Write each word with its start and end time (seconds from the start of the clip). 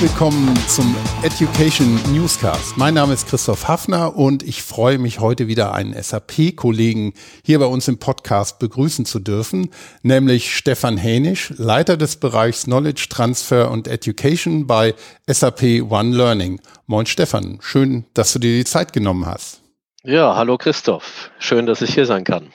Willkommen 0.00 0.56
zum 0.66 0.96
Education 1.22 2.00
Newscast. 2.10 2.78
Mein 2.78 2.94
Name 2.94 3.12
ist 3.12 3.28
Christoph 3.28 3.68
Hafner 3.68 4.16
und 4.16 4.42
ich 4.42 4.62
freue 4.62 4.96
mich 4.96 5.20
heute 5.20 5.46
wieder 5.46 5.74
einen 5.74 5.92
SAP-Kollegen 5.92 7.12
hier 7.44 7.58
bei 7.58 7.66
uns 7.66 7.86
im 7.86 7.98
Podcast 7.98 8.58
begrüßen 8.60 9.04
zu 9.04 9.18
dürfen, 9.18 9.68
nämlich 10.00 10.56
Stefan 10.56 10.96
Hänisch, 10.96 11.52
Leiter 11.58 11.98
des 11.98 12.16
Bereichs 12.16 12.64
Knowledge 12.64 13.08
Transfer 13.10 13.70
und 13.70 13.88
Education 13.88 14.66
bei 14.66 14.94
SAP 15.26 15.82
One 15.90 16.16
Learning. 16.16 16.62
Moin 16.86 17.04
Stefan, 17.04 17.58
schön, 17.60 18.06
dass 18.14 18.32
du 18.32 18.38
dir 18.38 18.56
die 18.56 18.64
Zeit 18.64 18.94
genommen 18.94 19.26
hast. 19.26 19.60
Ja, 20.02 20.34
hallo 20.34 20.56
Christoph, 20.56 21.30
schön, 21.38 21.66
dass 21.66 21.82
ich 21.82 21.92
hier 21.92 22.06
sein 22.06 22.24
kann. 22.24 22.50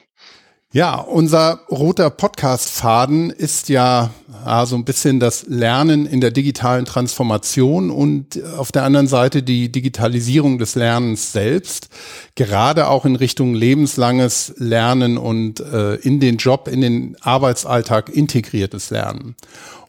Ja, 0.76 0.96
unser 0.96 1.62
roter 1.72 2.10
Podcast-Faden 2.10 3.30
ist 3.30 3.70
ja, 3.70 4.10
ja 4.46 4.66
so 4.66 4.76
ein 4.76 4.84
bisschen 4.84 5.22
das 5.22 5.46
Lernen 5.48 6.06
in 6.06 6.20
der 6.20 6.32
digitalen 6.32 6.84
Transformation 6.84 7.90
und 7.90 8.44
auf 8.58 8.74
der 8.74 8.84
anderen 8.84 9.08
Seite 9.08 9.42
die 9.42 9.72
Digitalisierung 9.72 10.58
des 10.58 10.76
Lernens 10.76 11.32
selbst, 11.32 11.88
gerade 12.36 12.90
auch 12.90 13.06
in 13.06 13.16
Richtung 13.16 13.56
lebenslanges 13.56 14.54
Lernen 14.58 15.18
und 15.18 15.62
äh, 15.62 15.96
in 15.96 16.20
den 16.20 16.36
Job, 16.36 16.68
in 16.68 16.82
den 16.82 17.16
Arbeitsalltag 17.22 18.10
integriertes 18.10 18.90
Lernen. 18.90 19.38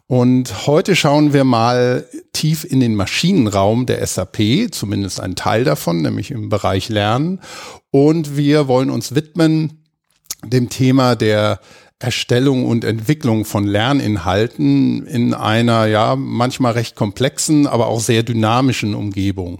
Und 0.07 0.67
heute 0.67 0.95
schauen 0.95 1.33
wir 1.33 1.43
mal 1.43 2.05
tief 2.31 2.63
in 2.63 2.79
den 2.79 2.95
Maschinenraum 2.95 3.87
der 3.87 4.07
SAP, 4.07 4.71
zumindest 4.71 5.19
ein 5.19 5.35
Teil 5.35 5.65
davon, 5.65 6.01
nämlich 6.01 6.31
im 6.31 6.47
Bereich 6.47 6.87
Lernen. 6.87 7.41
Und 7.91 8.37
wir 8.37 8.69
wollen 8.69 8.89
uns 8.89 9.15
widmen 9.15 9.83
dem 10.45 10.69
Thema 10.69 11.15
der 11.15 11.59
Erstellung 11.99 12.65
und 12.65 12.83
Entwicklung 12.83 13.43
von 13.43 13.65
Lerninhalten 13.65 15.07
in 15.07 15.33
einer 15.33 15.87
ja 15.87 16.15
manchmal 16.15 16.73
recht 16.73 16.95
komplexen, 16.95 17.65
aber 17.65 17.87
auch 17.87 17.99
sehr 17.99 18.21
dynamischen 18.21 18.93
Umgebung. 18.93 19.57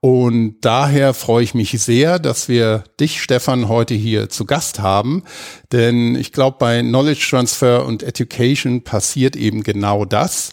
Und 0.00 0.56
daher 0.62 1.14
freue 1.14 1.44
ich 1.44 1.54
mich 1.54 1.70
sehr, 1.80 2.18
dass 2.18 2.48
wir 2.48 2.82
dich, 2.98 3.22
Stefan, 3.22 3.68
heute 3.68 3.94
hier 3.94 4.28
zu 4.28 4.46
Gast 4.46 4.80
haben. 4.80 5.22
Denn 5.70 6.16
ich 6.16 6.32
glaube, 6.32 6.56
bei 6.58 6.80
Knowledge 6.80 7.26
Transfer 7.30 7.84
und 7.86 8.02
Education 8.02 8.82
passiert 8.82 9.36
eben 9.36 9.62
genau 9.62 10.04
das. 10.04 10.50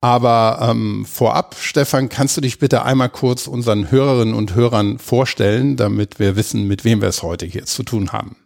Aber 0.00 0.68
ähm, 0.68 1.06
vorab, 1.06 1.54
Stefan, 1.60 2.08
kannst 2.08 2.36
du 2.36 2.40
dich 2.40 2.58
bitte 2.58 2.84
einmal 2.84 3.08
kurz 3.08 3.46
unseren 3.46 3.92
Hörerinnen 3.92 4.34
und 4.34 4.56
Hörern 4.56 4.98
vorstellen, 4.98 5.76
damit 5.76 6.18
wir 6.18 6.34
wissen, 6.34 6.66
mit 6.66 6.84
wem 6.84 7.00
wir 7.00 7.08
es 7.08 7.22
heute 7.22 7.46
hier 7.46 7.66
zu 7.66 7.84
tun 7.84 8.10
haben? 8.10 8.41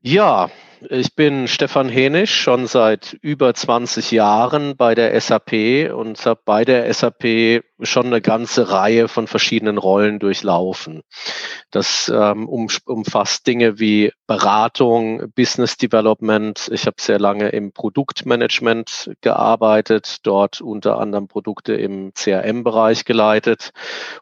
Ja, 0.00 0.50
ich 0.90 1.14
bin 1.14 1.48
Stefan 1.48 1.88
Henisch, 1.88 2.34
schon 2.34 2.66
seit 2.66 3.14
über 3.22 3.54
20 3.54 4.10
Jahren 4.10 4.76
bei 4.76 4.94
der 4.94 5.18
SAP 5.20 5.90
und 5.92 6.24
habe 6.26 6.40
bei 6.44 6.64
der 6.64 6.92
SAP 6.92 7.62
schon 7.80 8.06
eine 8.06 8.20
ganze 8.20 8.70
Reihe 8.70 9.08
von 9.08 9.26
verschiedenen 9.26 9.78
Rollen 9.78 10.18
durchlaufen. 10.18 11.02
Das 11.70 12.10
ähm, 12.14 12.48
um, 12.48 12.68
umfasst 12.86 13.46
Dinge 13.46 13.78
wie 13.78 14.12
Beratung, 14.26 15.32
Business 15.34 15.76
Development. 15.76 16.68
Ich 16.72 16.86
habe 16.86 16.96
sehr 16.98 17.18
lange 17.18 17.48
im 17.50 17.72
Produktmanagement 17.72 19.12
gearbeitet, 19.20 20.18
dort 20.22 20.60
unter 20.60 20.98
anderem 20.98 21.28
Produkte 21.28 21.74
im 21.74 22.12
CRM-Bereich 22.14 23.04
geleitet 23.04 23.70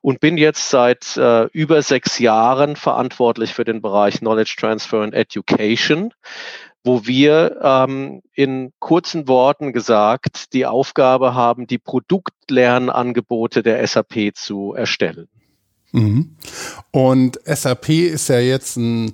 und 0.01 0.21
bin 0.21 0.37
jetzt 0.37 0.71
seit 0.71 1.17
äh, 1.17 1.45
über 1.53 1.83
sechs 1.83 2.19
Jahren 2.19 2.77
verantwortlich 2.77 3.55
für 3.55 3.65
den 3.65 3.83
Bereich 3.83 4.19
Knowledge 4.19 4.57
Transfer 4.59 5.03
and 5.03 5.15
Education 5.15 6.13
wo 6.85 7.07
wir 7.07 7.59
ähm, 7.63 8.23
in 8.35 8.73
kurzen 8.79 9.27
Worten 9.27 9.73
gesagt 9.73 10.53
die 10.53 10.67
Aufgabe 10.67 11.35
haben, 11.35 11.67
die 11.67 11.79
Produktlernangebote 11.79 13.63
der 13.63 13.85
SAP 13.87 14.35
zu 14.35 14.75
erstellen. 14.75 15.29
Mhm. 15.93 16.37
Und 16.91 17.41
SAP 17.47 17.89
ist 17.89 18.29
ja 18.29 18.39
jetzt 18.39 18.77
ein 18.77 19.13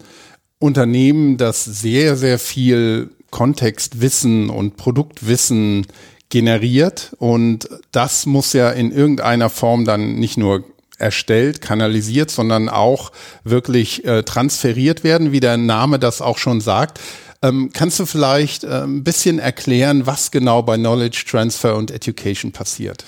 Unternehmen, 0.59 1.37
das 1.37 1.65
sehr, 1.65 2.17
sehr 2.17 2.39
viel 2.39 3.11
Kontextwissen 3.31 4.51
und 4.51 4.77
Produktwissen 4.77 5.87
generiert. 6.29 7.15
Und 7.19 7.69
das 7.93 8.27
muss 8.27 8.53
ja 8.53 8.71
in 8.71 8.91
irgendeiner 8.91 9.49
Form 9.49 9.85
dann 9.85 10.17
nicht 10.17 10.37
nur 10.37 10.65
erstellt, 10.99 11.61
kanalisiert, 11.61 12.31
sondern 12.31 12.69
auch 12.69 13.13
wirklich 13.45 14.05
äh, 14.05 14.23
transferiert 14.23 15.05
werden, 15.05 15.33
wie 15.33 15.41
der 15.41 15.57
Name 15.57 15.99
das 15.99 16.21
auch 16.21 16.39
schon 16.39 16.61
sagt. 16.61 17.01
Ähm, 17.43 17.71
kannst 17.73 17.99
du 17.99 18.07
vielleicht 18.07 18.65
äh, 18.65 18.83
ein 18.83 19.03
bisschen 19.03 19.39
erklären, 19.39 20.07
was 20.07 20.31
genau 20.31 20.63
bei 20.63 20.77
Knowledge 20.77 21.25
Transfer 21.27 21.77
und 21.77 21.91
Education 21.91 22.53
passiert? 22.53 23.05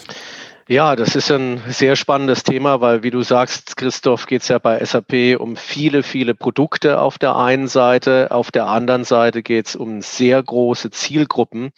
Ja, 0.72 0.96
das 0.96 1.16
ist 1.16 1.30
ein 1.30 1.60
sehr 1.68 1.96
spannendes 1.96 2.44
Thema, 2.44 2.80
weil 2.80 3.02
wie 3.02 3.10
du 3.10 3.20
sagst, 3.20 3.76
Christoph, 3.76 4.24
geht 4.24 4.40
es 4.40 4.48
ja 4.48 4.58
bei 4.58 4.82
SAP 4.82 5.38
um 5.38 5.54
viele, 5.54 6.02
viele 6.02 6.34
Produkte 6.34 6.98
auf 6.98 7.18
der 7.18 7.36
einen 7.36 7.68
Seite. 7.68 8.30
Auf 8.30 8.50
der 8.50 8.68
anderen 8.68 9.04
Seite 9.04 9.42
geht 9.42 9.66
es 9.66 9.76
um 9.76 10.00
sehr 10.00 10.42
große 10.42 10.90
Zielgruppen 10.90 11.72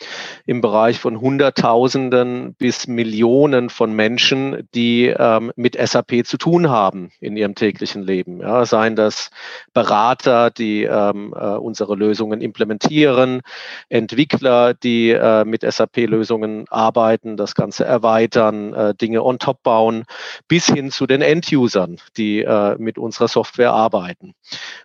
im 0.47 0.61
Bereich 0.61 1.01
von 1.01 1.21
Hunderttausenden 1.21 2.55
bis 2.55 2.87
Millionen 2.87 3.69
von 3.69 3.93
Menschen, 3.93 4.69
die 4.77 5.07
ähm, 5.07 5.51
mit 5.57 5.77
SAP 5.77 6.25
zu 6.25 6.39
tun 6.39 6.71
haben 6.71 7.11
in 7.19 7.37
ihrem 7.37 7.57
täglichen 7.57 8.03
Leben. 8.05 8.43
Ja, 8.43 8.65
seien 8.65 8.95
das 8.95 9.33
Berater, 9.73 10.53
die 10.53 10.85
ähm, 10.85 11.35
äh, 11.37 11.57
unsere 11.57 11.97
Lösungen 11.97 12.41
implementieren, 12.41 13.41
Entwickler, 13.89 14.73
die 14.73 15.11
äh, 15.11 15.45
mit 15.45 15.63
SAP-Lösungen 15.63 16.67
arbeiten, 16.69 17.37
das 17.37 17.57
Ganze 17.57 17.85
erweitern 17.85 18.73
äh, 18.91 18.95
Dinge 18.95 19.23
on 19.23 19.39
top 19.39 19.63
bauen, 19.63 20.05
bis 20.49 20.67
hin 20.67 20.91
zu 20.91 21.07
den 21.07 21.23
End-Usern, 21.23 21.99
die 22.17 22.43
äh, 22.43 22.77
mit 22.79 22.99
unserer 22.99 23.29
Software 23.29 23.73
arbeiten. 23.73 24.35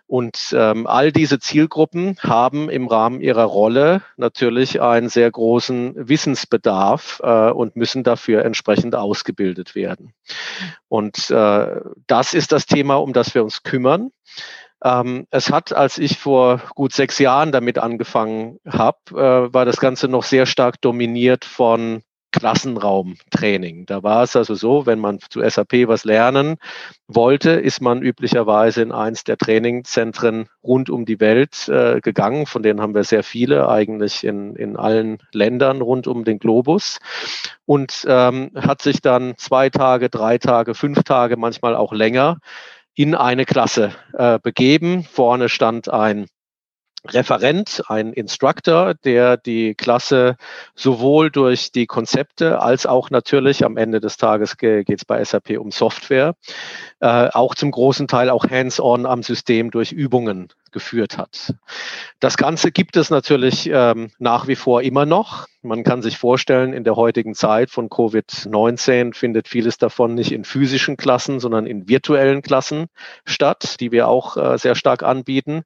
Und 0.06 0.38
ähm, 0.52 0.86
all 0.86 1.12
diese 1.12 1.38
Zielgruppen 1.38 2.16
haben 2.20 2.68
im 2.68 2.86
Rahmen 2.86 3.20
ihrer 3.20 3.44
Rolle 3.44 4.02
natürlich 4.16 4.80
einen 4.80 5.08
sehr 5.08 5.30
großen 5.30 6.08
Wissensbedarf 6.08 7.20
äh, 7.22 7.50
und 7.50 7.76
müssen 7.76 8.04
dafür 8.04 8.44
entsprechend 8.44 8.94
ausgebildet 8.94 9.74
werden. 9.74 10.12
Und 10.88 11.30
äh, 11.30 11.80
das 12.06 12.34
ist 12.34 12.52
das 12.52 12.66
Thema, 12.66 12.96
um 12.96 13.12
das 13.12 13.34
wir 13.34 13.42
uns 13.42 13.62
kümmern. 13.62 14.10
Ähm, 14.82 15.26
es 15.30 15.50
hat, 15.50 15.72
als 15.72 15.98
ich 15.98 16.18
vor 16.18 16.62
gut 16.74 16.92
sechs 16.92 17.18
Jahren 17.18 17.52
damit 17.52 17.78
angefangen 17.78 18.58
habe, 18.66 18.98
äh, 19.10 19.52
war 19.52 19.64
das 19.64 19.78
Ganze 19.78 20.08
noch 20.08 20.22
sehr 20.22 20.46
stark 20.46 20.80
dominiert 20.80 21.44
von 21.44 22.02
Klassenraumtraining. 22.32 23.86
Da 23.86 24.02
war 24.02 24.22
es 24.22 24.36
also 24.36 24.54
so, 24.54 24.86
wenn 24.86 24.98
man 24.98 25.18
zu 25.28 25.40
SAP 25.48 25.88
was 25.88 26.04
lernen 26.04 26.56
wollte, 27.08 27.50
ist 27.50 27.80
man 27.80 28.02
üblicherweise 28.02 28.82
in 28.82 28.92
eins 28.92 29.24
der 29.24 29.36
Trainingzentren 29.36 30.48
rund 30.62 30.90
um 30.90 31.04
die 31.04 31.20
Welt 31.20 31.68
äh, 31.68 32.00
gegangen. 32.00 32.46
Von 32.46 32.62
denen 32.62 32.80
haben 32.80 32.94
wir 32.94 33.04
sehr 33.04 33.22
viele, 33.22 33.68
eigentlich 33.68 34.24
in, 34.24 34.54
in 34.56 34.76
allen 34.76 35.18
Ländern 35.32 35.80
rund 35.80 36.06
um 36.06 36.24
den 36.24 36.38
Globus. 36.38 36.98
Und 37.66 38.04
ähm, 38.08 38.50
hat 38.54 38.82
sich 38.82 39.00
dann 39.00 39.34
zwei 39.36 39.70
Tage, 39.70 40.08
drei 40.08 40.38
Tage, 40.38 40.74
fünf 40.74 41.02
Tage, 41.02 41.36
manchmal 41.36 41.74
auch 41.76 41.92
länger 41.92 42.38
in 42.94 43.14
eine 43.14 43.44
Klasse 43.44 43.92
äh, 44.12 44.38
begeben. 44.42 45.04
Vorne 45.04 45.48
stand 45.48 45.88
ein 45.88 46.26
Referent, 47.06 47.82
ein 47.88 48.12
Instructor, 48.12 48.94
der 48.94 49.38
die 49.38 49.74
Klasse 49.74 50.36
sowohl 50.74 51.30
durch 51.30 51.72
die 51.72 51.86
Konzepte 51.86 52.60
als 52.60 52.84
auch 52.84 53.08
natürlich 53.08 53.64
am 53.64 53.78
Ende 53.78 54.00
des 54.00 54.18
Tages 54.18 54.58
geht 54.58 54.88
es 54.90 55.04
bei 55.06 55.24
SAP 55.24 55.58
um 55.58 55.70
Software, 55.70 56.34
äh, 57.00 57.28
auch 57.32 57.54
zum 57.54 57.70
großen 57.70 58.06
Teil 58.06 58.28
auch 58.28 58.44
hands-on 58.48 59.06
am 59.06 59.22
System 59.22 59.70
durch 59.70 59.92
Übungen 59.92 60.48
geführt 60.72 61.16
hat. 61.16 61.54
Das 62.20 62.36
Ganze 62.36 62.70
gibt 62.70 62.96
es 62.96 63.10
natürlich 63.10 63.68
ähm, 63.72 64.10
nach 64.18 64.46
wie 64.46 64.56
vor 64.56 64.82
immer 64.82 65.06
noch. 65.06 65.46
Man 65.62 65.84
kann 65.84 66.02
sich 66.02 66.18
vorstellen, 66.18 66.72
in 66.72 66.84
der 66.84 66.96
heutigen 66.96 67.34
Zeit 67.34 67.70
von 67.70 67.88
Covid-19 67.88 69.14
findet 69.14 69.48
vieles 69.48 69.78
davon 69.78 70.14
nicht 70.14 70.32
in 70.32 70.44
physischen 70.44 70.96
Klassen, 70.96 71.40
sondern 71.40 71.66
in 71.66 71.88
virtuellen 71.88 72.42
Klassen 72.42 72.86
statt, 73.24 73.80
die 73.80 73.90
wir 73.90 74.08
auch 74.08 74.36
äh, 74.36 74.58
sehr 74.58 74.74
stark 74.74 75.02
anbieten. 75.02 75.64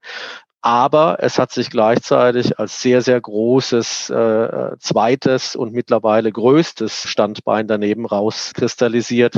Aber 0.65 1.19
es 1.21 1.39
hat 1.39 1.53
sich 1.53 1.69
gleichzeitig 1.69 2.59
als 2.59 2.81
sehr, 2.81 3.03
sehr 3.03 3.21
großes 3.21 4.09
äh, 4.09 4.71
zweites 4.79 5.57
und 5.57 5.75
mittlerweile 5.75 6.33
größtes 6.33 7.03
Standbein 7.07 7.69
daneben 7.69 8.07
rauskristallisiert, 8.07 9.37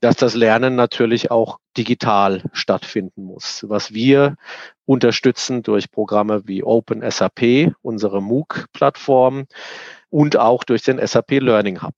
dass 0.00 0.16
das 0.16 0.34
Lernen 0.34 0.74
natürlich 0.74 1.30
auch 1.30 1.60
digital 1.78 2.42
stattfinden 2.52 3.24
muss. 3.24 3.64
Was 3.66 3.94
wir 3.94 4.36
unterstützen 4.84 5.62
durch 5.62 5.90
Programme 5.90 6.42
wie 6.44 6.62
Open 6.62 7.02
SAP, 7.10 7.72
unsere 7.80 8.20
MOOC-Plattform 8.20 9.46
und 10.10 10.36
auch 10.36 10.62
durch 10.62 10.82
den 10.82 10.98
SAP 10.98 11.40
Learning 11.40 11.80
Hub. 11.80 11.94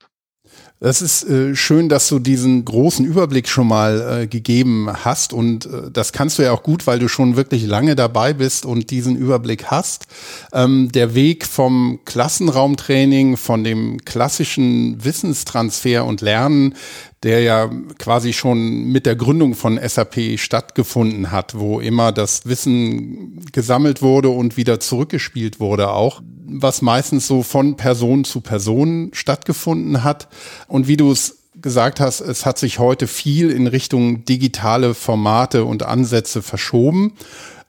Das 0.81 1.03
ist 1.03 1.25
äh, 1.25 1.57
schön, 1.57 1.89
dass 1.89 2.09
du 2.09 2.21
diesen 2.21 2.65
großen 2.65 3.05
Überblick 3.05 3.49
schon 3.49 3.67
mal 3.67 4.21
äh, 4.23 4.27
gegeben 4.29 4.89
hast 4.93 5.33
und 5.33 5.67
äh, 5.67 5.91
das 5.93 6.13
kannst 6.13 6.39
du 6.39 6.45
ja 6.45 6.53
auch 6.53 6.63
gut, 6.63 6.87
weil 6.87 7.01
du 7.01 7.09
schon 7.09 7.35
wirklich 7.35 7.67
lange 7.67 7.97
dabei 7.97 8.33
bist 8.33 8.65
und 8.65 8.91
diesen 8.91 9.17
Überblick 9.17 9.67
hast. 9.67 10.07
Ähm, 10.53 10.93
der 10.93 11.17
Weg 11.17 11.47
vom 11.47 11.99
Klassenraumtraining, 12.05 13.37
von 13.37 13.65
dem 13.65 14.05
klassischen 14.05 15.05
Wissenstransfer 15.05 16.05
und 16.05 16.21
Lernen 16.21 16.75
der 17.23 17.41
ja 17.41 17.69
quasi 17.99 18.33
schon 18.33 18.85
mit 18.85 19.05
der 19.05 19.17
Gründung 19.17 19.55
von 19.55 19.79
SAP 19.83 20.39
stattgefunden 20.39 21.33
hat, 21.33 21.59
wo 21.59 21.81
immer 21.81 22.13
das 22.13 22.47
Wissen 22.47 23.45
gesammelt 23.53 24.03
wurde 24.03 24.29
und 24.29 24.57
wieder 24.57 24.79
zurückgespielt 24.79 25.59
wurde 25.59 25.91
auch, 25.91 26.23
was 26.47 26.81
meistens 26.81 27.27
so 27.27 27.43
von 27.43 27.77
Person 27.77 28.25
zu 28.25 28.41
Person 28.41 29.11
stattgefunden 29.13 30.05
hat. 30.05 30.29
Und 30.69 30.87
wie 30.87 30.97
du 30.97 31.11
es 31.11 31.39
gesagt 31.61 31.99
hast, 31.99 32.21
es 32.21 32.47
hat 32.47 32.59
sich 32.59 32.79
heute 32.79 33.09
viel 33.09 33.51
in 33.51 33.67
Richtung 33.67 34.25
digitale 34.25 34.95
Formate 34.95 35.65
und 35.65 35.83
Ansätze 35.83 36.41
verschoben 36.41 37.15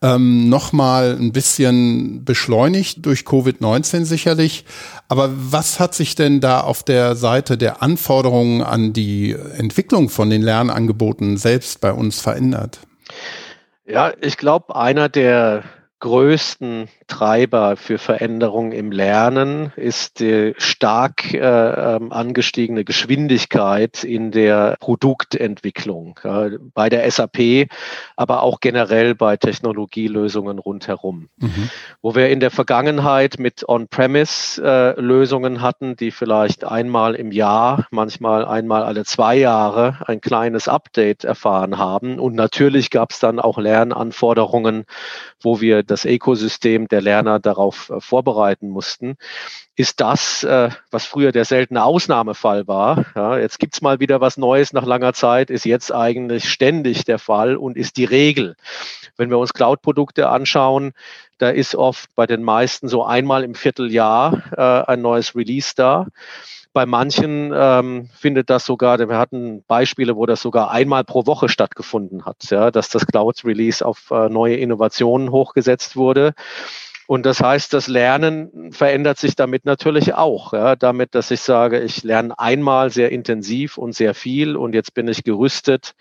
ähm, 0.02 0.50
nochmal 0.50 1.18
ein 1.20 1.32
bisschen 1.32 2.24
beschleunigt 2.24 3.06
durch 3.06 3.22
Covid-19 3.22 4.06
sicherlich. 4.06 4.66
Aber 5.08 5.30
was 5.34 5.80
hat 5.80 5.94
sich 5.94 6.16
denn 6.16 6.40
da 6.40 6.62
auf 6.62 6.84
der 6.84 7.16
Seite 7.16 7.58
der 7.58 7.82
Anforderungen 7.82 8.62
an 8.62 8.94
die 8.94 9.34
Entwicklung 9.34 10.10
von 10.10 10.30
den 10.30 10.42
Lernangeboten 10.42 11.38
selbst 11.38 11.82
bei 11.82 11.92
uns 11.92 12.22
verändert? 12.22 12.80
Ja, 13.86 14.14
ich 14.22 14.38
glaube, 14.38 14.76
einer 14.76 15.10
der 15.10 15.64
größten 16.00 16.88
Treiber 17.10 17.76
für 17.76 17.98
Veränderungen 17.98 18.72
im 18.72 18.92
Lernen 18.92 19.74
ist 19.76 20.22
die 20.22 20.54
stark 20.58 21.34
äh, 21.34 21.40
ähm, 21.40 22.14
angestiegene 22.14 22.86
Geschwindigkeit 22.86 24.04
in 24.04 24.32
der 24.32 24.78
Produktentwicklung 24.80 26.20
äh, 26.24 26.52
bei 26.74 26.88
der 26.88 27.10
SAP, 27.12 27.68
aber 28.16 28.44
auch 28.44 28.62
generell 28.62 29.16
bei 29.16 29.36
Technologielösungen 29.36 30.60
rundherum. 30.60 31.30
Mhm. 31.38 31.70
Wo 32.02 32.16
wir 32.16 32.30
in 32.30 32.40
der 32.40 32.52
Vergangenheit 32.52 33.40
mit 33.40 33.68
On-Premise-Lösungen 33.68 35.56
äh, 35.56 35.60
hatten, 35.60 35.96
die 35.96 36.12
vielleicht 36.12 36.64
einmal 36.64 37.16
im 37.16 37.32
Jahr, 37.32 37.88
manchmal 37.92 38.46
einmal 38.46 38.84
alle 38.84 39.04
zwei 39.04 39.36
Jahre 39.36 39.98
ein 40.06 40.22
kleines 40.22 40.68
Update 40.68 41.24
erfahren 41.24 41.78
haben. 41.78 42.20
Und 42.20 42.36
natürlich 42.36 42.92
gab 42.92 43.12
es 43.12 43.20
dann 43.20 43.40
auch 43.40 43.58
Lernanforderungen, 43.58 44.86
wo 45.42 45.60
wir 45.60 45.84
das 45.84 46.06
Ökosystem 46.06 46.88
der 46.88 46.99
Lerner 47.02 47.40
darauf 47.40 47.90
äh, 47.90 48.00
vorbereiten 48.00 48.70
mussten, 48.70 49.16
ist 49.76 50.02
das, 50.02 50.44
äh, 50.44 50.70
was 50.92 51.06
früher 51.06 51.32
der 51.32 51.46
seltene 51.46 51.84
Ausnahmefall 51.84 52.68
war. 52.68 53.06
Ja, 53.16 53.38
jetzt 53.38 53.60
gibt's 53.60 53.82
mal 53.82 54.00
wieder 54.00 54.22
was 54.22 54.38
Neues 54.38 54.74
nach 54.74 54.86
langer 54.86 55.14
Zeit, 55.14 55.50
ist 55.50 55.66
jetzt 55.66 55.94
eigentlich 55.94 56.50
ständig 56.50 57.06
der 57.06 57.20
Fall 57.20 57.56
und 57.56 57.78
ist 57.78 57.98
die 57.98 58.06
Regel. 58.06 58.56
Wenn 59.16 59.30
wir 59.30 59.38
uns 59.38 59.54
Cloud-Produkte 59.54 60.30
anschauen, 60.30 60.94
da 61.38 61.50
ist 61.50 61.76
oft 61.76 62.14
bei 62.16 62.28
den 62.28 62.44
meisten 62.44 62.88
so 62.88 63.06
einmal 63.06 63.44
im 63.44 63.56
Vierteljahr 63.56 64.44
äh, 64.58 64.92
ein 64.92 65.02
neues 65.02 65.36
Release 65.36 65.74
da. 65.76 66.08
Bei 66.72 66.86
manchen 66.86 67.52
ähm, 67.56 68.10
findet 68.14 68.50
das 68.50 68.66
sogar, 68.66 69.00
wir 69.00 69.18
hatten 69.18 69.64
Beispiele, 69.64 70.16
wo 70.16 70.26
das 70.28 70.42
sogar 70.42 70.70
einmal 70.70 71.04
pro 71.04 71.26
Woche 71.26 71.50
stattgefunden 71.50 72.26
hat, 72.26 72.52
ja, 72.52 72.70
dass 72.70 72.90
das 72.90 73.08
Cloud 73.08 73.44
Release 73.44 73.84
auf 73.84 74.12
äh, 74.12 74.30
neue 74.30 74.58
Innovationen 74.58 75.32
hochgesetzt 75.32 75.96
wurde. 75.96 76.34
Und 77.10 77.26
das 77.26 77.42
heißt, 77.42 77.74
das 77.74 77.88
Lernen 77.88 78.72
verändert 78.72 79.18
sich 79.18 79.36
damit 79.36 79.66
natürlich 79.66 80.14
auch. 80.14 80.54
Ja, 80.54 80.76
damit, 80.76 81.16
dass 81.16 81.32
ich 81.32 81.42
sage, 81.42 81.80
ich 81.80 82.04
lerne 82.04 82.38
einmal 82.38 82.92
sehr 82.92 83.12
intensiv 83.12 83.80
und 83.80 83.96
sehr 83.96 84.14
viel 84.14 84.56
und 84.56 84.76
jetzt 84.76 84.94
bin 84.94 85.08
ich 85.08 85.24
gerüstet, 85.24 85.96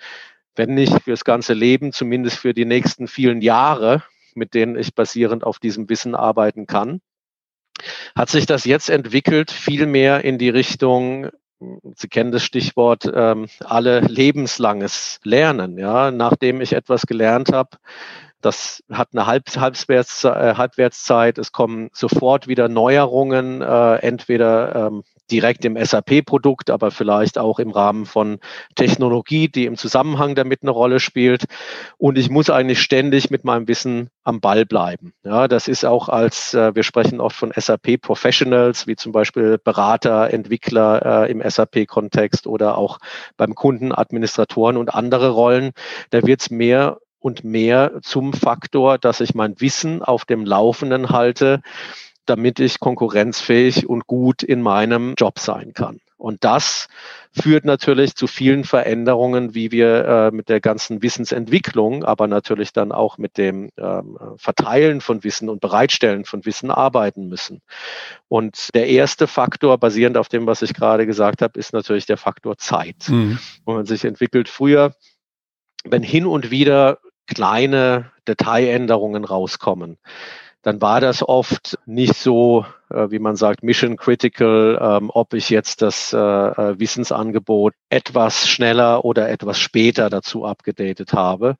wenn 0.54 0.74
nicht 0.74 1.02
fürs 1.04 1.24
ganze 1.24 1.54
Leben, 1.54 1.92
zumindest 1.92 2.36
für 2.36 2.52
die 2.52 2.66
nächsten 2.66 3.08
vielen 3.08 3.40
Jahre, 3.40 4.02
mit 4.34 4.52
denen 4.52 4.76
ich 4.76 4.94
basierend 4.94 5.44
auf 5.44 5.58
diesem 5.58 5.88
Wissen 5.88 6.14
arbeiten 6.14 6.66
kann 6.66 7.00
hat 8.16 8.28
sich 8.28 8.44
das 8.44 8.64
jetzt 8.64 8.90
entwickelt, 8.90 9.52
viel 9.52 9.86
mehr 9.86 10.24
in 10.24 10.36
die 10.36 10.48
Richtung, 10.48 11.28
Sie 11.94 12.08
kennen 12.08 12.32
das 12.32 12.42
Stichwort, 12.44 13.08
ähm, 13.14 13.46
alle 13.64 14.00
lebenslanges 14.00 15.20
Lernen. 15.22 15.78
Ja, 15.78 16.10
nachdem 16.10 16.60
ich 16.60 16.72
etwas 16.72 17.06
gelernt 17.06 17.52
habe, 17.52 17.78
das 18.40 18.82
hat 18.90 19.08
eine 19.12 19.26
Halb 19.26 19.44
Halbwerts 19.56 20.24
äh, 20.24 20.54
Halbwertszeit. 20.54 21.38
Es 21.38 21.52
kommen 21.52 21.90
sofort 21.92 22.46
wieder 22.46 22.68
Neuerungen, 22.68 23.62
äh, 23.62 23.96
entweder 23.96 24.88
ähm, 24.88 25.02
direkt 25.30 25.64
im 25.64 25.76
SAP-Produkt, 25.76 26.70
aber 26.70 26.90
vielleicht 26.90 27.38
auch 27.38 27.58
im 27.58 27.70
Rahmen 27.70 28.06
von 28.06 28.38
Technologie, 28.76 29.48
die 29.48 29.66
im 29.66 29.76
Zusammenhang 29.76 30.34
damit 30.34 30.62
eine 30.62 30.70
Rolle 30.70 31.00
spielt. 31.00 31.44
Und 31.98 32.16
ich 32.16 32.30
muss 32.30 32.48
eigentlich 32.48 32.80
ständig 32.80 33.30
mit 33.30 33.44
meinem 33.44 33.68
Wissen 33.68 34.10
am 34.24 34.40
Ball 34.40 34.64
bleiben. 34.64 35.12
Ja, 35.24 35.48
das 35.48 35.68
ist 35.68 35.84
auch 35.84 36.08
als, 36.08 36.54
äh, 36.54 36.74
wir 36.74 36.82
sprechen 36.82 37.20
oft 37.20 37.36
von 37.36 37.52
SAP 37.54 38.00
Professionals, 38.00 38.86
wie 38.86 38.96
zum 38.96 39.12
Beispiel 39.12 39.58
Berater, 39.58 40.32
Entwickler 40.32 41.24
äh, 41.24 41.30
im 41.30 41.42
SAP-Kontext 41.42 42.46
oder 42.46 42.78
auch 42.78 42.98
beim 43.36 43.54
Kunden, 43.54 43.92
Administratoren 43.92 44.76
und 44.76 44.94
andere 44.94 45.30
Rollen. 45.30 45.72
Da 46.10 46.26
wird 46.26 46.40
es 46.40 46.50
mehr 46.50 46.98
und 47.20 47.44
mehr 47.44 48.00
zum 48.02 48.32
Faktor, 48.32 48.98
dass 48.98 49.20
ich 49.20 49.34
mein 49.34 49.60
Wissen 49.60 50.02
auf 50.02 50.24
dem 50.24 50.44
Laufenden 50.44 51.10
halte, 51.10 51.62
damit 52.26 52.60
ich 52.60 52.80
konkurrenzfähig 52.80 53.88
und 53.88 54.06
gut 54.06 54.42
in 54.42 54.62
meinem 54.62 55.14
Job 55.16 55.38
sein 55.38 55.72
kann. 55.72 56.00
Und 56.18 56.42
das 56.42 56.88
führt 57.30 57.64
natürlich 57.64 58.16
zu 58.16 58.26
vielen 58.26 58.64
Veränderungen, 58.64 59.54
wie 59.54 59.70
wir 59.70 60.04
äh, 60.04 60.30
mit 60.32 60.48
der 60.48 60.60
ganzen 60.60 61.00
Wissensentwicklung, 61.00 62.04
aber 62.04 62.26
natürlich 62.26 62.72
dann 62.72 62.90
auch 62.90 63.18
mit 63.18 63.38
dem 63.38 63.70
ähm, 63.78 64.18
Verteilen 64.36 65.00
von 65.00 65.22
Wissen 65.22 65.48
und 65.48 65.60
Bereitstellen 65.60 66.24
von 66.24 66.44
Wissen 66.44 66.72
arbeiten 66.72 67.28
müssen. 67.28 67.62
Und 68.26 68.74
der 68.74 68.88
erste 68.88 69.28
Faktor, 69.28 69.78
basierend 69.78 70.16
auf 70.16 70.28
dem, 70.28 70.46
was 70.46 70.62
ich 70.62 70.74
gerade 70.74 71.06
gesagt 71.06 71.40
habe, 71.40 71.58
ist 71.58 71.72
natürlich 71.72 72.06
der 72.06 72.16
Faktor 72.16 72.58
Zeit. 72.58 73.08
Mhm. 73.08 73.38
Wo 73.64 73.74
man 73.74 73.86
sich 73.86 74.04
entwickelt 74.04 74.48
früher, 74.48 74.94
wenn 75.84 76.02
hin 76.02 76.26
und 76.26 76.50
wieder 76.50 76.98
kleine 77.28 78.10
Detailänderungen 78.26 79.24
rauskommen, 79.24 79.98
dann 80.62 80.80
war 80.82 81.00
das 81.00 81.26
oft 81.26 81.78
nicht 81.86 82.14
so, 82.14 82.66
äh, 82.90 83.10
wie 83.10 83.20
man 83.20 83.36
sagt, 83.36 83.62
mission 83.62 83.96
critical, 83.96 84.78
ähm, 84.80 85.10
ob 85.14 85.32
ich 85.34 85.50
jetzt 85.50 85.82
das 85.82 86.12
äh, 86.12 86.18
äh, 86.18 86.78
Wissensangebot 86.78 87.74
etwas 87.90 88.48
schneller 88.48 89.04
oder 89.04 89.28
etwas 89.30 89.60
später 89.60 90.10
dazu 90.10 90.44
abgedatet 90.44 91.12
habe. 91.12 91.56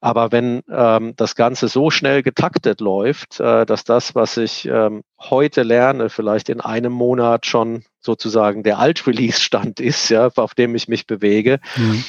Aber 0.00 0.32
wenn 0.32 0.62
ähm, 0.70 1.12
das 1.16 1.34
Ganze 1.34 1.68
so 1.68 1.90
schnell 1.90 2.22
getaktet 2.22 2.80
läuft, 2.80 3.38
äh, 3.38 3.66
dass 3.66 3.84
das, 3.84 4.14
was 4.14 4.38
ich 4.38 4.66
ähm, 4.66 5.02
heute 5.20 5.62
lerne, 5.62 6.08
vielleicht 6.08 6.48
in 6.48 6.60
einem 6.60 6.92
Monat 6.92 7.44
schon 7.44 7.84
sozusagen 8.00 8.62
der 8.62 8.78
Alt-Release-Stand 8.78 9.78
ist, 9.80 10.08
ja, 10.08 10.30
auf 10.34 10.54
dem 10.54 10.74
ich 10.74 10.88
mich 10.88 11.06
bewege, 11.06 11.60
mhm 11.76 12.02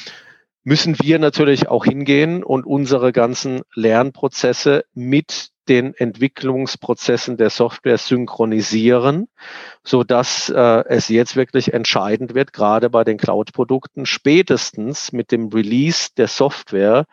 müssen 0.64 0.98
wir 1.02 1.20
natürlich 1.20 1.70
auch 1.70 1.86
hingehen 1.86 2.44
und 2.44 2.66
unsere 2.66 3.12
ganzen 3.12 3.62
Lernprozesse 3.74 4.84
mit 4.94 5.50
den 5.70 5.94
Entwicklungsprozessen 5.94 7.38
der 7.38 7.52
Software 7.52 7.98
synchronisieren, 7.98 9.28
so 9.84 10.04
dass 10.04 10.50
äh, 10.50 10.84
es 10.88 11.08
jetzt 11.10 11.36
wirklich 11.36 11.74
entscheidend 11.74 12.34
wird, 12.34 12.54
gerade 12.54 12.90
bei 12.90 13.04
den 13.04 13.18
Cloud-Produkten, 13.18 14.06
spätestens 14.06 15.12
mit 15.12 15.32
dem 15.32 15.50
Release 15.50 16.10
der 16.18 16.28
Software 16.28 17.06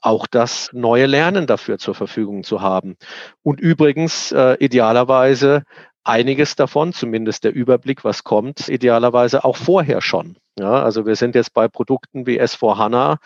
auch 0.00 0.28
das 0.28 0.70
neue 0.72 1.06
Lernen 1.06 1.48
dafür 1.48 1.78
zur 1.78 1.96
Verfügung 1.96 2.44
zu 2.44 2.60
haben. 2.60 2.96
Und 3.42 3.60
übrigens 3.60 4.30
äh, 4.30 4.56
idealerweise 4.60 5.64
einiges 6.04 6.54
davon, 6.54 6.92
zumindest 6.92 7.42
der 7.42 7.52
Überblick, 7.52 8.04
was 8.04 8.22
kommt, 8.22 8.68
idealerweise 8.68 9.44
auch 9.44 9.56
vorher 9.56 10.00
schon. 10.00 10.36
Ja, 10.58 10.82
also 10.82 11.04
wir 11.04 11.16
sind 11.16 11.34
jetzt 11.34 11.52
bei 11.52 11.68
Produkten 11.68 12.26
wie 12.26 12.40
S4 12.40 12.78
HANA 12.78 13.18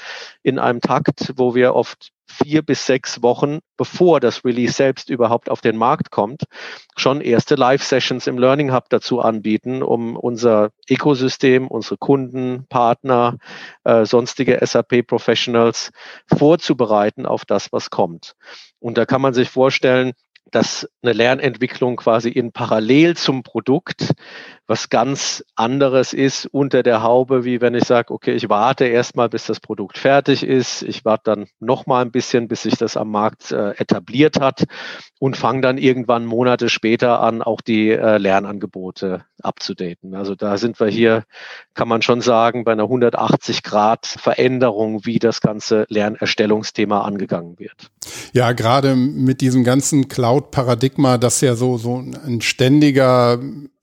in 0.42 0.58
einem 0.58 0.80
Takt, 0.80 1.32
wo 1.36 1.54
wir 1.54 1.76
oft 1.76 2.10
vier 2.26 2.62
bis 2.62 2.86
sechs 2.86 3.22
Wochen, 3.22 3.58
bevor 3.76 4.18
das 4.18 4.44
Release 4.44 4.72
selbst 4.72 5.10
überhaupt 5.10 5.48
auf 5.48 5.60
den 5.60 5.76
Markt 5.76 6.10
kommt, 6.10 6.44
schon 6.96 7.20
erste 7.20 7.54
Live-Sessions 7.54 8.26
im 8.26 8.38
Learning 8.38 8.72
Hub 8.72 8.88
dazu 8.88 9.20
anbieten, 9.20 9.82
um 9.82 10.16
unser 10.16 10.70
Ökosystem, 10.88 11.68
unsere 11.68 11.98
Kunden, 11.98 12.66
Partner, 12.68 13.36
äh, 13.84 14.04
sonstige 14.04 14.58
SAP-Professionals 14.64 15.92
vorzubereiten 16.26 17.26
auf 17.26 17.44
das, 17.44 17.72
was 17.72 17.90
kommt. 17.90 18.34
Und 18.80 18.96
da 18.98 19.06
kann 19.06 19.20
man 19.20 19.34
sich 19.34 19.50
vorstellen, 19.50 20.12
dass 20.50 20.88
eine 21.02 21.12
Lernentwicklung 21.12 21.96
quasi 21.96 22.28
in 22.28 22.52
parallel 22.52 23.16
zum 23.16 23.42
Produkt 23.42 24.14
was 24.70 24.88
ganz 24.88 25.44
anderes 25.56 26.12
ist 26.12 26.46
unter 26.46 26.84
der 26.84 27.02
Haube, 27.02 27.44
wie 27.44 27.60
wenn 27.60 27.74
ich 27.74 27.82
sage, 27.82 28.14
okay, 28.14 28.34
ich 28.34 28.48
warte 28.48 28.84
erstmal, 28.84 29.28
bis 29.28 29.46
das 29.46 29.58
Produkt 29.58 29.98
fertig 29.98 30.44
ist. 30.44 30.82
Ich 30.82 31.04
warte 31.04 31.22
dann 31.24 31.46
noch 31.58 31.86
mal 31.86 32.02
ein 32.02 32.12
bisschen, 32.12 32.46
bis 32.46 32.62
sich 32.62 32.76
das 32.76 32.96
am 32.96 33.10
Markt 33.10 33.50
äh, 33.50 33.72
etabliert 33.72 34.38
hat 34.40 34.66
und 35.18 35.36
fange 35.36 35.62
dann 35.62 35.76
irgendwann 35.76 36.24
Monate 36.24 36.68
später 36.68 37.20
an, 37.20 37.42
auch 37.42 37.62
die 37.62 37.90
äh, 37.90 38.18
Lernangebote 38.18 39.24
abzudaten. 39.42 40.14
Also 40.14 40.36
da 40.36 40.56
sind 40.56 40.78
wir 40.78 40.86
hier, 40.86 41.24
kann 41.74 41.88
man 41.88 42.02
schon 42.02 42.20
sagen, 42.20 42.62
bei 42.62 42.70
einer 42.70 42.84
180 42.84 43.64
Grad 43.64 44.06
Veränderung, 44.06 45.04
wie 45.04 45.18
das 45.18 45.40
ganze 45.40 45.84
Lernerstellungsthema 45.88 47.00
angegangen 47.00 47.58
wird. 47.58 47.90
Ja, 48.32 48.52
gerade 48.52 48.94
mit 48.94 49.40
diesem 49.40 49.64
ganzen 49.64 50.06
Cloud-Paradigma, 50.40 51.18
das 51.18 51.40
ja 51.40 51.54
so, 51.54 51.78
so 51.78 51.96
ein 51.98 52.40
ständiger 52.40 53.38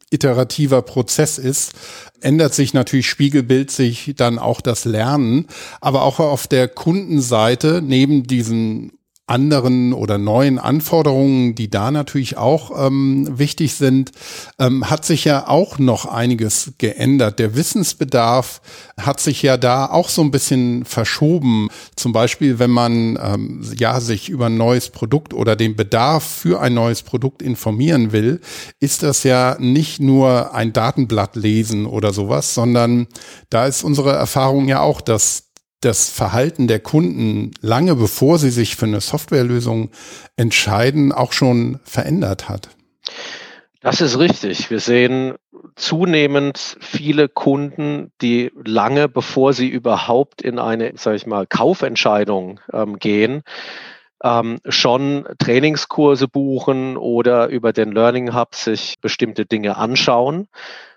iterativer 0.09 0.81
Prozess 0.81 1.37
ist, 1.37 1.73
ändert 2.21 2.53
sich 2.53 2.73
natürlich, 2.73 3.07
spiegelbild 3.07 3.71
sich 3.71 4.13
dann 4.15 4.39
auch 4.39 4.61
das 4.61 4.85
Lernen. 4.85 5.47
Aber 5.81 6.03
auch 6.03 6.19
auf 6.19 6.47
der 6.47 6.67
Kundenseite, 6.67 7.81
neben 7.83 8.23
diesen 8.23 8.96
anderen 9.27 9.91
oder 9.91 10.17
neuen 10.17 10.57
Anforderungen, 10.57 11.53
die 11.53 11.69
da 11.69 11.91
natürlich 11.91 12.37
auch 12.37 12.87
ähm, 12.87 13.27
wichtig 13.37 13.73
sind, 13.73 14.11
ähm, 14.57 14.89
hat 14.89 15.05
sich 15.05 15.25
ja 15.25 15.47
auch 15.47 15.79
noch 15.79 16.05
einiges 16.05 16.73
geändert. 16.77 17.37
Der 17.37 17.55
Wissensbedarf 17.55 18.61
hat 18.99 19.19
sich 19.19 19.41
ja 19.41 19.57
da 19.57 19.85
auch 19.87 20.07
so 20.07 20.21
ein 20.21 20.31
bisschen 20.31 20.85
verschoben. 20.85 21.67
Zum 21.97 22.13
Beispiel, 22.13 22.57
wenn 22.57 22.71
man 22.71 23.19
ähm, 23.21 23.69
ja 23.77 23.99
sich 23.99 24.29
über 24.29 24.45
ein 24.45 24.57
neues 24.57 24.89
Produkt 24.89 25.33
oder 25.33 25.57
den 25.57 25.75
Bedarf 25.75 26.23
für 26.23 26.61
ein 26.61 26.73
neues 26.73 27.03
Produkt 27.03 27.41
informieren 27.41 28.13
will, 28.13 28.39
ist 28.79 29.03
das 29.03 29.23
ja 29.23 29.57
nicht 29.59 29.99
nur 29.99 30.53
ein 30.53 30.71
Datenblatt 30.71 31.35
lesen 31.35 31.85
oder 31.85 32.13
sowas, 32.13 32.53
sondern 32.53 33.07
da 33.49 33.67
ist 33.67 33.83
unsere 33.83 34.13
Erfahrung 34.13 34.69
ja 34.69 34.79
auch, 34.79 35.01
dass 35.01 35.46
das 35.81 36.09
Verhalten 36.09 36.67
der 36.67 36.79
Kunden 36.79 37.51
lange 37.61 37.95
bevor 37.95 38.39
sie 38.39 38.49
sich 38.49 38.75
für 38.75 38.85
eine 38.85 39.01
Softwarelösung 39.01 39.91
entscheiden, 40.35 41.11
auch 41.11 41.33
schon 41.33 41.79
verändert 41.83 42.49
hat. 42.49 42.69
Das 43.81 44.01
ist 44.01 44.17
richtig. 44.17 44.69
Wir 44.69 44.79
sehen 44.79 45.35
zunehmend 45.75 46.77
viele 46.81 47.29
Kunden, 47.29 48.11
die 48.21 48.51
lange 48.65 49.07
bevor 49.07 49.53
sie 49.53 49.67
überhaupt 49.67 50.41
in 50.41 50.59
eine, 50.59 50.93
sage 50.95 51.15
ich 51.15 51.27
mal, 51.27 51.45
Kaufentscheidung 51.45 52.59
ähm, 52.73 52.97
gehen, 52.97 53.43
ähm, 54.23 54.57
schon 54.67 55.25
Trainingskurse 55.37 56.27
buchen 56.27 56.97
oder 56.97 57.47
über 57.47 57.71
den 57.71 57.91
Learning 57.91 58.33
Hub 58.33 58.55
sich 58.55 58.95
bestimmte 58.99 59.45
Dinge 59.45 59.77
anschauen 59.77 60.47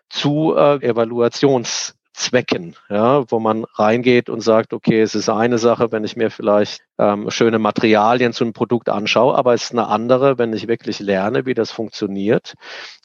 zu 0.09 0.55
äh, 0.57 0.83
Evaluations 0.83 1.95
Zwecken, 2.21 2.77
ja, 2.91 3.25
wo 3.31 3.41
man 3.41 3.65
reingeht 3.65 4.29
und 4.29 4.43
sagt, 4.43 4.75
okay, 4.75 5.01
es 5.01 5.15
ist 5.15 5.31
eine 5.31 5.57
Sache, 5.57 5.91
wenn 5.91 6.05
ich 6.05 6.17
mir 6.17 6.31
vielleicht 6.31 6.83
ähm, 6.99 7.31
schöne 7.31 7.59
Materialien 7.59 8.35
zu 8.35 8.45
einem 8.45 8.53
Produkt 8.53 8.91
anschaue, 8.91 9.35
aber 9.35 9.55
es 9.55 9.65
ist 9.65 9.73
eine 9.73 9.87
andere, 9.87 10.37
wenn 10.37 10.53
ich 10.53 10.69
wirklich 10.69 11.01
lerne, 11.01 11.47
wie 11.47 11.55
das 11.55 11.71
funktioniert. 11.71 12.55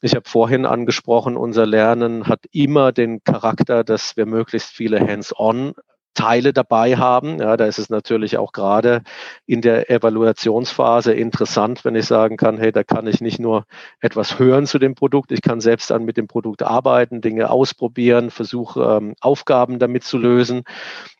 Ich 0.01 0.15
habe 0.15 0.29
vorhin 0.29 0.65
angesprochen, 0.65 1.37
unser 1.37 1.65
Lernen 1.65 2.27
hat 2.27 2.41
immer 2.51 2.91
den 2.91 3.23
Charakter, 3.23 3.85
dass 3.85 4.17
wir 4.17 4.25
möglichst 4.25 4.71
viele 4.71 4.99
Hands-on 4.99 5.73
Teile 6.15 6.53
dabei 6.53 6.97
haben. 6.97 7.39
Ja, 7.39 7.55
da 7.57 7.65
ist 7.65 7.77
es 7.77 7.89
natürlich 7.89 8.37
auch 8.37 8.51
gerade 8.51 9.03
in 9.45 9.61
der 9.61 9.91
Evaluationsphase 9.91 11.13
interessant, 11.13 11.85
wenn 11.85 11.95
ich 11.95 12.05
sagen 12.07 12.37
kann, 12.37 12.57
hey, 12.57 12.71
da 12.71 12.83
kann 12.83 13.05
ich 13.05 13.21
nicht 13.21 13.39
nur 13.39 13.65
etwas 14.01 14.39
hören 14.39 14.65
zu 14.65 14.79
dem 14.79 14.95
Produkt, 14.95 15.31
ich 15.31 15.41
kann 15.41 15.61
selbst 15.61 15.91
dann 15.91 16.05
mit 16.05 16.17
dem 16.17 16.27
Produkt 16.27 16.63
arbeiten, 16.63 17.21
Dinge 17.21 17.49
ausprobieren, 17.51 18.31
versuche 18.31 18.81
ähm, 18.81 19.13
Aufgaben 19.21 19.77
damit 19.77 20.03
zu 20.03 20.17
lösen. 20.17 20.63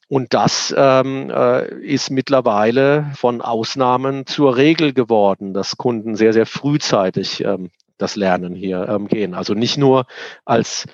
Und 0.08 0.34
das 0.34 0.74
ähm, 0.78 1.32
äh, 1.32 1.68
ist 1.82 2.12
mittlerweile 2.12 3.12
von 3.16 3.42
Ausnahmen 3.42 4.26
zur 4.26 4.56
Regel 4.56 4.94
geworden, 4.94 5.54
dass 5.54 5.78
Kunden 5.78 6.16
sehr, 6.16 6.32
sehr 6.32 6.46
frühzeitig 6.46 7.44
ähm, 7.44 7.72
das 7.98 8.16
Lernen 8.16 8.54
hier 8.54 8.88
ähm, 8.88 9.08
gehen. 9.08 9.34
Also 9.34 9.54
nicht 9.54 9.78
nur 9.78 10.06
als 10.46 10.86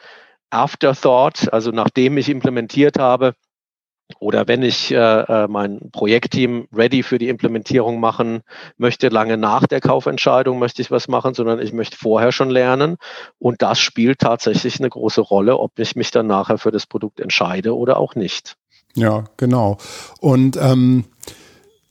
Afterthought, 0.50 1.52
also 1.52 1.72
nachdem 1.72 2.18
ich 2.18 2.30
implementiert 2.30 3.00
habe, 3.00 3.34
oder 4.20 4.48
wenn 4.48 4.64
ich 4.64 4.92
äh, 4.92 4.96
äh, 4.96 5.48
mein 5.48 5.92
Projektteam 5.92 6.68
ready 6.74 7.04
für 7.04 7.18
die 7.18 7.30
Implementierung 7.30 8.00
machen 8.00 8.42
möchte, 8.78 9.10
lange 9.10 9.38
nach 9.38 9.68
der 9.68 9.82
Kaufentscheidung 9.82 10.60
möchte 10.60 10.82
ich 10.82 10.92
was 10.92 11.08
machen, 11.08 11.34
sondern 11.34 11.60
ich 11.60 11.74
möchte 11.74 11.98
vorher 11.98 12.32
schon 12.32 12.50
lernen. 12.50 12.98
Und 13.40 13.62
das 13.62 13.80
spielt 13.80 14.20
tatsächlich 14.20 14.80
eine 14.80 14.90
große 14.90 15.22
Rolle, 15.22 15.58
ob 15.58 15.78
ich 15.80 15.96
mich 15.96 16.12
dann 16.12 16.28
nachher 16.28 16.58
für 16.58 16.72
das 16.72 16.86
Produkt 16.86 17.20
entscheide 17.20 17.76
oder 17.76 17.98
auch 17.98 18.16
nicht. 18.16 18.56
Ja, 18.96 19.24
genau. 19.38 19.78
Und 20.20 20.58
ähm, 20.58 21.06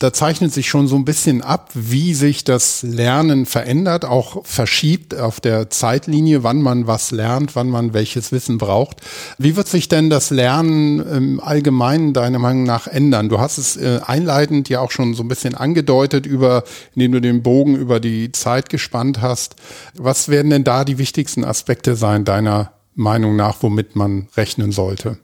da 0.00 0.14
zeichnet 0.14 0.52
sich 0.52 0.69
schon 0.69 0.88
so 0.88 0.97
ein 0.97 1.04
bisschen 1.04 1.42
ab, 1.42 1.71
wie 1.75 2.14
sich 2.14 2.42
das 2.42 2.83
Lernen 2.83 3.45
verändert, 3.45 4.07
auch 4.07 4.45
verschiebt 4.47 5.14
auf 5.14 5.40
der 5.40 5.69
Zeitlinie, 5.69 6.42
wann 6.42 6.62
man 6.62 6.87
was 6.87 7.11
lernt, 7.11 7.54
wann 7.54 7.69
man 7.69 7.92
welches 7.92 8.33
Wissen 8.33 8.57
braucht. 8.57 9.02
Wie 9.37 9.57
wird 9.57 9.69
sich 9.69 9.88
denn 9.88 10.09
das 10.09 10.30
Lernen 10.30 11.00
im 11.00 11.40
Allgemeinen 11.40 12.14
deiner 12.14 12.38
Meinung 12.38 12.64
nach 12.64 12.87
ändern? 12.87 13.28
Du 13.28 13.40
hast 13.40 13.59
es 13.59 13.76
äh, 13.76 14.00
einleitend 14.04 14.71
ja 14.71 14.80
auch 14.80 14.90
schon 14.90 15.12
so 15.12 15.23
ein 15.23 15.28
bisschen 15.28 15.54
angedeutet, 15.54 16.25
über, 16.25 16.64
indem 16.95 17.12
du 17.12 17.21
den 17.21 17.42
Bogen 17.42 17.76
über 17.76 18.00
die 18.00 18.33
Zeit 18.33 18.71
gespannt 18.71 19.21
hast. 19.21 19.57
Was 19.97 20.30
werden 20.30 20.50
denn 20.50 20.64
da 20.64 20.85
die 20.87 20.97
wichtigsten 20.97 21.45
Aspekte 21.45 21.95
sein, 21.95 22.25
deiner 22.25 22.73
Meinung 22.95 23.37
nach, 23.37 23.57
womit 23.61 23.97
man 23.97 24.28
rechnen 24.35 24.73
sollte? 24.73 25.19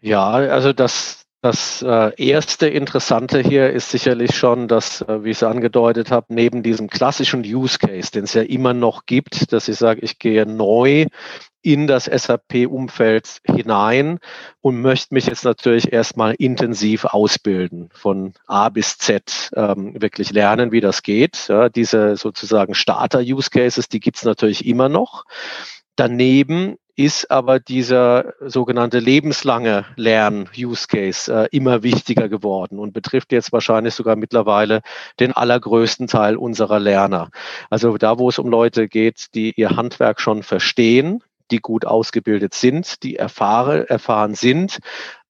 Ja, 0.00 0.30
also 0.30 0.72
das, 0.72 1.21
das 1.42 1.82
äh, 1.82 2.12
erste 2.24 2.68
Interessante 2.68 3.40
hier 3.40 3.70
ist 3.70 3.90
sicherlich 3.90 4.36
schon, 4.36 4.68
dass, 4.68 5.00
äh, 5.02 5.24
wie 5.24 5.30
ich 5.30 5.38
es 5.38 5.42
angedeutet 5.42 6.12
habe, 6.12 6.32
neben 6.32 6.62
diesem 6.62 6.88
klassischen 6.88 7.40
Use 7.40 7.80
Case, 7.80 8.12
den 8.12 8.24
es 8.24 8.34
ja 8.34 8.42
immer 8.42 8.74
noch 8.74 9.06
gibt, 9.06 9.52
dass 9.52 9.66
ich 9.66 9.76
sage, 9.76 10.00
ich 10.02 10.20
gehe 10.20 10.46
neu 10.46 11.06
in 11.60 11.88
das 11.88 12.04
SAP-Umfeld 12.04 13.40
hinein 13.44 14.20
und 14.60 14.80
möchte 14.80 15.14
mich 15.14 15.26
jetzt 15.26 15.44
natürlich 15.44 15.92
erstmal 15.92 16.34
intensiv 16.34 17.06
ausbilden, 17.06 17.88
von 17.92 18.34
A 18.46 18.68
bis 18.68 18.98
Z 18.98 19.50
ähm, 19.56 20.00
wirklich 20.00 20.30
lernen, 20.30 20.70
wie 20.70 20.80
das 20.80 21.02
geht. 21.02 21.48
Ja, 21.48 21.68
diese 21.68 22.16
sozusagen 22.16 22.76
Starter-Use-Cases, 22.76 23.88
die 23.88 24.00
gibt's 24.00 24.24
natürlich 24.24 24.64
immer 24.64 24.88
noch. 24.88 25.24
Daneben 25.96 26.76
ist 26.96 27.30
aber 27.30 27.58
dieser 27.58 28.34
sogenannte 28.40 28.98
lebenslange 28.98 29.86
Lern-Use-Case 29.96 31.32
äh, 31.32 31.48
immer 31.50 31.82
wichtiger 31.82 32.28
geworden 32.28 32.78
und 32.78 32.92
betrifft 32.92 33.32
jetzt 33.32 33.52
wahrscheinlich 33.52 33.94
sogar 33.94 34.16
mittlerweile 34.16 34.82
den 35.18 35.32
allergrößten 35.32 36.06
Teil 36.06 36.36
unserer 36.36 36.78
Lerner. 36.78 37.30
Also 37.70 37.96
da, 37.96 38.18
wo 38.18 38.28
es 38.28 38.38
um 38.38 38.48
Leute 38.48 38.88
geht, 38.88 39.34
die 39.34 39.52
ihr 39.56 39.76
Handwerk 39.76 40.20
schon 40.20 40.42
verstehen, 40.42 41.22
die 41.50 41.60
gut 41.60 41.86
ausgebildet 41.86 42.54
sind, 42.54 43.02
die 43.02 43.16
erfahre, 43.16 43.88
erfahren 43.88 44.34
sind, 44.34 44.78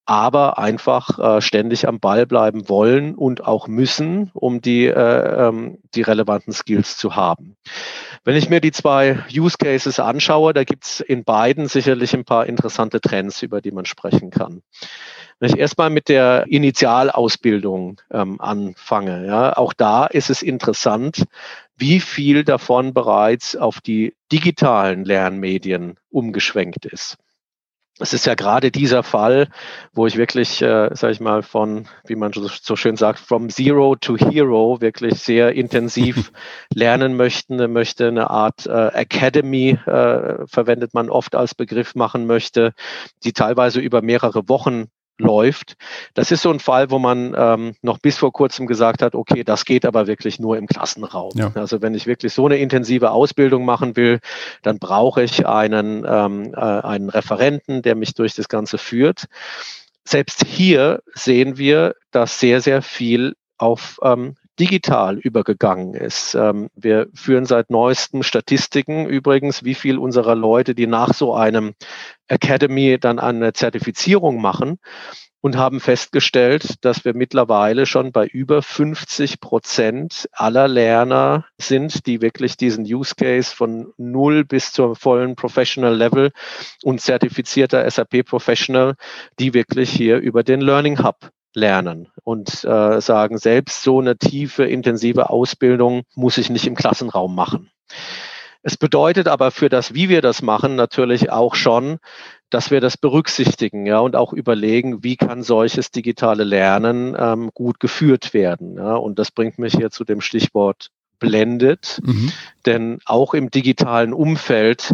aber 0.04 0.58
einfach 0.58 1.18
äh, 1.18 1.40
ständig 1.40 1.86
am 1.86 2.00
Ball 2.00 2.26
bleiben 2.26 2.68
wollen 2.68 3.14
und 3.14 3.44
auch 3.44 3.68
müssen, 3.68 4.30
um 4.34 4.60
die, 4.60 4.86
äh, 4.86 5.48
ähm, 5.48 5.78
die 5.94 6.02
relevanten 6.02 6.52
Skills 6.52 6.96
zu 6.96 7.14
haben. 7.14 7.56
Wenn 8.24 8.36
ich 8.36 8.48
mir 8.48 8.60
die 8.60 8.72
zwei 8.72 9.24
Use 9.34 9.56
Cases 9.58 9.98
anschaue, 10.00 10.52
da 10.52 10.64
gibt 10.64 10.84
es 10.84 11.00
in 11.00 11.24
beiden 11.24 11.68
sicherlich 11.68 12.14
ein 12.14 12.24
paar 12.24 12.46
interessante 12.46 13.00
Trends, 13.00 13.42
über 13.42 13.60
die 13.60 13.70
man 13.70 13.84
sprechen 13.84 14.30
kann. 14.30 14.62
Wenn 15.38 15.50
ich 15.50 15.58
erstmal 15.58 15.90
mit 15.90 16.08
der 16.08 16.46
Initialausbildung 16.48 18.00
ähm, 18.12 18.40
anfange, 18.40 19.26
ja, 19.26 19.56
auch 19.56 19.72
da 19.72 20.06
ist 20.06 20.30
es 20.30 20.42
interessant, 20.42 21.24
wie 21.76 21.98
viel 21.98 22.44
davon 22.44 22.94
bereits 22.94 23.56
auf 23.56 23.80
die 23.80 24.14
digitalen 24.30 25.04
Lernmedien 25.04 25.96
umgeschwenkt 26.10 26.86
ist 26.86 27.18
es 27.98 28.12
ist 28.14 28.26
ja 28.26 28.34
gerade 28.34 28.70
dieser 28.70 29.02
Fall, 29.02 29.48
wo 29.92 30.06
ich 30.06 30.16
wirklich, 30.16 30.62
äh, 30.62 30.90
sage 30.94 31.12
ich 31.12 31.20
mal, 31.20 31.42
von, 31.42 31.86
wie 32.06 32.16
man 32.16 32.32
so 32.32 32.76
schön 32.76 32.96
sagt, 32.96 33.18
from 33.18 33.50
zero 33.50 33.96
to 33.96 34.16
hero 34.16 34.80
wirklich 34.80 35.20
sehr 35.20 35.52
intensiv 35.52 36.32
lernen 36.74 37.16
möchten, 37.16 37.72
möchte 37.72 38.08
eine 38.08 38.30
Art 38.30 38.66
äh, 38.66 38.88
Academy, 38.88 39.78
äh, 39.86 40.46
verwendet 40.46 40.94
man 40.94 41.10
oft 41.10 41.34
als 41.34 41.54
Begriff 41.54 41.94
machen 41.94 42.26
möchte, 42.26 42.72
die 43.24 43.32
teilweise 43.32 43.80
über 43.80 44.00
mehrere 44.00 44.48
Wochen 44.48 44.86
läuft. 45.22 45.76
Das 46.14 46.30
ist 46.30 46.42
so 46.42 46.50
ein 46.50 46.60
Fall, 46.60 46.90
wo 46.90 46.98
man 46.98 47.34
ähm, 47.36 47.74
noch 47.82 47.98
bis 47.98 48.18
vor 48.18 48.32
kurzem 48.32 48.66
gesagt 48.66 49.02
hat, 49.02 49.14
okay, 49.14 49.44
das 49.44 49.64
geht 49.64 49.86
aber 49.86 50.06
wirklich 50.06 50.38
nur 50.38 50.56
im 50.56 50.66
Klassenraum. 50.66 51.32
Ja. 51.34 51.52
Also 51.54 51.80
wenn 51.82 51.94
ich 51.94 52.06
wirklich 52.06 52.32
so 52.32 52.46
eine 52.46 52.58
intensive 52.58 53.10
Ausbildung 53.10 53.64
machen 53.64 53.96
will, 53.96 54.20
dann 54.62 54.78
brauche 54.78 55.22
ich 55.22 55.46
einen, 55.46 56.04
ähm, 56.06 56.54
äh, 56.54 56.60
einen 56.60 57.08
Referenten, 57.08 57.82
der 57.82 57.94
mich 57.94 58.14
durch 58.14 58.34
das 58.34 58.48
Ganze 58.48 58.78
führt. 58.78 59.26
Selbst 60.04 60.44
hier 60.44 61.02
sehen 61.14 61.58
wir, 61.58 61.94
dass 62.10 62.40
sehr, 62.40 62.60
sehr 62.60 62.82
viel 62.82 63.34
auf 63.56 63.98
ähm, 64.02 64.34
digital 64.62 65.18
übergegangen 65.18 65.94
ist. 65.94 66.36
Ähm, 66.36 66.70
wir 66.76 67.08
führen 67.14 67.46
seit 67.46 67.68
neuestem 67.68 68.22
Statistiken 68.22 69.06
übrigens, 69.06 69.64
wie 69.64 69.74
viel 69.74 69.98
unserer 69.98 70.36
Leute, 70.36 70.76
die 70.76 70.86
nach 70.86 71.12
so 71.14 71.34
einem 71.34 71.74
Academy 72.28 72.96
dann 73.00 73.18
eine 73.18 73.52
Zertifizierung 73.54 74.40
machen, 74.40 74.78
und 75.40 75.56
haben 75.56 75.80
festgestellt, 75.80 76.84
dass 76.84 77.04
wir 77.04 77.14
mittlerweile 77.14 77.84
schon 77.86 78.12
bei 78.12 78.28
über 78.28 78.62
50 78.62 79.40
Prozent 79.40 80.28
aller 80.30 80.68
Lerner 80.68 81.46
sind, 81.58 82.06
die 82.06 82.22
wirklich 82.22 82.56
diesen 82.56 82.84
Use 82.84 83.16
Case 83.16 83.52
von 83.52 83.92
null 83.96 84.44
bis 84.44 84.70
zur 84.70 84.94
vollen 84.94 85.34
Professional 85.34 85.96
Level 85.96 86.30
und 86.84 87.00
zertifizierter 87.00 87.90
SAP 87.90 88.24
Professional, 88.24 88.94
die 89.40 89.52
wirklich 89.52 89.90
hier 89.90 90.18
über 90.18 90.44
den 90.44 90.60
Learning 90.60 91.02
Hub 91.02 91.32
lernen 91.54 92.08
und 92.24 92.64
äh, 92.64 93.00
sagen, 93.00 93.38
selbst 93.38 93.82
so 93.82 94.00
eine 94.00 94.16
tiefe, 94.16 94.64
intensive 94.64 95.30
Ausbildung 95.30 96.02
muss 96.14 96.38
ich 96.38 96.50
nicht 96.50 96.66
im 96.66 96.74
Klassenraum 96.74 97.34
machen. 97.34 97.70
Es 98.62 98.76
bedeutet 98.76 99.26
aber 99.26 99.50
für 99.50 99.68
das, 99.68 99.92
wie 99.92 100.08
wir 100.08 100.22
das 100.22 100.40
machen, 100.40 100.76
natürlich 100.76 101.30
auch 101.30 101.54
schon, 101.54 101.98
dass 102.48 102.70
wir 102.70 102.80
das 102.80 102.96
berücksichtigen 102.96 103.86
ja, 103.86 103.98
und 103.98 104.14
auch 104.14 104.32
überlegen, 104.32 105.02
wie 105.02 105.16
kann 105.16 105.42
solches 105.42 105.90
digitale 105.90 106.44
Lernen 106.44 107.16
ähm, 107.18 107.50
gut 107.54 107.80
geführt 107.80 108.34
werden. 108.34 108.76
Ja. 108.76 108.94
Und 108.94 109.18
das 109.18 109.30
bringt 109.30 109.58
mich 109.58 109.74
hier 109.74 109.90
zu 109.90 110.04
dem 110.04 110.20
Stichwort 110.20 110.90
blendet. 111.18 112.00
Mhm. 112.04 112.32
Denn 112.66 112.98
auch 113.04 113.34
im 113.34 113.50
digitalen 113.50 114.12
Umfeld 114.12 114.92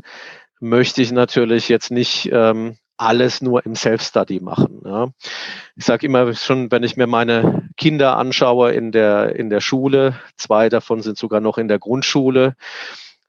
möchte 0.60 1.02
ich 1.02 1.12
natürlich 1.12 1.68
jetzt 1.68 1.90
nicht 1.90 2.30
ähm, 2.32 2.78
alles 2.99 3.40
nur 3.40 3.64
im 3.64 3.75
Self-Study 3.75 4.40
machen. 4.40 4.83
Ja. 4.85 5.09
Ich 5.76 5.85
sage 5.85 6.07
immer 6.07 6.35
schon, 6.35 6.71
wenn 6.71 6.83
ich 6.83 6.97
mir 6.97 7.07
meine 7.07 7.69
Kinder 7.76 8.17
anschaue 8.17 8.73
in 8.73 8.93
der, 8.93 9.37
in 9.37 9.50
der 9.50 9.61
Schule, 9.61 10.19
zwei 10.37 10.69
davon 10.69 11.00
sind 11.00 11.17
sogar 11.17 11.40
noch 11.40 11.59
in 11.59 11.69
der 11.69 11.78
Grundschule, 11.78 12.57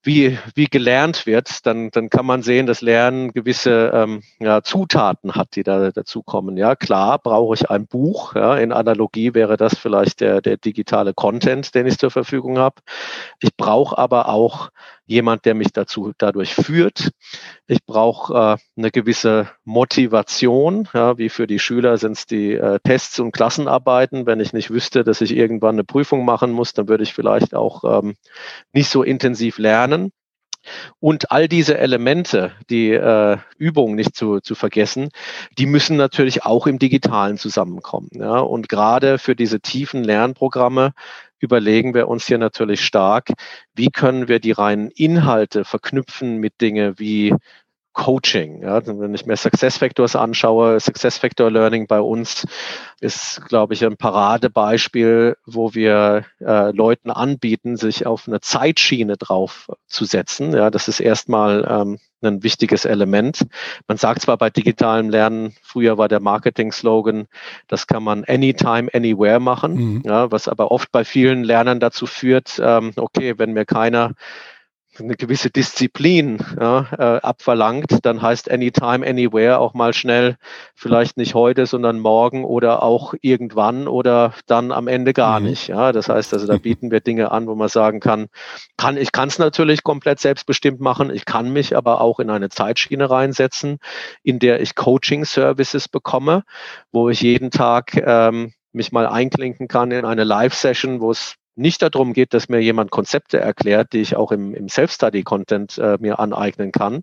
wie, 0.02 0.38
wie 0.56 0.66
gelernt 0.66 1.26
wird, 1.26 1.66
dann, 1.66 1.92
dann 1.92 2.10
kann 2.10 2.26
man 2.26 2.42
sehen, 2.42 2.66
dass 2.66 2.82
Lernen 2.82 3.34
gewisse 3.34 3.92
ähm, 3.94 4.24
ja, 4.40 4.62
Zutaten 4.64 5.36
hat, 5.36 5.56
die 5.56 5.64
da 5.64 5.92
dazukommen. 5.92 6.56
Ja, 6.56 6.76
klar 6.76 7.20
brauche 7.20 7.56
ich 7.56 7.70
ein 7.70 7.86
Buch. 7.86 8.34
Ja, 8.34 8.56
in 8.56 8.72
Analogie 8.72 9.34
wäre 9.34 9.58
das 9.58 9.78
vielleicht 9.78 10.22
der, 10.22 10.42
der 10.42 10.58
digitale 10.58 11.14
Content, 11.14 11.76
den 11.76 11.86
ich 11.86 11.98
zur 11.98 12.12
Verfügung 12.12 12.58
habe. 12.58 12.82
Ich 13.42 13.56
brauche 13.58 13.98
aber 13.98 14.30
auch 14.30 14.70
jemand, 15.10 15.46
der 15.46 15.56
mich 15.56 15.74
dazu 15.74 16.14
dadurch 16.18 16.54
führt. 16.54 17.10
Ich 17.68 17.84
brauche 17.86 18.34
äh, 18.34 18.58
eine 18.78 18.92
gewisse 18.92 19.50
Motivation, 19.66 20.88
ja, 20.94 21.18
wie 21.18 21.30
für 21.30 21.48
die 21.48 21.60
Schüler 21.60 21.98
sind 21.98 22.14
es 22.14 22.26
die 22.26 22.54
äh, 22.54 22.80
Tests 22.84 23.20
und 23.20 23.32
Klassenarbeiten. 23.32 24.26
Wenn 24.26 24.40
ich 24.40 24.54
nicht 24.54 24.70
wüsste, 24.70 25.04
dass 25.04 25.22
ich 25.22 25.36
irgendwann 25.36 25.76
eine 25.76 25.84
Prüfung 25.84 26.26
machen 26.26 26.52
muss, 26.52 26.74
dann 26.74 26.88
würde 26.88 27.04
ich 27.04 27.14
vielleicht 27.14 27.56
auch 27.56 28.02
ähm, 28.02 28.16
nicht 28.72 28.90
so 28.90 29.04
intensiv 29.04 29.58
lernen. 29.58 30.12
Und 31.00 31.32
all 31.32 31.48
diese 31.48 31.78
Elemente, 31.78 32.52
die 32.70 32.92
äh, 32.92 33.38
Übung 33.58 33.96
nicht 33.96 34.16
zu, 34.16 34.42
zu 34.42 34.56
vergessen, 34.56 35.10
die 35.58 35.66
müssen 35.66 35.98
natürlich 35.98 36.44
auch 36.44 36.68
im 36.68 36.80
Digitalen 36.80 37.38
zusammenkommen. 37.38 38.10
Ja? 38.12 38.40
Und 38.40 38.70
gerade 38.70 39.18
für 39.18 39.36
diese 39.36 39.62
tiefen 39.62 40.04
Lernprogramme 40.04 40.94
überlegen 41.40 41.94
wir 41.94 42.08
uns 42.08 42.28
hier 42.28 42.38
natürlich 42.38 42.86
stark, 42.86 43.30
wie 43.74 43.90
können 43.90 44.28
wir 44.28 44.40
die 44.40 44.52
reinen 44.52 44.92
Inhalte 44.92 45.66
verknüpfen 45.66 46.38
mit 46.38 46.62
Dinge 46.62 47.00
wie 47.00 47.34
Coaching. 47.94 48.62
Ja, 48.62 48.86
wenn 48.86 49.14
ich 49.14 49.26
mir 49.26 49.36
Success 49.36 49.78
Factors 49.78 50.16
anschaue, 50.16 50.80
Success 50.80 51.18
Factor 51.18 51.52
Learning 51.52 51.86
bei 51.88 52.00
uns 52.00 52.46
ist, 53.02 53.46
glaube 53.48 53.74
ich, 53.74 53.84
ein 53.86 53.98
Paradebeispiel, 53.98 55.36
wo 55.46 55.74
wir 55.74 56.26
äh, 56.40 56.72
Leuten 56.72 57.12
anbieten, 57.12 57.76
sich 57.76 58.06
auf 58.06 58.28
eine 58.28 58.40
Zeitschiene 58.40 59.18
drauf 59.18 59.70
zu 59.88 60.06
setzen. 60.06 60.54
Ja, 60.54 60.70
das 60.70 60.88
ist 60.88 61.02
erstmal 61.02 61.68
ähm, 61.70 62.00
ein 62.22 62.44
wichtiges 62.44 62.86
Element. 62.86 63.46
Man 63.88 63.98
sagt 63.98 64.22
zwar 64.22 64.38
bei 64.38 64.50
digitalem 64.50 65.10
Lernen, 65.10 65.54
früher 65.62 65.98
war 65.98 66.08
der 66.08 66.20
Marketing-Slogan, 66.20 67.28
das 67.68 67.88
kann 67.88 68.04
man 68.04 68.24
anytime, 68.26 68.90
anywhere 68.94 69.40
machen, 69.40 69.74
mhm. 69.76 70.04
ja, 70.06 70.32
was 70.32 70.48
aber 70.48 70.72
oft 70.72 70.92
bei 70.92 71.04
vielen 71.04 71.44
Lernern 71.44 71.80
dazu 71.80 72.06
führt, 72.06 72.60
ähm, 72.64 72.92
okay, 72.96 73.36
wenn 73.38 73.54
mir 73.54 73.66
keiner 73.66 74.14
eine 75.00 75.16
gewisse 75.16 75.50
Disziplin 75.50 76.40
ja, 76.60 76.88
äh, 76.98 77.22
abverlangt, 77.22 78.00
dann 78.04 78.22
heißt 78.22 78.50
anytime, 78.50 79.06
anywhere 79.06 79.60
auch 79.60 79.74
mal 79.74 79.94
schnell, 79.94 80.38
vielleicht 80.76 81.18
nicht 81.18 81.36
heute, 81.36 81.66
sondern 81.66 82.00
morgen 82.00 82.46
oder 82.46 82.84
auch 82.84 83.14
irgendwann 83.22 83.88
oder 83.88 84.34
dann 84.48 84.72
am 84.72 84.88
Ende 84.88 85.14
gar 85.14 85.40
mhm. 85.40 85.48
nicht. 85.48 85.68
Ja, 85.68 85.92
das 85.92 86.10
heißt 86.10 86.34
also, 86.34 86.48
da 86.48 86.58
bieten 86.62 86.92
wir 86.92 87.00
Dinge 87.00 87.32
an, 87.32 87.48
wo 87.48 87.56
man 87.56 87.70
sagen 87.70 88.00
kann, 88.00 88.28
kann 88.78 88.98
ich 88.98 89.12
kann 89.12 89.30
es 89.30 89.40
natürlich 89.40 89.84
komplett 89.84 90.20
selbstbestimmt 90.20 90.80
machen, 90.80 91.10
ich 91.10 91.26
kann 91.26 91.52
mich 91.52 91.76
aber 91.76 92.02
auch 92.02 92.20
in 92.20 92.30
eine 92.30 92.50
Zeitschiene 92.50 93.10
reinsetzen, 93.10 93.80
in 94.24 94.40
der 94.40 94.62
ich 94.62 94.76
Coaching-Services 94.76 95.88
bekomme, 95.88 96.44
wo 96.92 97.10
ich 97.10 97.22
jeden 97.22 97.52
Tag 97.52 97.96
ähm, 97.96 98.54
mich 98.72 98.92
mal 98.92 99.08
einklinken 99.08 99.68
kann 99.68 99.92
in 99.92 100.06
eine 100.06 100.24
Live-Session, 100.24 101.02
wo 101.02 101.12
es 101.12 101.36
nicht 101.60 101.82
darum 101.82 102.14
geht, 102.14 102.34
dass 102.34 102.50
mir 102.50 102.60
jemand 102.60 102.92
Konzepte 102.92 103.40
erklärt, 103.40 103.94
die 103.94 104.02
ich 104.02 104.16
auch 104.16 104.32
im, 104.32 104.54
im 104.54 104.70
Self-Study-Content 104.70 105.78
äh, 105.78 105.98
mir 106.00 106.20
aneignen 106.20 106.72
kann, 106.72 107.02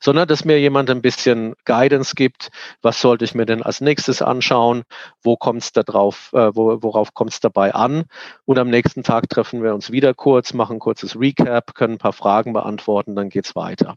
sondern 0.00 0.28
dass 0.28 0.44
mir 0.44 0.58
jemand 0.58 0.90
ein 0.90 1.02
bisschen 1.02 1.54
Guidance 1.64 2.14
gibt, 2.14 2.48
was 2.82 3.00
sollte 3.00 3.24
ich 3.24 3.34
mir 3.34 3.46
denn 3.46 3.62
als 3.62 3.80
nächstes 3.80 4.22
anschauen, 4.22 4.84
wo 5.22 5.36
kommt 5.36 5.62
es 5.62 5.72
da 5.72 5.82
drauf, 5.82 6.30
äh, 6.32 6.54
wo, 6.54 6.82
worauf 6.82 7.14
kommt 7.14 7.32
es 7.32 7.40
dabei 7.40 7.74
an 7.74 8.04
und 8.44 8.58
am 8.58 8.70
nächsten 8.70 9.02
Tag 9.02 9.28
treffen 9.28 9.62
wir 9.62 9.74
uns 9.74 9.90
wieder 9.90 10.14
kurz, 10.14 10.54
machen 10.54 10.78
kurzes 10.78 11.18
Recap, 11.18 11.74
können 11.74 11.94
ein 11.94 11.98
paar 11.98 12.12
Fragen 12.12 12.52
beantworten, 12.52 13.14
dann 13.14 13.28
geht's 13.28 13.56
weiter. 13.56 13.96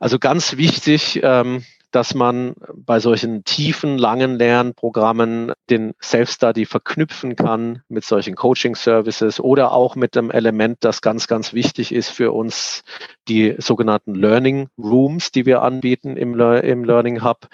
Also 0.00 0.18
ganz 0.18 0.56
wichtig, 0.56 1.20
ähm, 1.22 1.64
dass 1.94 2.14
man 2.14 2.54
bei 2.74 2.98
solchen 2.98 3.44
tiefen, 3.44 3.98
langen 3.98 4.36
Lernprogrammen 4.36 5.52
den 5.70 5.94
Self-Study 6.02 6.66
verknüpfen 6.66 7.36
kann 7.36 7.82
mit 7.88 8.04
solchen 8.04 8.34
Coaching-Services 8.34 9.38
oder 9.38 9.72
auch 9.72 9.94
mit 9.94 10.16
dem 10.16 10.30
Element, 10.32 10.78
das 10.80 11.02
ganz, 11.02 11.28
ganz 11.28 11.52
wichtig 11.52 11.94
ist 11.94 12.10
für 12.10 12.32
uns, 12.32 12.82
die 13.28 13.54
sogenannten 13.58 14.14
Learning 14.14 14.68
Rooms, 14.76 15.30
die 15.30 15.46
wir 15.46 15.62
anbieten 15.62 16.16
im, 16.16 16.38
im 16.38 16.84
Learning 16.84 17.22
Hub, 17.22 17.48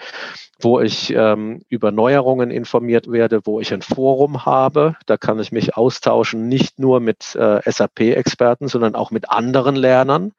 wo 0.59 0.79
ich 0.79 1.13
ähm, 1.13 1.61
über 1.69 1.91
Neuerungen 1.91 2.49
informiert 2.49 3.11
werde, 3.11 3.41
wo 3.45 3.59
ich 3.59 3.73
ein 3.73 3.83
Forum 3.83 4.45
habe. 4.45 4.95
Da 5.05 5.17
kann 5.17 5.39
ich 5.39 5.51
mich 5.51 5.77
austauschen, 5.77 6.47
nicht 6.47 6.79
nur 6.79 6.99
mit 6.99 7.35
äh, 7.35 7.61
SAP-Experten, 7.63 8.67
sondern 8.67 8.95
auch 8.95 9.11
mit 9.11 9.29
anderen 9.29 9.75
Lernern 9.75 10.33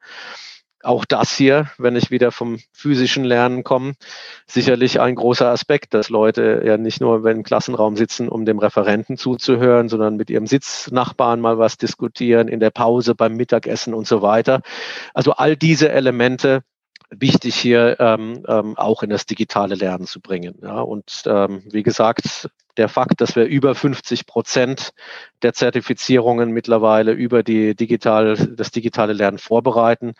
auch 0.83 1.05
das 1.05 1.35
hier, 1.35 1.69
wenn 1.77 1.95
ich 1.95 2.11
wieder 2.11 2.31
vom 2.31 2.59
physischen 2.71 3.23
Lernen 3.23 3.63
komme, 3.63 3.93
sicherlich 4.45 4.99
ein 4.99 5.15
großer 5.15 5.49
Aspekt, 5.49 5.93
dass 5.93 6.09
Leute 6.09 6.61
ja 6.65 6.77
nicht 6.77 7.01
nur 7.01 7.25
im 7.25 7.43
Klassenraum 7.43 7.95
sitzen, 7.95 8.29
um 8.29 8.45
dem 8.45 8.59
Referenten 8.59 9.17
zuzuhören, 9.17 9.89
sondern 9.89 10.15
mit 10.15 10.29
ihrem 10.29 10.47
Sitznachbarn 10.47 11.39
mal 11.39 11.57
was 11.57 11.77
diskutieren, 11.77 12.47
in 12.47 12.59
der 12.59 12.71
Pause, 12.71 13.15
beim 13.15 13.35
Mittagessen 13.35 13.93
und 13.93 14.07
so 14.07 14.21
weiter. 14.21 14.61
Also 15.13 15.33
all 15.33 15.55
diese 15.55 15.89
Elemente 15.89 16.63
wichtig 17.19 17.55
hier 17.55 17.97
ähm, 17.99 18.43
ähm, 18.47 18.77
auch 18.77 19.03
in 19.03 19.09
das 19.09 19.25
digitale 19.25 19.75
Lernen 19.75 20.05
zu 20.05 20.21
bringen. 20.21 20.55
Ja, 20.61 20.81
und 20.81 21.23
ähm, 21.25 21.63
wie 21.71 21.83
gesagt, 21.83 22.49
der 22.77 22.89
Fakt, 22.89 23.21
dass 23.21 23.35
wir 23.35 23.45
über 23.45 23.75
50 23.75 24.25
Prozent 24.25 24.93
der 25.41 25.53
Zertifizierungen 25.53 26.51
mittlerweile 26.51 27.11
über 27.11 27.43
die 27.43 27.75
digital, 27.75 28.35
das 28.35 28.71
digitale 28.71 29.13
Lernen 29.13 29.37
vorbereiten, 29.37 30.13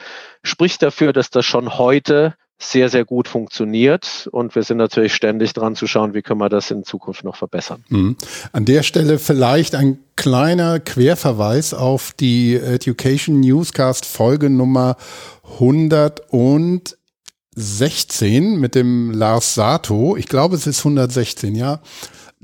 spricht 0.43 0.81
dafür, 0.83 1.13
dass 1.13 1.29
das 1.29 1.45
schon 1.45 1.77
heute 1.77 2.35
sehr, 2.59 2.89
sehr 2.89 3.05
gut 3.05 3.27
funktioniert. 3.27 4.29
Und 4.31 4.55
wir 4.55 4.63
sind 4.63 4.77
natürlich 4.77 5.13
ständig 5.13 5.53
dran 5.53 5.75
zu 5.75 5.85
schauen, 5.87 6.13
wie 6.13 6.21
können 6.21 6.39
wir 6.39 6.49
das 6.49 6.71
in 6.71 6.83
Zukunft 6.83 7.23
noch 7.23 7.35
verbessern. 7.35 7.83
Mhm. 7.89 8.15
An 8.51 8.65
der 8.65 8.83
Stelle 8.83 9.17
vielleicht 9.19 9.75
ein 9.75 9.99
kleiner 10.15 10.79
Querverweis 10.79 11.73
auf 11.73 12.13
die 12.13 12.55
Education 12.55 13.39
Newscast 13.39 14.05
Folge 14.05 14.49
Nummer 14.49 14.95
116 15.59 18.59
mit 18.59 18.75
dem 18.75 19.11
Lars 19.11 19.55
Sato. 19.55 20.15
Ich 20.15 20.27
glaube, 20.27 20.55
es 20.55 20.67
ist 20.67 20.79
116, 20.79 21.55
ja. 21.55 21.81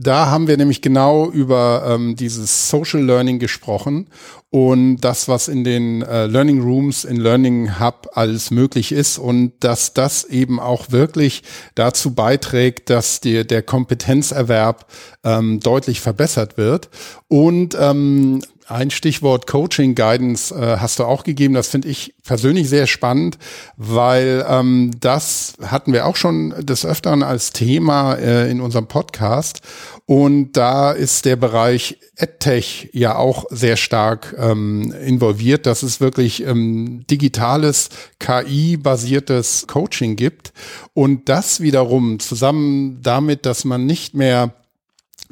Da 0.02 0.28
haben 0.28 0.48
wir 0.48 0.56
nämlich 0.56 0.82
genau 0.82 1.30
über 1.30 1.84
ähm, 1.86 2.16
dieses 2.16 2.70
Social 2.70 3.04
Learning 3.04 3.38
gesprochen 3.38 4.08
und 4.50 5.02
das, 5.02 5.28
was 5.28 5.50
in 5.50 5.66
den 5.66 6.04
äh, 6.04 6.26
Learning 6.26 6.62
Rooms, 6.62 7.04
in 7.04 7.18
Learning 7.18 7.82
Hub 7.82 8.08
alles 8.14 8.50
möglich 8.50 8.94
ist 8.94 9.18
und 9.18 9.52
dass 9.60 9.94
das 9.94 10.24
eben 10.24 10.58
auch 10.58 10.92
wirklich 10.92 11.44
dazu 11.76 12.16
beiträgt, 12.16 12.90
dass 12.90 13.20
die, 13.20 13.46
der 13.46 13.62
Kompetenzerwerb 13.62 14.90
ähm, 15.26 15.60
deutlich 15.60 16.00
verbessert 16.00 16.56
wird. 16.56 16.88
Und 17.28 17.76
ähm, 17.78 18.42
ein 18.70 18.92
Stichwort 18.92 19.48
Coaching 19.48 19.96
Guidance 19.96 20.54
äh, 20.54 20.78
hast 20.78 21.00
du 21.00 21.06
auch 21.06 21.24
gegeben. 21.24 21.54
Das 21.54 21.70
finde 21.70 21.88
ich 21.88 22.14
persönlich 22.24 22.70
sehr 22.70 22.88
spannend, 22.88 23.38
weil 23.78 24.46
ähm, 24.48 24.92
das 25.00 25.54
hatten 25.62 25.94
wir 25.94 26.06
auch 26.06 26.16
schon 26.16 26.54
des 26.60 26.86
Öfteren 26.86 27.24
als 27.24 27.52
Thema 27.52 28.14
äh, 28.14 28.50
in 28.50 28.62
unserem 28.62 28.88
Podcast. 28.88 29.62
Und 30.06 30.54
da 30.54 30.92
ist 30.92 31.26
der 31.26 31.36
Bereich 31.36 31.98
EdTech 32.16 32.90
ja 32.94 33.16
auch 33.16 33.46
sehr 33.50 33.78
stark 33.78 34.36
ähm, 34.38 34.94
involviert, 35.06 35.66
dass 35.66 35.84
es 35.84 36.02
wirklich 36.02 36.44
ähm, 36.44 37.06
digitales, 37.10 37.90
KI-basiertes 38.20 39.68
Coaching 39.68 40.16
gibt. 40.16 40.52
Und 40.94 41.30
das 41.30 41.62
wiederum 41.62 42.20
zusammen 42.20 43.00
damit, 43.02 43.46
dass 43.46 43.66
man 43.66 43.86
nicht 43.86 44.16
mehr 44.16 44.54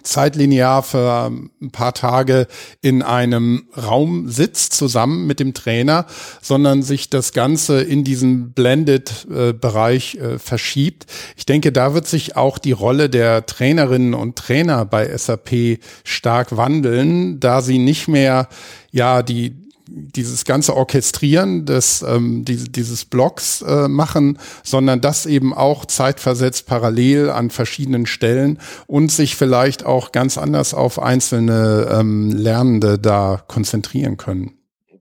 zeitlinear 0.07 0.83
für 0.83 1.31
ein 1.61 1.71
paar 1.71 1.93
Tage 1.93 2.47
in 2.81 3.01
einem 3.01 3.67
Raum 3.75 4.29
sitzt 4.29 4.73
zusammen 4.73 5.27
mit 5.27 5.39
dem 5.39 5.53
Trainer, 5.53 6.05
sondern 6.41 6.81
sich 6.81 7.09
das 7.09 7.33
Ganze 7.33 7.81
in 7.81 8.03
diesen 8.03 8.53
Blended-Bereich 8.53 10.15
äh, 10.15 10.33
äh, 10.33 10.39
verschiebt. 10.39 11.05
Ich 11.35 11.45
denke, 11.45 11.71
da 11.71 11.93
wird 11.93 12.07
sich 12.07 12.35
auch 12.35 12.57
die 12.57 12.71
Rolle 12.71 13.09
der 13.09 13.45
Trainerinnen 13.45 14.13
und 14.13 14.37
Trainer 14.37 14.85
bei 14.85 15.15
SAP 15.15 15.79
stark 16.03 16.55
wandeln, 16.55 17.39
da 17.39 17.61
sie 17.61 17.79
nicht 17.79 18.07
mehr 18.07 18.47
ja 18.91 19.21
die 19.21 19.66
dieses 19.87 20.45
ganze 20.45 20.75
Orchestrieren 20.75 21.65
des 21.65 22.01
ähm, 22.01 22.45
die, 22.45 22.71
dieses 22.71 23.05
Blocks 23.05 23.61
äh, 23.61 23.87
machen, 23.87 24.39
sondern 24.63 25.01
das 25.01 25.25
eben 25.25 25.53
auch 25.53 25.85
zeitversetzt 25.85 26.67
parallel 26.67 27.29
an 27.29 27.49
verschiedenen 27.49 28.05
Stellen 28.05 28.59
und 28.85 29.11
sich 29.11 29.35
vielleicht 29.35 29.85
auch 29.85 30.11
ganz 30.11 30.37
anders 30.37 30.73
auf 30.73 30.99
einzelne 30.99 31.87
ähm, 31.91 32.31
Lernende 32.31 32.99
da 32.99 33.41
konzentrieren 33.47 34.17
können. 34.17 34.53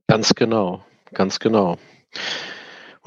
Ganz 0.07 0.35
genau, 0.35 0.83
ganz 1.13 1.39
genau. 1.39 1.77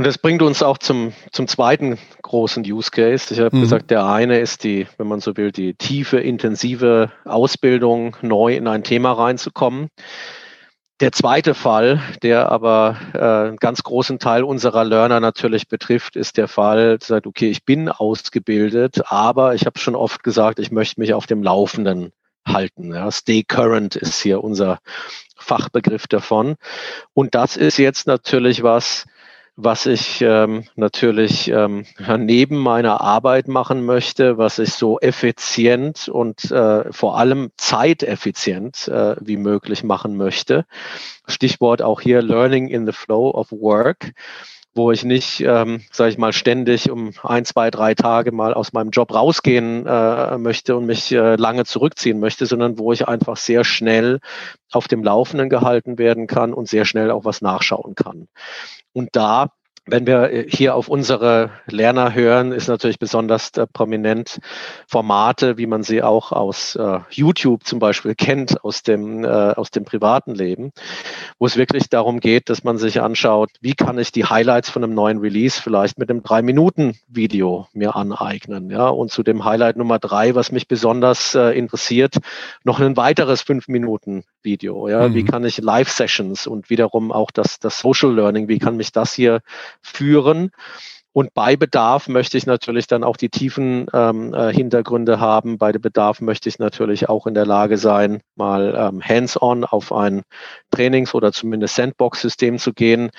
Und 0.01 0.07
das 0.07 0.17
bringt 0.17 0.41
uns 0.41 0.63
auch 0.63 0.79
zum, 0.79 1.13
zum 1.31 1.47
zweiten 1.47 1.99
großen 2.23 2.65
Use 2.65 2.91
Case. 2.91 3.35
Ich 3.35 3.41
habe 3.41 3.55
mhm. 3.55 3.61
gesagt, 3.61 3.91
der 3.91 4.07
eine 4.07 4.39
ist 4.39 4.65
die, 4.65 4.87
wenn 4.97 5.07
man 5.07 5.21
so 5.21 5.37
will, 5.37 5.53
die 5.53 5.75
tiefe, 5.75 6.19
intensive 6.19 7.13
Ausbildung, 7.27 8.17
neu 8.23 8.57
in 8.57 8.67
ein 8.67 8.83
Thema 8.83 9.13
reinzukommen. 9.13 9.89
Der 11.01 11.13
zweite 11.13 11.55
Fall, 11.55 12.03
der 12.23 12.53
aber 12.53 12.99
äh, 13.15 13.49
einen 13.49 13.57
ganz 13.57 13.83
großen 13.83 14.19
Teil 14.19 14.45
unserer 14.45 14.85
Learner 14.85 15.19
natürlich 15.19 15.67
betrifft, 15.67 16.15
ist 16.15 16.37
der 16.37 16.47
Fall, 16.47 16.99
sagt, 17.03 17.27
okay, 17.27 17.49
ich 17.49 17.65
bin 17.65 17.89
ausgebildet, 17.89 19.01
aber 19.11 19.55
ich 19.55 19.65
habe 19.65 19.79
schon 19.79 19.97
oft 19.97 20.23
gesagt, 20.23 20.59
ich 20.59 20.71
möchte 20.71 21.01
mich 21.01 21.15
auf 21.15 21.27
dem 21.27 21.43
Laufenden 21.43 22.13
halten. 22.47 22.93
Ja. 22.93 23.11
Stay 23.11 23.43
current 23.43 23.97
ist 23.97 24.21
hier 24.21 24.45
unser 24.45 24.79
Fachbegriff 25.37 26.07
davon. 26.07 26.57
Und 27.15 27.35
das 27.35 27.57
ist 27.57 27.79
jetzt 27.79 28.07
natürlich 28.07 28.63
was, 28.63 29.07
was 29.63 29.87
ich 29.87 30.21
ähm, 30.23 30.65
natürlich 30.77 31.49
ähm, 31.49 31.85
neben 32.19 32.57
meiner 32.57 33.01
Arbeit 33.01 33.49
machen 33.49 33.85
möchte, 33.85 34.39
was 34.39 34.59
ich 34.59 34.73
so 34.73 34.99
effizient 35.01 36.09
und 36.09 36.51
äh, 36.51 36.93
vor 36.93 37.19
allem 37.19 37.51
zeiteffizient 37.57 38.89
äh, 38.89 39.17
wie 39.21 39.37
möglich 39.37 39.85
machen 39.85 40.17
möchte. 40.17 40.67
Stichwort 41.27 41.83
auch 41.83 42.01
hier 42.01 42.23
Learning 42.23 42.69
in 42.69 42.87
the 42.87 42.93
Flow 42.93 43.31
of 43.31 43.53
Work 43.53 44.13
wo 44.75 44.93
ich 44.93 45.05
nicht, 45.05 45.41
ähm, 45.41 45.83
sage 45.91 46.11
ich 46.11 46.19
mal, 46.19 46.33
ständig 46.33 46.91
um 46.91 47.13
ein, 47.23 47.45
zwei, 47.45 47.71
drei 47.71 47.95
Tage 47.95 48.33
mal 48.33 48.55
aus 48.55 48.73
meinem 48.73 48.91
Job 48.91 49.13
rausgehen 49.13 49.87
äh, 49.87 50.39
möchte 50.39 50.77
und 50.77 50.87
mich 50.87 51.11
äh, 51.13 51.37
lange 51.37 51.65
zurückziehen 51.65 52.21
möchte, 52.21 52.47
sondern 52.47 52.79
wo 52.79 52.93
ich 52.93 53.09
einfach 53.09 53.37
sehr 53.37 53.65
schnell 53.65 54.21
auf 54.71 54.87
dem 54.87 55.03
Laufenden 55.03 55.49
gehalten 55.49 55.99
werden 55.99 56.27
kann 56.27 56.55
und 56.55 56.69
sehr 56.69 56.85
schnell 56.85 57.11
auch 57.11 57.25
was 57.25 57.41
nachschauen 57.41 57.95
kann. 57.97 58.29
Und 58.93 59.11
da 59.13 59.51
wenn 59.87 60.07
wir 60.07 60.31
äh, 60.31 60.47
hier 60.49 60.75
auf 60.75 60.89
unsere 60.89 61.51
Lerner 61.67 62.15
hören, 62.15 62.53
ist 62.53 62.69
natürlich 62.69 62.99
besonders 62.99 63.51
äh, 63.57 63.67
prominent 63.67 64.41
Formate, 64.87 65.59
wie 65.59 65.67
man 65.67 65.83
sie 65.83 66.03
auch 66.03 66.33
aus 66.33 66.77
äh, 66.77 67.01
YouTube 67.11 67.65
zum 67.65 67.79
Beispiel 67.79 68.15
kennt, 68.15 68.63
aus 68.65 68.83
dem, 68.83 69.25
äh, 69.25 69.29
aus 69.29 69.71
dem 69.71 69.85
privaten 69.85 70.35
Leben, 70.35 70.73
wo 71.39 71.47
es 71.47 71.57
wirklich 71.57 71.89
darum 71.89 72.21
geht, 72.21 72.51
dass 72.51 72.63
man 72.63 72.79
sich 72.79 73.01
anschaut, 73.01 73.51
wie 73.61 73.75
kann 73.75 73.99
ich 73.99 74.13
die 74.13 74.25
Highlights 74.25 74.71
von 74.71 74.85
einem 74.85 74.95
neuen 74.95 75.19
Release 75.19 75.61
vielleicht 75.61 75.99
mit 75.99 76.11
einem 76.11 76.23
Drei-Minuten-Video 76.23 77.69
mir 77.73 77.97
aneignen. 77.97 78.71
Ja? 78.71 78.89
Und 78.89 79.11
zu 79.11 79.23
dem 79.23 79.45
Highlight 79.45 79.77
Nummer 79.77 79.99
drei, 79.99 80.35
was 80.35 80.53
mich 80.53 80.69
besonders 80.69 81.35
äh, 81.35 81.57
interessiert, 81.59 82.17
noch 82.65 82.81
ein 82.81 82.97
weiteres 82.97 83.43
Fünf-Minuten-Video. 83.43 84.89
Ja? 84.89 85.09
Mhm. 85.09 85.15
Wie 85.15 85.25
kann 85.25 85.45
ich 85.45 85.59
Live-Sessions 85.59 86.47
und 86.47 86.71
wiederum 86.71 87.13
auch 87.13 87.31
das, 87.31 87.59
das 87.59 87.81
Social 87.81 88.15
Learning, 88.15 88.49
wie 88.49 88.59
kann 88.59 88.77
mich 88.77 88.93
das 88.93 89.15
hier 89.15 89.41
führen. 89.83 90.51
Und 91.13 91.35
bei 91.35 91.57
Bedarf 91.57 92.07
möchte 92.09 92.39
ich 92.39 92.47
natürlich 92.47 92.87
dann 92.87 93.03
auch 93.03 93.17
die 93.17 93.31
tiefen 93.31 93.87
ähm, 93.93 94.33
äh, 94.33 94.53
Hintergründe 94.53 95.19
haben. 95.19 95.59
Bei 95.59 95.73
Bedarf 95.73 96.21
möchte 96.21 96.49
ich 96.49 96.61
natürlich 96.61 97.09
auch 97.09 97.27
in 97.27 97.35
der 97.35 97.47
Lage 97.47 97.79
sein, 97.79 98.23
mal 98.37 98.75
ähm, 98.77 99.03
hands-on 99.03 99.65
auf 99.65 99.93
ein 99.93 100.23
Trainings- 100.71 101.15
oder 101.15 101.33
zumindest 101.33 101.75
Sandbox-System 101.75 102.59
zu 102.59 102.73
gehen. 102.73 103.11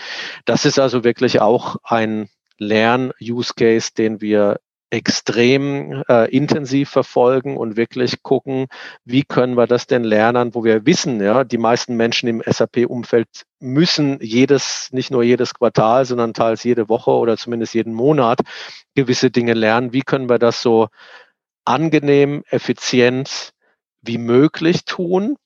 Das 0.45 0.63
ist 0.63 0.79
also 0.79 1.03
wirklich 1.03 1.41
auch 1.41 1.75
ein 1.83 2.29
Lern-Use-Case, 2.59 3.89
den 3.97 4.21
wir 4.21 4.59
extrem 4.91 6.03
äh, 6.09 6.29
intensiv 6.29 6.89
verfolgen 6.89 7.57
und 7.57 7.77
wirklich 7.77 8.21
gucken, 8.23 8.67
wie 9.05 9.23
können 9.23 9.55
wir 9.55 9.65
das 9.65 9.87
denn 9.87 10.03
lernen, 10.03 10.53
wo 10.53 10.63
wir 10.63 10.85
wissen, 10.85 11.21
ja, 11.21 11.45
die 11.45 11.57
meisten 11.57 11.95
Menschen 11.95 12.27
im 12.27 12.43
SAP-Umfeld 12.45 13.27
müssen 13.59 14.19
jedes, 14.21 14.89
nicht 14.91 15.09
nur 15.09 15.23
jedes 15.23 15.53
Quartal, 15.53 16.05
sondern 16.05 16.33
teils 16.33 16.63
jede 16.63 16.89
Woche 16.89 17.11
oder 17.11 17.37
zumindest 17.37 17.73
jeden 17.73 17.93
Monat 17.93 18.39
gewisse 18.93 19.31
Dinge 19.31 19.53
lernen. 19.53 19.93
Wie 19.93 20.01
können 20.01 20.29
wir 20.29 20.39
das 20.39 20.61
so 20.61 20.89
angenehm, 21.63 22.43
effizient 22.49 23.53
wie 24.01 24.17
möglich 24.17 24.83
tun 24.85 25.37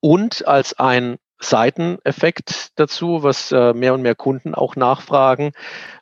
und 0.00 0.46
als 0.48 0.78
ein 0.78 1.16
Seiteneffekt 1.40 2.70
dazu, 2.76 3.22
was 3.22 3.52
äh, 3.52 3.74
mehr 3.74 3.92
und 3.92 4.02
mehr 4.02 4.14
Kunden 4.14 4.54
auch 4.54 4.76
nachfragen, 4.76 5.52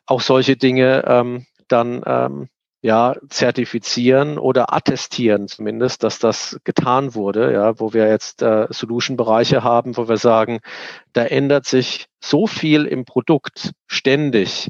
auch 0.05 0.21
solche 0.21 0.55
Dinge 0.55 1.03
ähm, 1.05 1.45
dann 1.67 2.01
ähm, 2.05 2.49
ja, 2.83 3.15
zertifizieren 3.29 4.37
oder 4.37 4.73
attestieren 4.73 5.47
zumindest, 5.47 6.03
dass 6.03 6.19
das 6.19 6.59
getan 6.65 7.15
wurde, 7.15 7.53
ja, 7.53 7.79
wo 7.79 7.93
wir 7.93 8.09
jetzt 8.09 8.41
äh, 8.41 8.67
Solution-Bereiche 8.69 9.63
haben, 9.63 9.95
wo 9.95 10.09
wir 10.09 10.17
sagen, 10.17 10.59
da 11.13 11.23
ändert 11.23 11.65
sich 11.65 12.07
so 12.21 12.45
viel 12.45 12.83
im 12.83 13.05
Produkt 13.05 13.71
ständig, 13.87 14.67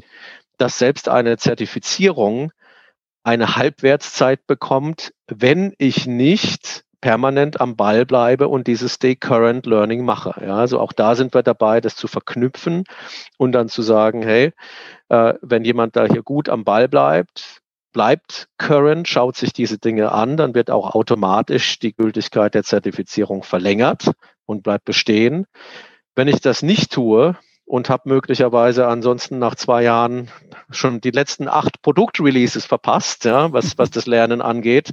dass 0.58 0.78
selbst 0.78 1.08
eine 1.08 1.38
Zertifizierung 1.38 2.52
eine 3.24 3.56
Halbwertszeit 3.56 4.46
bekommt, 4.46 5.12
wenn 5.26 5.74
ich 5.78 6.06
nicht 6.06 6.84
permanent 7.00 7.60
am 7.60 7.74
Ball 7.74 8.06
bleibe 8.06 8.46
und 8.46 8.68
dieses 8.68 8.94
Stay 8.94 9.16
Current 9.16 9.66
Learning 9.66 10.04
mache. 10.04 10.40
Ja, 10.40 10.54
also 10.54 10.78
auch 10.78 10.92
da 10.92 11.16
sind 11.16 11.34
wir 11.34 11.42
dabei, 11.42 11.80
das 11.80 11.96
zu 11.96 12.06
verknüpfen 12.06 12.84
und 13.38 13.52
dann 13.52 13.68
zu 13.68 13.82
sagen, 13.82 14.22
hey, 14.22 14.52
äh, 15.08 15.34
wenn 15.42 15.64
jemand 15.64 15.96
da 15.96 16.06
hier 16.06 16.22
gut 16.22 16.48
am 16.48 16.62
Ball 16.62 16.88
bleibt, 16.88 17.63
bleibt 17.94 18.48
current, 18.58 19.08
schaut 19.08 19.36
sich 19.36 19.54
diese 19.54 19.78
Dinge 19.78 20.12
an, 20.12 20.36
dann 20.36 20.54
wird 20.54 20.70
auch 20.70 20.94
automatisch 20.94 21.78
die 21.78 21.94
Gültigkeit 21.94 22.54
der 22.54 22.64
Zertifizierung 22.64 23.42
verlängert 23.42 24.10
und 24.44 24.62
bleibt 24.62 24.84
bestehen. 24.84 25.46
Wenn 26.14 26.28
ich 26.28 26.42
das 26.42 26.62
nicht 26.62 26.92
tue 26.92 27.38
und 27.64 27.88
habe 27.88 28.10
möglicherweise 28.10 28.86
ansonsten 28.86 29.38
nach 29.38 29.54
zwei 29.54 29.82
Jahren 29.82 30.30
schon 30.70 31.00
die 31.00 31.12
letzten 31.12 31.48
acht 31.48 31.80
Produktreleases 31.80 32.66
verpasst, 32.66 33.24
ja, 33.24 33.52
was, 33.52 33.78
was 33.78 33.90
das 33.90 34.04
Lernen 34.04 34.42
angeht, 34.42 34.90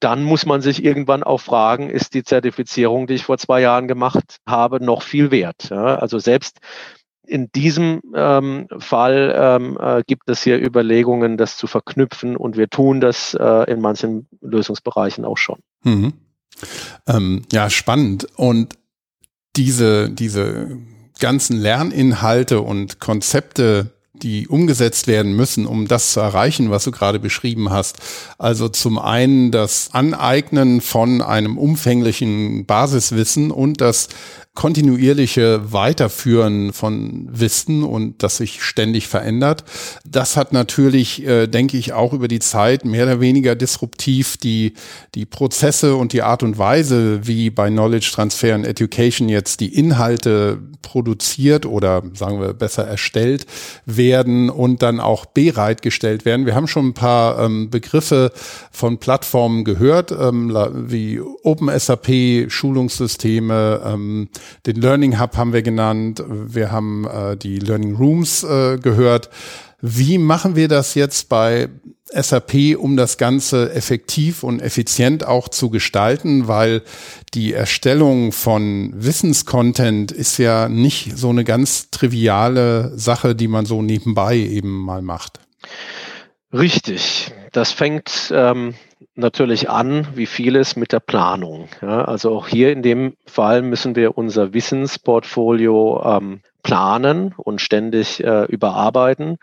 dann 0.00 0.24
muss 0.24 0.46
man 0.46 0.62
sich 0.62 0.84
irgendwann 0.84 1.22
auch 1.22 1.40
fragen, 1.40 1.88
ist 1.88 2.14
die 2.14 2.24
Zertifizierung, 2.24 3.06
die 3.06 3.14
ich 3.14 3.24
vor 3.24 3.38
zwei 3.38 3.60
Jahren 3.60 3.86
gemacht 3.86 4.38
habe, 4.48 4.84
noch 4.84 5.02
viel 5.02 5.30
wert? 5.30 5.70
Ja? 5.70 5.94
Also 5.94 6.18
selbst 6.18 6.58
in 7.26 7.50
diesem 7.52 8.02
ähm, 8.14 8.66
Fall 8.78 9.32
ähm, 9.36 9.78
äh, 9.80 10.02
gibt 10.06 10.28
es 10.28 10.42
hier 10.42 10.60
Überlegungen, 10.60 11.36
das 11.36 11.56
zu 11.56 11.66
verknüpfen 11.66 12.36
und 12.36 12.56
wir 12.56 12.68
tun 12.68 13.00
das 13.00 13.34
äh, 13.34 13.70
in 13.70 13.80
manchen 13.80 14.26
Lösungsbereichen 14.40 15.24
auch 15.24 15.38
schon. 15.38 15.60
Mhm. 15.84 16.14
Ähm, 17.06 17.42
ja, 17.52 17.70
spannend. 17.70 18.26
Und 18.36 18.76
diese, 19.56 20.10
diese 20.10 20.78
ganzen 21.18 21.56
Lerninhalte 21.56 22.60
und 22.60 22.98
Konzepte, 23.00 23.92
die 24.22 24.46
umgesetzt 24.48 25.06
werden 25.06 25.34
müssen, 25.34 25.66
um 25.66 25.88
das 25.88 26.12
zu 26.12 26.20
erreichen, 26.20 26.70
was 26.70 26.84
du 26.84 26.90
gerade 26.90 27.18
beschrieben 27.18 27.70
hast. 27.70 27.98
Also 28.38 28.68
zum 28.68 28.98
einen 28.98 29.50
das 29.50 29.90
Aneignen 29.92 30.80
von 30.80 31.20
einem 31.22 31.58
umfänglichen 31.58 32.66
Basiswissen 32.66 33.50
und 33.50 33.80
das 33.80 34.08
kontinuierliche 34.54 35.72
Weiterführen 35.72 36.74
von 36.74 37.26
Wissen 37.32 37.82
und 37.82 38.22
das 38.22 38.36
sich 38.36 38.62
ständig 38.62 39.08
verändert. 39.08 39.64
Das 40.04 40.36
hat 40.36 40.52
natürlich, 40.52 41.26
äh, 41.26 41.46
denke 41.46 41.78
ich, 41.78 41.94
auch 41.94 42.12
über 42.12 42.28
die 42.28 42.38
Zeit 42.38 42.84
mehr 42.84 43.04
oder 43.04 43.20
weniger 43.20 43.56
disruptiv 43.56 44.36
die, 44.36 44.74
die 45.14 45.24
Prozesse 45.24 45.96
und 45.96 46.12
die 46.12 46.20
Art 46.20 46.42
und 46.42 46.58
Weise, 46.58 47.26
wie 47.26 47.48
bei 47.48 47.70
Knowledge 47.70 48.10
Transfer 48.12 48.54
and 48.54 48.66
Education 48.66 49.30
jetzt 49.30 49.60
die 49.60 49.74
Inhalte 49.74 50.58
produziert 50.82 51.64
oder 51.64 52.02
sagen 52.12 52.38
wir 52.38 52.52
besser 52.52 52.86
erstellt 52.86 53.46
werden 53.86 54.11
und 54.20 54.82
dann 54.82 55.00
auch 55.00 55.26
bereitgestellt 55.26 56.24
werden. 56.24 56.46
Wir 56.46 56.54
haben 56.54 56.68
schon 56.68 56.88
ein 56.88 56.94
paar 56.94 57.38
ähm, 57.38 57.70
Begriffe 57.70 58.32
von 58.70 58.98
Plattformen 58.98 59.64
gehört, 59.64 60.12
ähm, 60.12 60.56
wie 60.88 61.20
OpenSAP, 61.20 62.50
Schulungssysteme, 62.50 63.80
ähm, 63.84 64.28
den 64.66 64.76
Learning 64.76 65.20
Hub 65.20 65.36
haben 65.36 65.52
wir 65.52 65.62
genannt, 65.62 66.22
wir 66.28 66.70
haben 66.70 67.06
äh, 67.06 67.36
die 67.36 67.58
Learning 67.58 67.96
Rooms 67.96 68.44
äh, 68.44 68.78
gehört. 68.78 69.30
Wie 69.80 70.18
machen 70.18 70.54
wir 70.54 70.68
das 70.68 70.94
jetzt 70.94 71.28
bei 71.28 71.68
SAP, 72.14 72.76
um 72.78 72.96
das 72.96 73.18
Ganze 73.18 73.72
effektiv 73.74 74.42
und 74.42 74.60
effizient 74.60 75.26
auch 75.26 75.48
zu 75.48 75.70
gestalten, 75.70 76.48
weil 76.48 76.82
die 77.34 77.52
Erstellung 77.52 78.32
von 78.32 78.92
Wissenscontent 78.94 80.12
ist 80.12 80.38
ja 80.38 80.68
nicht 80.68 81.16
so 81.16 81.30
eine 81.30 81.44
ganz 81.44 81.90
triviale 81.90 82.96
Sache, 82.96 83.34
die 83.34 83.48
man 83.48 83.66
so 83.66 83.82
nebenbei 83.82 84.36
eben 84.36 84.84
mal 84.84 85.02
macht. 85.02 85.40
Richtig. 86.52 87.32
Das 87.52 87.72
fängt 87.72 88.32
ähm, 88.34 88.74
natürlich 89.14 89.70
an, 89.70 90.08
wie 90.14 90.26
vieles, 90.26 90.76
mit 90.76 90.92
der 90.92 91.00
Planung. 91.00 91.68
Ja, 91.80 92.04
also 92.04 92.36
auch 92.36 92.48
hier 92.48 92.72
in 92.72 92.82
dem 92.82 93.14
Fall 93.26 93.62
müssen 93.62 93.96
wir 93.96 94.16
unser 94.16 94.52
Wissensportfolio 94.52 96.02
ähm, 96.04 96.40
planen 96.62 97.34
und 97.36 97.60
ständig 97.60 98.22
äh, 98.22 98.44
überarbeiten. 98.44 99.38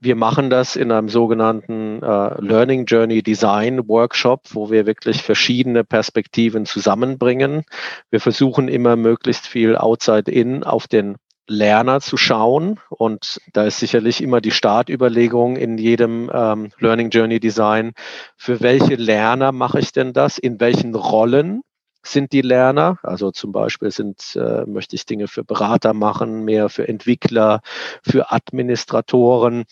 Wir 0.00 0.16
machen 0.16 0.50
das 0.50 0.76
in 0.76 0.92
einem 0.92 1.08
sogenannten 1.08 2.02
äh, 2.02 2.40
Learning 2.40 2.86
Journey 2.86 3.22
Design 3.22 3.88
Workshop, 3.88 4.42
wo 4.50 4.70
wir 4.70 4.86
wirklich 4.86 5.22
verschiedene 5.22 5.84
Perspektiven 5.84 6.66
zusammenbringen. 6.66 7.64
Wir 8.10 8.20
versuchen 8.20 8.68
immer 8.68 8.96
möglichst 8.96 9.46
viel 9.46 9.76
outside 9.76 10.30
in 10.30 10.64
auf 10.64 10.86
den 10.86 11.16
Lerner 11.48 12.00
zu 12.00 12.16
schauen. 12.16 12.80
Und 12.90 13.40
da 13.52 13.64
ist 13.64 13.78
sicherlich 13.78 14.22
immer 14.22 14.40
die 14.40 14.50
Startüberlegung 14.50 15.56
in 15.56 15.78
jedem 15.78 16.30
ähm, 16.32 16.70
Learning 16.78 17.10
Journey 17.10 17.40
Design. 17.40 17.92
Für 18.36 18.60
welche 18.60 18.96
Lerner 18.96 19.52
mache 19.52 19.78
ich 19.78 19.92
denn 19.92 20.12
das? 20.12 20.38
In 20.38 20.60
welchen 20.60 20.94
Rollen 20.94 21.62
sind 22.02 22.32
die 22.32 22.42
Lerner? 22.42 22.98
Also 23.02 23.30
zum 23.30 23.52
Beispiel 23.52 23.90
sind, 23.90 24.36
äh, 24.36 24.64
möchte 24.66 24.96
ich 24.96 25.06
Dinge 25.06 25.28
für 25.28 25.44
Berater 25.44 25.94
machen, 25.94 26.44
mehr 26.44 26.68
für 26.68 26.88
Entwickler, 26.88 27.60
für 28.02 28.32
Administratoren 28.32 29.64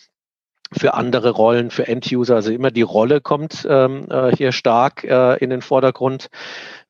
für 0.71 0.93
andere 0.93 1.31
Rollen, 1.31 1.71
für 1.71 1.87
End-User. 1.87 2.35
Also 2.35 2.51
immer 2.51 2.71
die 2.71 2.81
Rolle 2.81 3.21
kommt 3.21 3.65
ähm, 3.69 4.07
äh, 4.09 4.35
hier 4.35 4.51
stark 4.51 5.03
äh, 5.03 5.37
in 5.37 5.49
den 5.49 5.61
Vordergrund. 5.61 6.27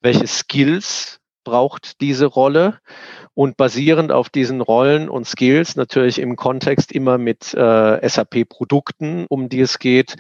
Welche 0.02 0.28
Skills 0.28 1.20
braucht 1.44 2.02
diese 2.02 2.26
Rolle? 2.26 2.80
und 3.36 3.58
basierend 3.58 4.12
auf 4.12 4.30
diesen 4.30 4.62
Rollen 4.62 5.10
und 5.10 5.28
Skills 5.28 5.76
natürlich 5.76 6.20
im 6.20 6.38
Kontext 6.38 6.92
immer 6.92 7.18
mit 7.18 7.54
äh, 7.54 8.10
SAP-Produkten, 8.10 9.26
um 9.30 9.50
die 9.50 9.60
es 9.60 9.78
geht, 9.78 10.16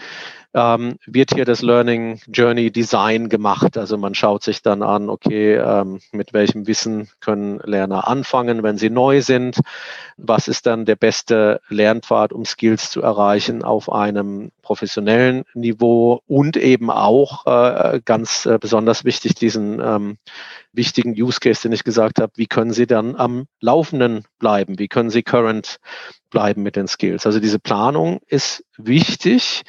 ähm, 0.55 0.97
wird 1.05 1.33
hier 1.33 1.43
das 1.43 1.61
Learning 1.61 2.21
Journey 2.31 2.71
Design 2.71 3.27
gemacht. 3.27 3.77
Also 3.77 3.97
man 3.97 4.15
schaut 4.15 4.41
sich 4.41 4.61
dann 4.61 4.81
an, 4.81 5.09
okay, 5.09 5.55
ähm, 5.55 5.99
mit 6.13 6.31
welchem 6.31 6.65
Wissen 6.65 7.09
können 7.19 7.59
Lerner 7.59 8.07
anfangen, 8.07 8.63
wenn 8.63 8.77
sie 8.77 8.89
neu 8.89 9.21
sind? 9.21 9.59
Was 10.17 10.47
ist 10.47 10.65
dann 10.65 10.85
der 10.85 10.95
beste 10.95 11.59
Lernpfad, 11.67 12.31
um 12.31 12.45
Skills 12.45 12.89
zu 12.89 13.01
erreichen 13.01 13.63
auf 13.63 13.91
einem 13.91 14.51
professionellen 14.61 15.43
Niveau 15.53 16.21
und 16.25 16.55
eben 16.55 16.89
auch 16.89 17.45
äh, 17.45 17.99
ganz 18.05 18.45
äh, 18.45 18.57
besonders 18.57 19.03
wichtig 19.03 19.35
diesen 19.35 19.81
ähm, 19.81 20.17
wichtigen 20.71 21.11
Use 21.11 21.39
Case, 21.41 21.63
den 21.63 21.73
ich 21.73 21.83
gesagt 21.83 22.19
habe, 22.19 22.31
wie 22.35 22.47
können 22.47 22.71
Sie 22.71 22.87
dann 22.87 23.15
am 23.15 23.47
Laufenden 23.59 24.23
bleiben? 24.39 24.79
Wie 24.79 24.87
können 24.87 25.09
Sie 25.09 25.21
current 25.21 25.79
bleiben 26.29 26.63
mit 26.63 26.77
den 26.77 26.87
Skills? 26.87 27.25
Also 27.25 27.39
diese 27.39 27.59
Planung 27.59 28.21
ist 28.27 28.63
wichtig. 28.77 29.63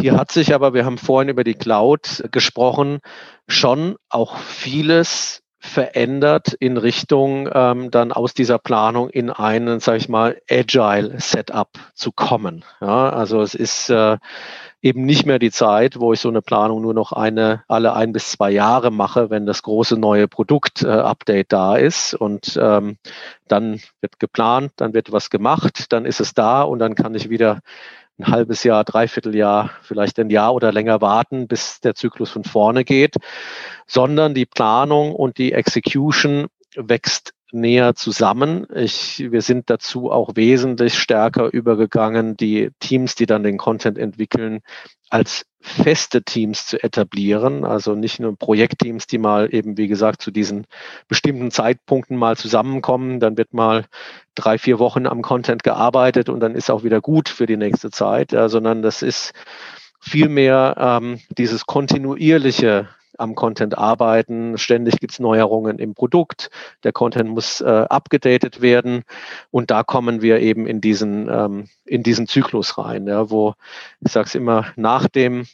Hier 0.00 0.16
hat 0.16 0.32
sich 0.32 0.54
aber, 0.54 0.74
wir 0.74 0.84
haben 0.84 0.98
vorhin 0.98 1.28
über 1.28 1.44
die 1.44 1.54
Cloud 1.54 2.24
gesprochen, 2.30 3.00
schon 3.46 3.96
auch 4.08 4.38
vieles 4.38 5.42
verändert 5.64 6.54
in 6.54 6.76
Richtung 6.76 7.48
ähm, 7.52 7.92
dann 7.92 8.10
aus 8.10 8.34
dieser 8.34 8.58
Planung 8.58 9.08
in 9.10 9.30
einen, 9.30 9.78
sage 9.78 9.98
ich 9.98 10.08
mal, 10.08 10.40
agile 10.50 11.20
Setup 11.20 11.68
zu 11.94 12.10
kommen. 12.10 12.64
Ja, 12.80 13.10
also 13.10 13.40
es 13.40 13.54
ist 13.54 13.88
äh, 13.88 14.18
eben 14.82 15.04
nicht 15.04 15.24
mehr 15.24 15.38
die 15.38 15.52
Zeit, 15.52 16.00
wo 16.00 16.12
ich 16.12 16.18
so 16.18 16.28
eine 16.28 16.42
Planung 16.42 16.82
nur 16.82 16.94
noch 16.94 17.12
eine 17.12 17.62
alle 17.68 17.94
ein 17.94 18.12
bis 18.12 18.32
zwei 18.32 18.50
Jahre 18.50 18.90
mache, 18.90 19.30
wenn 19.30 19.46
das 19.46 19.62
große 19.62 19.96
neue 19.96 20.26
Produkt-Update 20.26 21.46
äh, 21.46 21.48
da 21.48 21.76
ist 21.76 22.14
und 22.14 22.58
ähm, 22.60 22.96
dann 23.46 23.80
wird 24.00 24.18
geplant, 24.18 24.72
dann 24.76 24.94
wird 24.94 25.12
was 25.12 25.30
gemacht, 25.30 25.92
dann 25.92 26.04
ist 26.04 26.20
es 26.20 26.34
da 26.34 26.62
und 26.62 26.80
dann 26.80 26.96
kann 26.96 27.14
ich 27.14 27.30
wieder 27.30 27.60
ein 28.18 28.26
halbes 28.26 28.64
Jahr, 28.64 28.84
dreiviertel 28.84 29.34
Jahr, 29.34 29.70
vielleicht 29.82 30.18
ein 30.18 30.30
Jahr 30.30 30.54
oder 30.54 30.72
länger 30.72 31.00
warten, 31.00 31.48
bis 31.48 31.80
der 31.80 31.94
Zyklus 31.94 32.30
von 32.30 32.44
vorne 32.44 32.84
geht, 32.84 33.16
sondern 33.86 34.34
die 34.34 34.46
Planung 34.46 35.14
und 35.14 35.38
die 35.38 35.52
Execution 35.52 36.46
wächst 36.76 37.32
näher 37.52 37.94
zusammen. 37.94 38.66
Ich, 38.74 39.30
wir 39.30 39.42
sind 39.42 39.70
dazu 39.70 40.10
auch 40.10 40.30
wesentlich 40.34 40.98
stärker 40.98 41.52
übergegangen, 41.52 42.36
die 42.36 42.70
Teams, 42.80 43.14
die 43.14 43.26
dann 43.26 43.42
den 43.42 43.58
Content 43.58 43.98
entwickeln, 43.98 44.60
als 45.10 45.44
feste 45.60 46.22
Teams 46.22 46.66
zu 46.66 46.82
etablieren. 46.82 47.64
Also 47.64 47.94
nicht 47.94 48.18
nur 48.18 48.36
Projektteams, 48.36 49.06
die 49.06 49.18
mal 49.18 49.54
eben, 49.54 49.76
wie 49.76 49.86
gesagt, 49.86 50.22
zu 50.22 50.30
diesen 50.30 50.66
bestimmten 51.08 51.50
Zeitpunkten 51.50 52.16
mal 52.16 52.36
zusammenkommen. 52.36 53.20
Dann 53.20 53.36
wird 53.36 53.52
mal 53.52 53.84
drei, 54.34 54.58
vier 54.58 54.78
Wochen 54.78 55.06
am 55.06 55.22
Content 55.22 55.62
gearbeitet 55.62 56.28
und 56.28 56.40
dann 56.40 56.54
ist 56.54 56.70
auch 56.70 56.82
wieder 56.82 57.00
gut 57.00 57.28
für 57.28 57.46
die 57.46 57.58
nächste 57.58 57.90
Zeit, 57.90 58.32
ja, 58.32 58.48
sondern 58.48 58.82
das 58.82 59.02
ist 59.02 59.32
vielmehr 60.00 60.74
ähm, 60.78 61.20
dieses 61.36 61.66
kontinuierliche 61.66 62.88
am 63.18 63.34
Content 63.34 63.76
arbeiten. 63.76 64.58
Ständig 64.58 65.00
gibt 65.00 65.12
es 65.12 65.20
Neuerungen 65.20 65.78
im 65.78 65.94
Produkt. 65.94 66.50
Der 66.84 66.92
Content 66.92 67.30
muss 67.30 67.60
äh, 67.60 67.86
abgedatet 67.88 68.60
werden. 68.60 69.04
Und 69.50 69.70
da 69.70 69.82
kommen 69.82 70.22
wir 70.22 70.40
eben 70.40 70.66
in 70.66 70.80
diesen, 70.80 71.28
ähm, 71.28 71.68
in 71.84 72.02
diesen 72.02 72.26
Zyklus 72.26 72.78
rein, 72.78 73.06
ja, 73.06 73.30
wo 73.30 73.54
ich 74.00 74.12
sage 74.12 74.26
es 74.26 74.34
immer, 74.34 74.66
nach 74.76 75.08
dem 75.08 75.46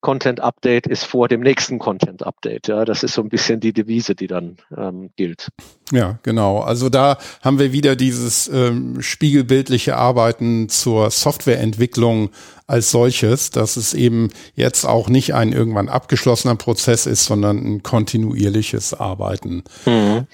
Content 0.00 0.40
Update 0.40 0.86
ist 0.86 1.04
vor 1.04 1.28
dem 1.28 1.40
nächsten 1.40 1.78
Content 1.78 2.24
Update. 2.24 2.68
Ja, 2.68 2.84
das 2.84 3.02
ist 3.02 3.14
so 3.14 3.22
ein 3.22 3.28
bisschen 3.28 3.60
die 3.60 3.72
Devise, 3.72 4.14
die 4.14 4.26
dann 4.26 4.56
ähm, 4.76 5.10
gilt. 5.16 5.48
Ja, 5.92 6.18
genau. 6.22 6.60
Also 6.60 6.88
da 6.88 7.18
haben 7.42 7.58
wir 7.58 7.72
wieder 7.72 7.96
dieses 7.96 8.48
ähm, 8.48 9.00
spiegelbildliche 9.00 9.96
Arbeiten 9.96 10.68
zur 10.68 11.10
Softwareentwicklung 11.10 12.30
als 12.66 12.90
solches, 12.90 13.50
dass 13.50 13.76
es 13.76 13.94
eben 13.94 14.30
jetzt 14.54 14.84
auch 14.84 15.08
nicht 15.08 15.34
ein 15.34 15.52
irgendwann 15.52 15.88
abgeschlossener 15.88 16.56
Prozess 16.56 17.06
ist, 17.06 17.24
sondern 17.24 17.58
ein 17.58 17.82
kontinuierliches 17.82 18.94
Arbeiten. 18.94 19.62
Mhm. 19.84 20.26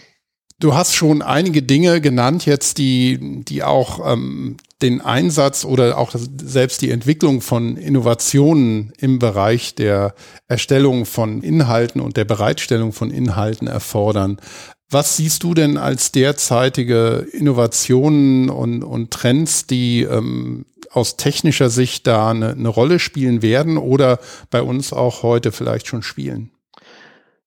Du 0.63 0.75
hast 0.75 0.95
schon 0.95 1.23
einige 1.23 1.61
Dinge 1.61 2.01
genannt 2.01 2.47
jetzt, 2.47 2.79
die, 2.79 3.43
die 3.43 3.65
auch 3.65 4.13
ähm, 4.13 4.59
den 4.81 5.01
Einsatz 5.01 5.65
oder 5.65 5.99
auch 5.99 6.13
selbst 6.15 6.83
die 6.83 6.93
Entwicklung 6.93 7.41
von 7.41 7.77
Innovationen 7.77 8.93
im 8.97 9.19
Bereich 9.19 9.75
der 9.75 10.15
Erstellung 10.47 11.05
von 11.05 11.43
Inhalten 11.43 12.01
und 12.01 12.17
der 12.17 12.27
Bereitstellung 12.27 12.93
von 12.93 13.11
Inhalten 13.11 13.67
erfordern. 13.67 14.41
Was 14.89 15.17
siehst 15.17 15.43
du 15.43 15.53
denn 15.53 15.79
als 15.79 16.13
derzeitige 16.13 17.27
Innovationen 17.33 18.49
und, 18.49 18.85
und 18.85 19.11
Trends, 19.11 19.67
die 19.67 20.03
ähm, 20.03 20.65
aus 20.93 21.17
technischer 21.17 21.71
Sicht 21.71 22.07
da 22.07 22.31
eine, 22.31 22.51
eine 22.51 22.69
Rolle 22.69 23.01
spielen 23.01 23.43
werden 23.43 23.79
oder 23.79 24.21
bei 24.49 24.63
uns 24.63 24.93
auch 24.93 25.25
heute 25.25 25.51
vielleicht 25.51 25.89
schon 25.89 26.05
spielen? 26.05 26.53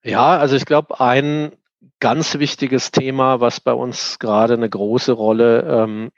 Ja, 0.04 0.38
also 0.38 0.58
ich 0.58 0.66
glaube, 0.66 1.00
ein 1.00 1.54
ganz 2.00 2.38
wichtiges 2.40 2.92
Thema, 2.92 3.40
was 3.40 3.60
bei 3.60 3.74
uns 3.74 4.20
gerade 4.20 4.54
eine 4.54 4.70
große 4.70 5.12
Rolle 5.12 5.62
ähm, 5.62 6.12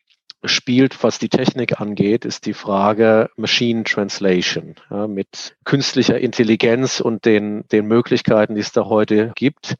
spielt, 0.44 1.04
was 1.04 1.20
die 1.20 1.30
Technik 1.30 1.80
angeht, 1.82 2.26
ist 2.26 2.46
die 2.46 2.54
Frage 2.54 3.30
Machine 3.36 3.84
Translation. 3.84 4.76
Ja, 4.90 5.08
mit 5.08 5.56
künstlicher 5.64 6.20
Intelligenz 6.20 7.00
und 7.00 7.26
den, 7.26 7.68
den 7.72 7.88
Möglichkeiten, 7.88 8.56
die 8.56 8.62
es 8.62 8.72
da 8.72 8.86
heute 8.86 9.32
gibt, 9.36 9.76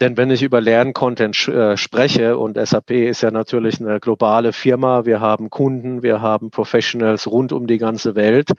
Denn 0.00 0.16
wenn 0.16 0.30
ich 0.30 0.42
über 0.42 0.60
Lerncontent 0.60 1.48
äh, 1.48 1.76
spreche 1.76 2.36
und 2.36 2.58
SAP 2.58 2.90
ist 2.90 3.22
ja 3.22 3.30
natürlich 3.30 3.80
eine 3.80 3.98
globale 3.98 4.52
Firma, 4.52 5.06
wir 5.06 5.20
haben 5.20 5.48
Kunden, 5.48 6.02
wir 6.02 6.20
haben 6.20 6.50
Professionals 6.50 7.26
rund 7.26 7.52
um 7.52 7.66
die 7.66 7.78
ganze 7.78 8.14
Welt, 8.14 8.50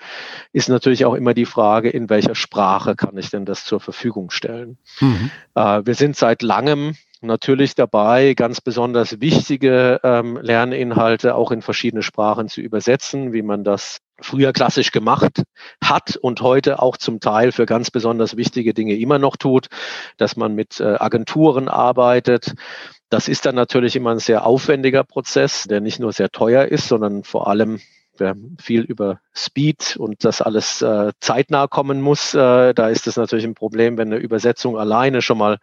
ist 0.52 0.70
natürlich 0.70 1.06
auch 1.06 1.14
immer 1.14 1.36
die 1.36 1.46
Frage, 1.46 1.90
in 1.90 2.10
welcher 2.10 2.34
Sprache 2.34 2.96
kann 2.96 3.18
ich 3.18 3.30
denn 3.30 3.46
das 3.46 3.66
zur 3.66 3.80
Verfügung 3.80 4.32
stellen? 4.32 4.78
Mhm. 5.00 5.30
Äh, 5.54 5.82
wir 5.86 5.94
sind 5.94 6.16
seit 6.16 6.42
langem 6.42 6.96
natürlich 7.22 7.76
dabei, 7.76 8.34
ganz 8.34 8.62
besonders 8.62 9.22
wichtige 9.22 10.00
ähm, 10.04 10.38
Lerninhalte 10.42 11.36
auch 11.36 11.52
in 11.52 11.62
verschiedene 11.62 12.04
Sprachen 12.04 12.48
zu 12.48 12.62
übersetzen, 12.62 13.34
wie 13.34 13.42
man 13.42 13.64
das 13.64 14.00
früher 14.22 14.54
klassisch 14.54 14.92
gemacht 14.92 15.44
hat 15.84 16.16
und 16.16 16.42
heute 16.42 16.82
auch 16.82 16.98
zum 16.98 17.20
Teil 17.20 17.52
für 17.52 17.66
ganz 17.66 17.92
besonders 17.92 18.38
wichtige 18.38 18.74
Dinge 18.74 18.96
immer 18.96 19.20
noch 19.20 19.38
tut, 19.38 19.68
dass 20.18 20.36
man 20.36 20.56
mit 20.56 20.80
äh, 20.80 20.96
Agenturen 21.00 21.68
arbeitet. 21.68 22.56
Das 23.10 23.28
ist 23.28 23.46
dann 23.46 23.56
natürlich 23.56 23.96
immer 23.96 24.12
ein 24.12 24.20
sehr 24.20 24.46
aufwendiger 24.46 25.04
Prozess, 25.04 25.64
der 25.64 25.82
nicht 25.82 26.00
nur 26.00 26.12
sehr 26.12 26.30
teuer 26.30 26.66
ist, 26.66 26.88
sondern 26.88 27.24
vor 27.24 27.48
allem 27.48 27.80
wir 28.20 28.30
haben 28.30 28.58
viel 28.60 28.82
über 28.82 29.20
Speed 29.36 29.96
und 29.98 30.26
das 30.26 30.42
alles 30.42 30.82
äh, 30.82 31.12
zeitnah 31.20 31.68
kommen 31.68 32.02
muss. 32.02 32.34
Äh, 32.34 32.74
da 32.74 32.90
ist 32.90 33.08
es 33.08 33.18
natürlich 33.18 33.46
ein 33.46 33.56
Problem, 33.56 33.98
wenn 33.98 34.12
eine 34.12 34.22
Übersetzung 34.22 34.78
alleine 34.78 35.22
schon 35.22 35.38
mal 35.38 35.58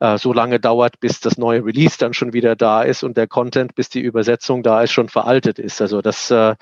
äh, 0.00 0.18
so 0.18 0.32
lange 0.32 0.60
dauert, 0.60 1.00
bis 1.00 1.20
das 1.20 1.38
neue 1.38 1.64
Release 1.64 1.96
dann 1.98 2.14
schon 2.14 2.32
wieder 2.32 2.56
da 2.56 2.82
ist 2.82 3.02
und 3.02 3.16
der 3.16 3.26
Content, 3.26 3.74
bis 3.74 3.88
die 3.88 4.00
Übersetzung 4.00 4.62
da 4.62 4.82
ist, 4.82 4.92
schon 4.92 5.08
veraltet 5.08 5.58
ist. 5.58 5.80
Also 5.80 6.00
das 6.00 6.30
äh, 6.30 6.54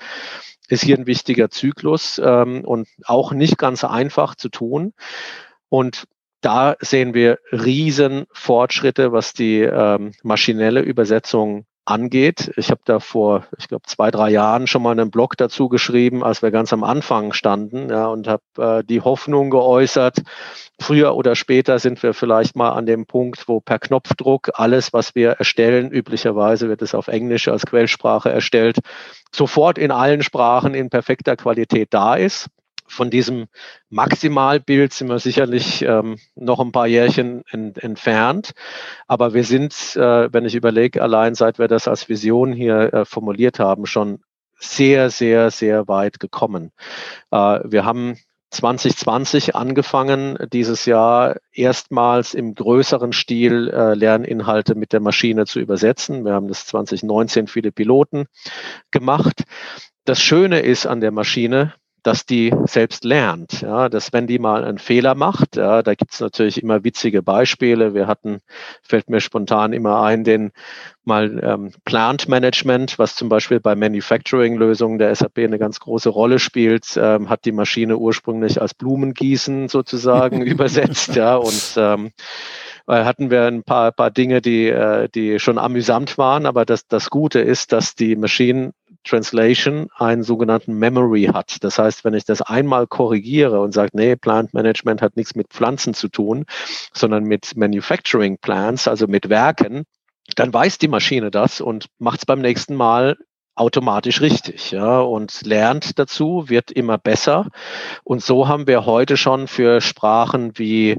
ist 0.67 0.83
hier 0.83 0.97
ein 0.97 1.07
wichtiger 1.07 1.49
Zyklus 1.49 2.21
ähm, 2.23 2.63
und 2.63 2.87
auch 3.05 3.31
nicht 3.31 3.57
ganz 3.57 3.83
einfach 3.83 4.35
zu 4.35 4.49
tun. 4.49 4.93
Und 5.69 6.05
da 6.41 6.75
sehen 6.79 7.13
wir 7.13 7.39
riesen 7.51 8.25
Fortschritte, 8.31 9.11
was 9.11 9.33
die 9.33 9.61
ähm, 9.61 10.11
maschinelle 10.23 10.81
Übersetzung 10.81 11.65
angeht. 11.87 12.51
Ich 12.57 12.69
habe 12.69 12.81
da 12.85 12.99
vor, 12.99 13.45
ich 13.57 13.67
glaube, 13.67 13.83
zwei, 13.87 14.11
drei 14.11 14.29
Jahren 14.29 14.67
schon 14.67 14.83
mal 14.83 14.91
einen 14.91 15.09
Blog 15.09 15.37
dazu 15.37 15.69
geschrieben, 15.69 16.23
als 16.23 16.41
wir 16.41 16.51
ganz 16.51 16.73
am 16.73 16.83
Anfang 16.83 17.33
standen, 17.33 17.89
ja, 17.89 18.07
und 18.07 18.27
habe 18.27 18.43
äh, 18.57 18.83
die 18.83 19.01
Hoffnung 19.01 19.49
geäußert, 19.49 20.21
früher 20.79 21.15
oder 21.15 21.35
später 21.35 21.79
sind 21.79 22.03
wir 22.03 22.13
vielleicht 22.13 22.55
mal 22.55 22.71
an 22.71 22.85
dem 22.85 23.05
Punkt, 23.05 23.47
wo 23.47 23.61
per 23.61 23.79
Knopfdruck 23.79 24.51
alles, 24.55 24.91
was 24.91 25.15
wir 25.15 25.31
erstellen, 25.31 25.89
üblicherweise 25.91 26.67
wird 26.67 26.81
es 26.81 26.93
auf 26.93 27.07
Englisch 27.07 27.47
als 27.47 27.65
Quellsprache 27.65 28.29
erstellt, 28.29 28.79
sofort 29.33 29.77
in 29.77 29.91
allen 29.91 30.23
Sprachen 30.23 30.73
in 30.73 30.89
perfekter 30.89 31.37
Qualität 31.37 31.89
da 31.91 32.15
ist 32.15 32.49
von 32.87 33.09
diesem 33.09 33.47
Maximalbild 33.89 34.93
sind 34.93 35.09
wir 35.09 35.19
sicherlich 35.19 35.83
ähm, 35.83 36.17
noch 36.35 36.59
ein 36.59 36.71
paar 36.71 36.87
Jährchen 36.87 37.43
in, 37.51 37.75
entfernt. 37.75 38.51
Aber 39.07 39.33
wir 39.33 39.43
sind, 39.43 39.73
äh, 39.95 40.31
wenn 40.31 40.45
ich 40.45 40.55
überlege, 40.55 41.01
allein 41.01 41.35
seit 41.35 41.59
wir 41.59 41.67
das 41.67 41.87
als 41.87 42.09
Vision 42.09 42.53
hier 42.53 42.93
äh, 42.93 43.05
formuliert 43.05 43.59
haben, 43.59 43.85
schon 43.85 44.19
sehr, 44.59 45.09
sehr, 45.09 45.51
sehr 45.51 45.87
weit 45.87 46.19
gekommen. 46.19 46.71
Äh, 47.31 47.59
wir 47.63 47.85
haben 47.85 48.17
2020 48.49 49.55
angefangen, 49.55 50.37
dieses 50.53 50.85
Jahr 50.85 51.35
erstmals 51.51 52.33
im 52.33 52.55
größeren 52.55 53.11
Stil 53.11 53.69
äh, 53.69 53.93
Lerninhalte 53.93 54.75
mit 54.75 54.93
der 54.93 55.01
Maschine 55.01 55.45
zu 55.45 55.59
übersetzen. 55.59 56.23
Wir 56.23 56.33
haben 56.33 56.47
das 56.47 56.65
2019 56.65 57.47
viele 57.47 57.71
Piloten 57.71 58.27
gemacht. 58.91 59.43
Das 60.05 60.21
Schöne 60.21 60.61
ist 60.61 60.87
an 60.87 61.01
der 61.01 61.11
Maschine, 61.11 61.73
dass 62.07 62.25
die 62.25 62.53
selbst 62.63 63.03
lernt. 63.03 63.59
Ja, 63.59 63.89
dass 63.89 64.13
wenn 64.13 64.27
die 64.27 64.39
mal 64.39 64.63
einen 64.63 64.77
Fehler 64.77 65.13
macht, 65.13 65.57
ja, 65.57 65.83
da 65.83 65.93
gibt's 65.93 66.21
natürlich 66.21 66.63
immer 66.63 66.85
witzige 66.85 67.21
Beispiele. 67.21 67.93
Wir 67.93 68.07
hatten, 68.07 68.39
fällt 68.81 69.09
mir 69.09 69.19
spontan 69.19 69.73
immer 69.73 70.01
ein, 70.01 70.23
den 70.23 70.51
mal 71.03 71.37
ähm, 71.43 71.73
Plant 71.83 72.29
Management, 72.29 72.97
was 72.97 73.15
zum 73.15 73.27
Beispiel 73.27 73.59
bei 73.59 73.75
Manufacturing-Lösungen 73.75 74.99
der 74.99 75.13
SAP 75.13 75.39
eine 75.39 75.59
ganz 75.59 75.81
große 75.81 76.07
Rolle 76.07 76.39
spielt, 76.39 76.85
ähm, 76.95 77.29
hat 77.29 77.43
die 77.43 77.51
Maschine 77.51 77.97
ursprünglich 77.97 78.61
als 78.61 78.73
Blumengießen 78.73 79.67
sozusagen 79.67 80.41
übersetzt, 80.45 81.13
ja, 81.13 81.35
und 81.35 81.73
ähm, 81.75 82.11
äh, 82.87 83.03
hatten 83.03 83.29
wir 83.29 83.47
ein 83.47 83.63
paar, 83.63 83.91
paar 83.91 84.11
Dinge, 84.11 84.41
die, 84.41 84.67
äh, 84.69 85.09
die 85.13 85.39
schon 85.39 85.57
amüsant 85.57 86.17
waren, 86.17 86.45
aber 86.45 86.63
das, 86.63 86.87
das 86.87 87.09
Gute 87.09 87.39
ist, 87.39 87.73
dass 87.73 87.95
die 87.95 88.15
Machine 88.15 88.71
Translation 89.07 89.87
einen 89.97 90.23
sogenannten 90.23 90.73
Memory 90.73 91.29
hat. 91.33 91.63
Das 91.63 91.79
heißt, 91.79 92.03
wenn 92.03 92.13
ich 92.13 92.25
das 92.25 92.41
einmal 92.41 92.87
korrigiere 92.87 93.59
und 93.61 93.73
sage, 93.73 93.91
nee, 93.93 94.15
Plant 94.15 94.53
Management 94.53 95.01
hat 95.01 95.17
nichts 95.17 95.35
mit 95.35 95.47
Pflanzen 95.49 95.93
zu 95.93 96.09
tun, 96.09 96.45
sondern 96.93 97.23
mit 97.23 97.55
Manufacturing 97.55 98.37
Plants, 98.37 98.87
also 98.87 99.07
mit 99.07 99.29
Werken, 99.29 99.85
dann 100.35 100.53
weiß 100.53 100.77
die 100.77 100.87
Maschine 100.87 101.31
das 101.31 101.61
und 101.61 101.87
macht 101.99 102.19
es 102.19 102.25
beim 102.25 102.41
nächsten 102.41 102.75
Mal 102.75 103.17
automatisch 103.55 104.21
richtig, 104.21 104.71
ja, 104.71 104.99
und 104.99 105.41
lernt 105.43 105.97
dazu, 105.97 106.45
wird 106.47 106.71
immer 106.71 106.97
besser. 106.97 107.47
Und 108.03 108.23
so 108.23 108.47
haben 108.47 108.67
wir 108.67 108.85
heute 108.85 109.17
schon 109.17 109.47
für 109.47 109.81
Sprachen 109.81 110.57
wie 110.59 110.97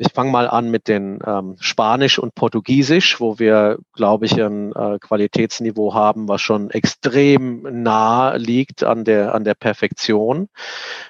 ich 0.00 0.14
fange 0.14 0.30
mal 0.30 0.48
an 0.48 0.70
mit 0.70 0.88
den 0.88 1.18
ähm, 1.26 1.56
Spanisch 1.60 2.18
und 2.18 2.34
Portugiesisch, 2.34 3.20
wo 3.20 3.38
wir, 3.38 3.78
glaube 3.92 4.24
ich, 4.24 4.32
ein 4.40 4.72
äh, 4.72 4.98
Qualitätsniveau 4.98 5.92
haben, 5.92 6.26
was 6.26 6.40
schon 6.40 6.70
extrem 6.70 7.82
nah 7.82 8.34
liegt 8.36 8.82
an 8.82 9.04
der, 9.04 9.34
an 9.34 9.44
der 9.44 9.54
Perfektion. 9.54 10.48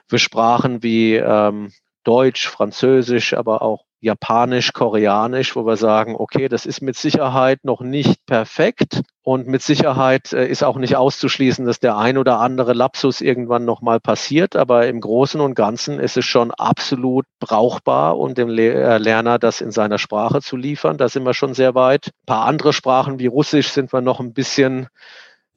Für 0.09 0.19
Sprachen 0.19 0.83
wie 0.83 1.15
ähm, 1.15 1.71
Deutsch, 2.03 2.49
Französisch, 2.49 3.35
aber 3.35 3.63
auch 3.63 3.85
Japanisch, 4.01 4.73
Koreanisch, 4.73 5.55
wo 5.55 5.65
wir 5.65 5.77
sagen, 5.77 6.17
okay, 6.17 6.49
das 6.49 6.67
ist 6.67 6.81
mit 6.81 6.97
Sicherheit 6.97 7.61
noch 7.63 7.83
nicht 7.83 8.27
perfekt 8.27 9.03
und 9.31 9.47
mit 9.47 9.63
Sicherheit 9.63 10.33
äh, 10.33 10.49
ist 10.49 10.65
auch 10.65 10.77
nicht 10.77 10.97
auszuschließen, 10.97 11.65
dass 11.65 11.79
der 11.79 11.97
ein 11.97 12.19
oder 12.19 12.41
andere 12.41 12.73
Lapsus 12.73 13.21
irgendwann 13.21 13.65
nochmal 13.65 14.01
passiert, 14.01 14.57
aber 14.57 14.89
im 14.89 15.01
Großen 15.01 15.41
und 15.41 15.55
Ganzen 15.55 16.01
ist 16.01 16.17
es 16.17 16.25
schon 16.25 16.51
absolut 16.51 17.27
brauchbar, 17.39 18.19
um 18.19 18.35
dem 18.35 18.49
äh, 18.49 18.99
Lerner 18.99 19.39
das 19.39 19.61
in 19.61 19.71
seiner 19.71 19.99
Sprache 19.99 20.43
zu 20.43 20.57
liefern. 20.57 20.99
Da 20.99 21.09
sind 21.09 21.23
wir 21.23 21.33
schon 21.33 21.55
sehr 21.55 21.77
weit. 21.77 22.09
Ein 22.09 22.27
paar 22.27 22.47
andere 22.47 22.73
Sprachen 22.73 23.21
wie 23.21 23.29
Russisch 23.29 23.69
sind 23.69 23.93
wir 23.93 24.01
noch 24.01 24.19
ein 24.19 24.33
bisschen 24.33 24.89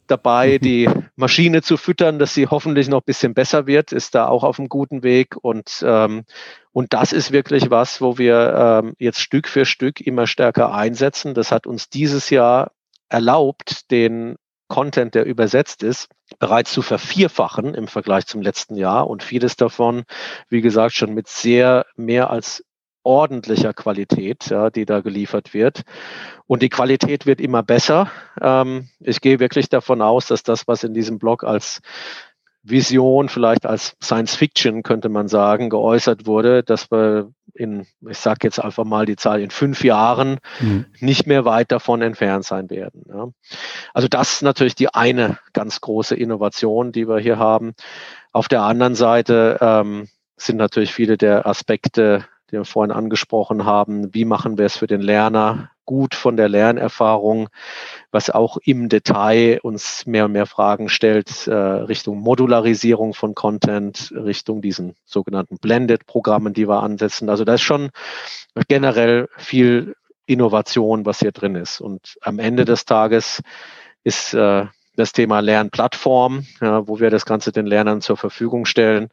dabei, 0.06 0.60
mhm. 0.62 0.64
die 0.64 0.90
Maschine 1.16 1.64
zu 1.64 1.76
füttern, 1.76 2.20
dass 2.20 2.36
sie 2.36 2.46
hoffentlich 2.46 2.90
noch 2.90 3.02
ein 3.02 3.08
bisschen 3.08 3.34
besser 3.34 3.66
wird, 3.66 3.92
ist 3.92 4.14
da 4.14 4.28
auch 4.28 4.44
auf 4.44 4.60
einem 4.60 4.70
guten 4.70 5.02
Weg. 5.02 5.36
Und, 5.42 5.84
ähm, 5.84 6.26
und 6.74 6.94
das 6.94 7.12
ist 7.12 7.32
wirklich 7.32 7.72
was, 7.72 8.02
wo 8.02 8.20
wir 8.20 8.84
ähm, 8.84 8.94
jetzt 9.00 9.20
Stück 9.20 9.48
für 9.48 9.66
Stück 9.66 10.00
immer 10.00 10.28
stärker 10.28 10.76
einsetzen. 10.76 11.34
Das 11.34 11.52
hat 11.52 11.66
uns 11.66 11.90
dieses 11.90 12.30
Jahr 12.30 12.70
erlaubt, 13.14 13.92
den 13.92 14.36
Content, 14.68 15.14
der 15.14 15.26
übersetzt 15.26 15.84
ist, 15.84 16.10
bereits 16.40 16.74
zu 16.74 16.82
vervierfachen 16.82 17.76
im 17.76 17.88
Vergleich 17.88 18.26
zum 18.26 18.42
letzten 18.42 18.76
Jahr 18.76 19.08
und 19.08 19.22
vieles 19.22 19.56
davon, 19.56 20.04
wie 20.50 20.62
gesagt, 20.62 20.96
schon 20.96 21.14
mit 21.14 21.28
sehr 21.28 21.86
mehr 21.96 22.32
als 22.32 22.64
ordentlicher 23.04 23.74
Qualität, 23.74 24.50
ja, 24.50 24.70
die 24.70 24.86
da 24.86 25.02
geliefert 25.02 25.54
wird. 25.54 25.82
Und 26.48 26.64
die 26.64 26.70
Qualität 26.70 27.26
wird 27.26 27.42
immer 27.42 27.62
besser. 27.62 28.10
Ähm, 28.42 28.90
ich 29.00 29.22
gehe 29.22 29.40
wirklich 29.40 29.70
davon 29.70 30.02
aus, 30.02 30.28
dass 30.28 30.42
das, 30.42 30.68
was 30.68 30.84
in 30.84 30.94
diesem 30.94 31.20
Blog 31.20 31.44
als 31.44 31.82
Vision, 32.64 33.28
vielleicht 33.28 33.66
als 33.66 33.96
Science 34.02 34.36
Fiction 34.36 34.84
könnte 34.84 35.10
man 35.10 35.28
sagen, 35.28 35.70
geäußert 35.70 36.26
wurde, 36.26 36.64
dass 36.64 36.90
wir 36.92 37.32
in, 37.54 37.86
ich 38.10 38.18
sage 38.18 38.40
jetzt 38.44 38.60
einfach 38.60 38.84
mal 38.84 39.06
die 39.06 39.16
Zahl, 39.16 39.42
in 39.42 39.52
fünf 39.52 39.84
Jahren 39.84 40.40
mhm. 40.60 40.86
nicht 41.00 41.28
mehr 41.28 41.46
weit 41.46 41.72
davon 41.72 42.02
entfernt 42.02 42.46
sein 42.46 42.70
werden. 42.70 43.04
Ja. 43.08 43.30
Also 43.94 44.08
das 44.08 44.34
ist 44.34 44.42
natürlich 44.42 44.76
die 44.76 44.94
eine 44.94 45.38
ganz 45.54 45.82
große 45.82 46.16
Innovation, 46.16 46.92
die 46.92 47.08
wir 47.08 47.20
hier 47.20 47.38
haben. 47.38 47.74
Auf 48.32 48.48
der 48.48 48.64
anderen 48.64 48.96
Seite 48.96 49.58
ähm, 49.62 50.10
sind 50.36 50.58
natürlich 50.58 50.94
viele 50.94 51.18
der 51.18 51.46
Aspekte 51.46 52.26
die 52.54 52.60
wir 52.60 52.66
vorhin 52.66 52.92
angesprochen 52.92 53.66
haben. 53.66 54.14
Wie 54.14 54.26
machen 54.26 54.58
wir 54.60 54.66
es 54.66 54.78
für 54.78 54.86
den 54.86 55.02
Lerner 55.02 55.72
gut 55.86 56.14
von 56.16 56.38
der 56.38 56.48
Lernerfahrung, 56.48 57.50
was 58.12 58.30
auch 58.30 58.58
im 58.64 58.90
Detail 58.90 59.60
uns 59.64 60.06
mehr 60.06 60.26
und 60.26 60.34
mehr 60.34 60.46
Fragen 60.46 60.88
stellt, 60.88 61.48
äh, 61.48 61.54
Richtung 61.54 62.20
Modularisierung 62.20 63.14
von 63.14 63.36
Content, 63.36 64.14
Richtung 64.16 64.62
diesen 64.62 64.96
sogenannten 65.04 65.58
Blended-Programmen, 65.58 66.54
die 66.54 66.70
wir 66.70 66.84
ansetzen. 66.84 67.30
Also 67.30 67.44
da 67.44 67.56
ist 67.56 67.64
schon 67.64 67.90
generell 68.70 69.28
viel 69.36 69.96
Innovation, 70.26 71.06
was 71.06 71.20
hier 71.20 71.32
drin 71.32 71.56
ist. 71.56 71.82
Und 71.82 72.18
am 72.22 72.40
Ende 72.40 72.66
des 72.66 72.86
Tages 72.86 73.42
ist 74.04 74.34
äh, 74.36 74.68
das 74.96 75.12
Thema 75.12 75.40
Lernplattform, 75.40 76.46
ja, 76.62 76.88
wo 76.88 77.00
wir 77.00 77.10
das 77.10 77.26
Ganze 77.26 77.52
den 77.52 77.66
Lernern 77.66 78.00
zur 78.00 78.16
Verfügung 78.16 78.66
stellen, 78.66 79.10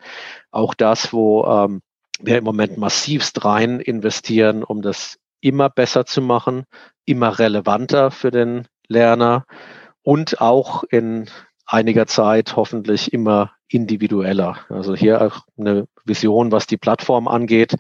auch 0.50 0.74
das, 0.74 1.12
wo 1.12 1.44
ähm, 1.46 1.82
wir 2.22 2.38
im 2.38 2.44
Moment 2.44 2.76
massivst 2.78 3.44
rein 3.44 3.80
investieren, 3.80 4.62
um 4.62 4.82
das 4.82 5.18
immer 5.40 5.70
besser 5.70 6.04
zu 6.04 6.20
machen, 6.20 6.64
immer 7.04 7.38
relevanter 7.38 8.10
für 8.10 8.30
den 8.30 8.66
Lerner 8.88 9.44
und 10.02 10.40
auch 10.40 10.84
in 10.84 11.28
einiger 11.70 12.06
Zeit 12.06 12.56
hoffentlich 12.56 13.12
immer 13.12 13.52
individueller. 13.68 14.58
Also 14.68 14.96
hier 14.96 15.22
auch 15.22 15.44
eine 15.56 15.86
Vision, 16.04 16.50
was 16.50 16.66
die 16.66 16.76
Plattform 16.76 17.28
angeht, 17.28 17.76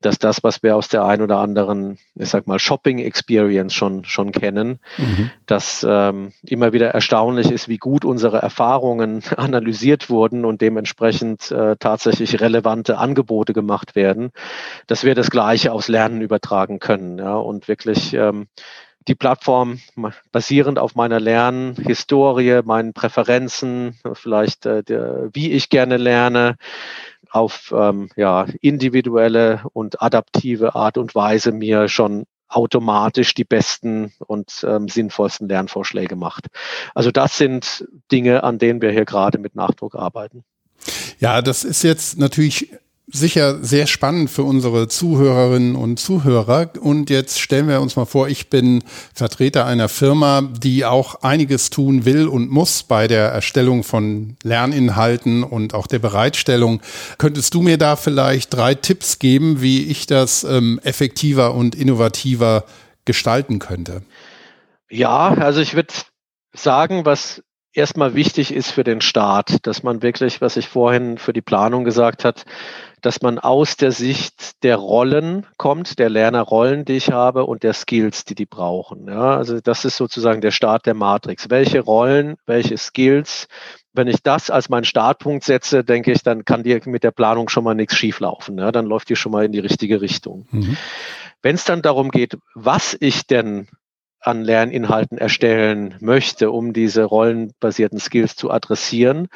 dass 0.00 0.18
das, 0.18 0.42
was 0.42 0.64
wir 0.64 0.74
aus 0.74 0.88
der 0.88 1.04
ein 1.04 1.22
oder 1.22 1.38
anderen, 1.38 1.98
ich 2.16 2.28
sag 2.28 2.48
mal, 2.48 2.58
Shopping 2.58 2.98
Experience 2.98 3.72
schon, 3.72 4.04
schon 4.04 4.32
kennen, 4.32 4.80
mhm. 4.96 5.30
dass 5.46 5.86
ähm, 5.88 6.32
immer 6.42 6.72
wieder 6.72 6.88
erstaunlich 6.88 7.52
ist, 7.52 7.68
wie 7.68 7.78
gut 7.78 8.04
unsere 8.04 8.38
Erfahrungen 8.38 9.22
analysiert 9.36 10.10
wurden 10.10 10.44
und 10.44 10.60
dementsprechend 10.60 11.52
äh, 11.52 11.76
tatsächlich 11.78 12.40
relevante 12.40 12.98
Angebote 12.98 13.52
gemacht 13.52 13.94
werden, 13.94 14.32
dass 14.88 15.04
wir 15.04 15.14
das 15.14 15.30
Gleiche 15.30 15.72
aufs 15.72 15.86
Lernen 15.86 16.20
übertragen 16.20 16.80
können 16.80 17.18
ja, 17.18 17.36
und 17.36 17.68
wirklich 17.68 18.12
ähm, 18.14 18.48
die 19.08 19.14
Plattform 19.14 19.80
basierend 20.30 20.78
auf 20.78 20.94
meiner 20.94 21.18
Lernhistorie, 21.18 22.60
meinen 22.64 22.92
Präferenzen, 22.92 23.98
vielleicht 24.12 24.66
äh, 24.66 24.82
der, 24.84 25.30
wie 25.32 25.52
ich 25.52 25.70
gerne 25.70 25.96
lerne, 25.96 26.56
auf 27.30 27.74
ähm, 27.76 28.10
ja, 28.16 28.46
individuelle 28.60 29.62
und 29.72 30.00
adaptive 30.00 30.74
Art 30.74 30.98
und 30.98 31.14
Weise 31.14 31.52
mir 31.52 31.88
schon 31.88 32.24
automatisch 32.48 33.34
die 33.34 33.44
besten 33.44 34.12
und 34.26 34.64
ähm, 34.66 34.88
sinnvollsten 34.88 35.48
Lernvorschläge 35.48 36.16
macht. 36.16 36.46
Also 36.94 37.10
das 37.10 37.36
sind 37.36 37.86
Dinge, 38.10 38.42
an 38.42 38.58
denen 38.58 38.80
wir 38.80 38.90
hier 38.90 39.04
gerade 39.04 39.38
mit 39.38 39.54
Nachdruck 39.54 39.94
arbeiten. 39.94 40.44
Ja, 41.18 41.42
das 41.42 41.64
ist 41.64 41.82
jetzt 41.82 42.18
natürlich 42.18 42.70
sicher 43.10 43.62
sehr 43.62 43.86
spannend 43.86 44.30
für 44.30 44.42
unsere 44.42 44.88
Zuhörerinnen 44.88 45.76
und 45.76 45.98
Zuhörer. 45.98 46.70
Und 46.80 47.10
jetzt 47.10 47.40
stellen 47.40 47.68
wir 47.68 47.80
uns 47.80 47.96
mal 47.96 48.04
vor, 48.04 48.28
ich 48.28 48.50
bin 48.50 48.84
Vertreter 49.14 49.66
einer 49.66 49.88
Firma, 49.88 50.42
die 50.42 50.84
auch 50.84 51.22
einiges 51.22 51.70
tun 51.70 52.04
will 52.04 52.28
und 52.28 52.50
muss 52.50 52.82
bei 52.82 53.08
der 53.08 53.28
Erstellung 53.28 53.82
von 53.82 54.36
Lerninhalten 54.42 55.42
und 55.42 55.74
auch 55.74 55.86
der 55.86 55.98
Bereitstellung. 55.98 56.80
Könntest 57.16 57.54
du 57.54 57.62
mir 57.62 57.78
da 57.78 57.96
vielleicht 57.96 58.54
drei 58.54 58.74
Tipps 58.74 59.18
geben, 59.18 59.62
wie 59.62 59.84
ich 59.84 60.06
das 60.06 60.44
ähm, 60.44 60.80
effektiver 60.84 61.54
und 61.54 61.74
innovativer 61.74 62.64
gestalten 63.04 63.58
könnte? 63.58 64.02
Ja, 64.90 65.28
also 65.34 65.60
ich 65.60 65.74
würde 65.74 65.94
sagen, 66.54 67.04
was 67.04 67.42
erstmal 67.72 68.14
wichtig 68.14 68.52
ist 68.52 68.70
für 68.70 68.84
den 68.84 69.00
Start, 69.00 69.66
dass 69.66 69.82
man 69.82 70.02
wirklich, 70.02 70.40
was 70.40 70.56
ich 70.56 70.68
vorhin 70.68 71.16
für 71.16 71.32
die 71.32 71.42
Planung 71.42 71.84
gesagt 71.84 72.24
hat, 72.24 72.44
dass 73.02 73.22
man 73.22 73.38
aus 73.38 73.76
der 73.76 73.92
Sicht 73.92 74.62
der 74.62 74.76
Rollen 74.76 75.46
kommt, 75.56 75.98
der 75.98 76.10
Lernerrollen, 76.10 76.84
die 76.84 76.94
ich 76.94 77.10
habe 77.10 77.44
und 77.44 77.62
der 77.62 77.72
Skills, 77.72 78.24
die 78.24 78.34
die 78.34 78.46
brauchen. 78.46 79.08
Ja, 79.08 79.36
also 79.36 79.60
das 79.60 79.84
ist 79.84 79.96
sozusagen 79.96 80.40
der 80.40 80.50
Start 80.50 80.86
der 80.86 80.94
Matrix. 80.94 81.50
Welche 81.50 81.80
Rollen, 81.80 82.36
welche 82.46 82.76
Skills? 82.76 83.48
Wenn 83.92 84.08
ich 84.08 84.22
das 84.22 84.50
als 84.50 84.68
meinen 84.68 84.84
Startpunkt 84.84 85.44
setze, 85.44 85.84
denke 85.84 86.12
ich, 86.12 86.22
dann 86.22 86.44
kann 86.44 86.62
dir 86.62 86.80
mit 86.84 87.02
der 87.02 87.10
Planung 87.10 87.48
schon 87.48 87.64
mal 87.64 87.74
nichts 87.74 87.96
schieflaufen. 87.96 88.58
Ja, 88.58 88.70
dann 88.72 88.86
läuft 88.86 89.08
die 89.08 89.16
schon 89.16 89.32
mal 89.32 89.44
in 89.44 89.52
die 89.52 89.58
richtige 89.58 90.00
Richtung. 90.00 90.46
Mhm. 90.50 90.76
Wenn 91.42 91.54
es 91.54 91.64
dann 91.64 91.82
darum 91.82 92.10
geht, 92.10 92.36
was 92.54 92.96
ich 92.98 93.26
denn 93.26 93.68
an 94.20 94.42
Lerninhalten 94.42 95.18
erstellen 95.18 95.94
möchte, 96.00 96.50
um 96.50 96.72
diese 96.72 97.04
rollenbasierten 97.04 98.00
Skills 98.00 98.36
zu 98.36 98.50
adressieren, 98.50 99.28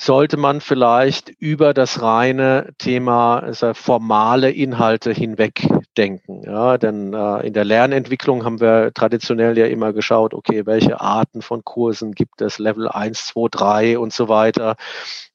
sollte 0.00 0.38
man 0.38 0.62
vielleicht 0.62 1.28
über 1.28 1.74
das 1.74 2.00
reine 2.00 2.70
Thema 2.78 3.40
also 3.40 3.74
formale 3.74 4.50
Inhalte 4.50 5.12
hinweg 5.12 5.68
denken. 5.94 6.42
Ja, 6.42 6.78
denn 6.78 7.12
äh, 7.12 7.46
in 7.46 7.52
der 7.52 7.66
Lernentwicklung 7.66 8.46
haben 8.46 8.60
wir 8.60 8.92
traditionell 8.94 9.58
ja 9.58 9.66
immer 9.66 9.92
geschaut, 9.92 10.32
okay, 10.32 10.64
welche 10.64 11.02
Arten 11.02 11.42
von 11.42 11.64
Kursen 11.64 12.12
gibt 12.12 12.40
es, 12.40 12.58
Level 12.58 12.88
1, 12.88 13.26
2, 13.26 13.48
3 13.50 13.98
und 13.98 14.14
so 14.14 14.30
weiter. 14.30 14.76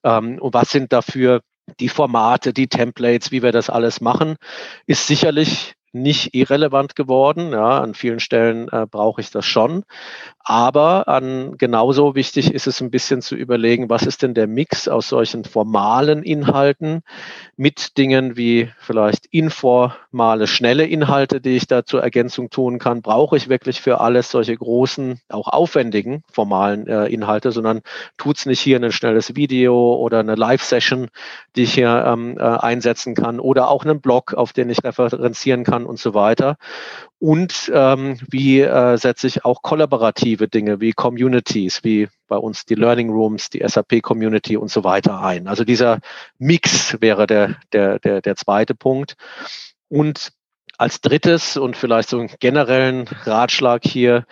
Ähm, 0.04 0.40
und 0.40 0.56
was 0.56 0.72
sind 0.72 0.92
dafür 0.92 1.42
die 1.80 1.90
Formate, 1.90 2.52
die 2.52 2.68
Templates, 2.68 3.32
wie 3.32 3.44
wir 3.44 3.52
das 3.52 3.70
alles 3.70 4.02
machen, 4.02 4.36
ist 4.88 5.06
sicherlich 5.06 5.76
nicht 5.96 6.36
irrelevant 6.36 6.96
geworden. 6.96 7.52
Ja, 7.52 7.80
an 7.80 7.94
vielen 7.94 8.20
Stellen 8.20 8.68
äh, 8.70 8.86
brauche 8.86 9.22
ich 9.22 9.32
das 9.32 9.46
schon. 9.46 9.84
Aber 10.48 11.08
an 11.08 11.58
genauso 11.58 12.14
wichtig 12.14 12.54
ist 12.54 12.68
es 12.68 12.80
ein 12.80 12.92
bisschen 12.92 13.24
zu 13.24 13.36
überlegen, 13.36 13.90
was 13.90 14.04
ist 14.04 14.22
denn 14.22 14.36
der 14.36 14.46
Mix 14.46 14.88
aus 14.88 15.10
solchen 15.10 15.44
formalen 15.44 16.22
Inhalten 16.22 17.02
mit 17.56 17.98
Dingen 17.98 18.38
wie 18.38 18.70
vielleicht 18.78 19.26
informale, 19.28 20.46
schnelle 20.46 20.86
Inhalte, 20.86 21.42
die 21.42 21.56
ich 21.56 21.66
da 21.66 21.84
zur 21.84 22.04
Ergänzung 22.04 22.52
tun 22.52 22.78
kann. 22.78 23.02
Brauche 23.02 23.38
ich 23.38 23.50
wirklich 23.50 23.82
für 23.82 24.02
alles 24.02 24.30
solche 24.30 24.56
großen, 24.56 25.20
auch 25.30 25.48
aufwendigen 25.48 26.24
formalen 26.32 26.86
äh, 26.86 27.08
Inhalte, 27.08 27.52
sondern 27.52 27.82
tut 28.18 28.38
es 28.38 28.46
nicht 28.46 28.60
hier 28.60 28.80
ein 28.80 28.92
schnelles 28.92 29.36
Video 29.36 29.96
oder 29.96 30.20
eine 30.20 30.36
Live-Session, 30.36 31.08
die 31.56 31.64
ich 31.64 31.74
hier 31.74 32.04
ähm, 32.06 32.38
äh, 32.38 32.44
einsetzen 32.44 33.16
kann 33.16 33.40
oder 33.40 33.70
auch 33.70 33.84
einen 33.84 34.02
Blog, 34.02 34.36
auf 34.36 34.54
den 34.54 34.70
ich 34.70 34.84
referenzieren 34.84 35.64
kann 35.64 35.85
und 35.86 36.00
so 36.00 36.14
weiter. 36.14 36.58
Und 37.20 37.72
ähm, 37.74 38.18
wie 38.30 38.62
äh, 38.62 38.98
setze 38.98 39.28
ich 39.28 39.46
auch 39.46 39.62
kollaborative 39.62 40.48
Dinge 40.48 40.82
wie 40.82 40.92
Communities, 40.92 41.84
wie 41.84 42.08
bei 42.28 42.38
uns 42.38 42.66
die 42.66 42.76
Learning 42.76 43.10
Rooms, 43.10 43.50
die 43.50 43.64
SAP-Community 43.66 44.58
und 44.58 44.70
so 44.70 44.84
weiter 44.84 45.22
ein. 45.22 45.48
Also 45.48 45.64
dieser 45.64 46.00
Mix 46.38 46.98
wäre 47.02 47.28
der, 47.28 47.56
der, 47.74 48.00
der, 48.00 48.22
der 48.22 48.36
zweite 48.36 48.76
Punkt. 48.76 49.16
Und 49.88 50.32
als 50.78 51.02
drittes 51.02 51.58
und 51.58 51.78
vielleicht 51.78 52.10
so 52.10 52.20
einen 52.20 52.30
generellen 52.40 53.08
Ratschlag 53.24 53.84
hier, 53.86 54.26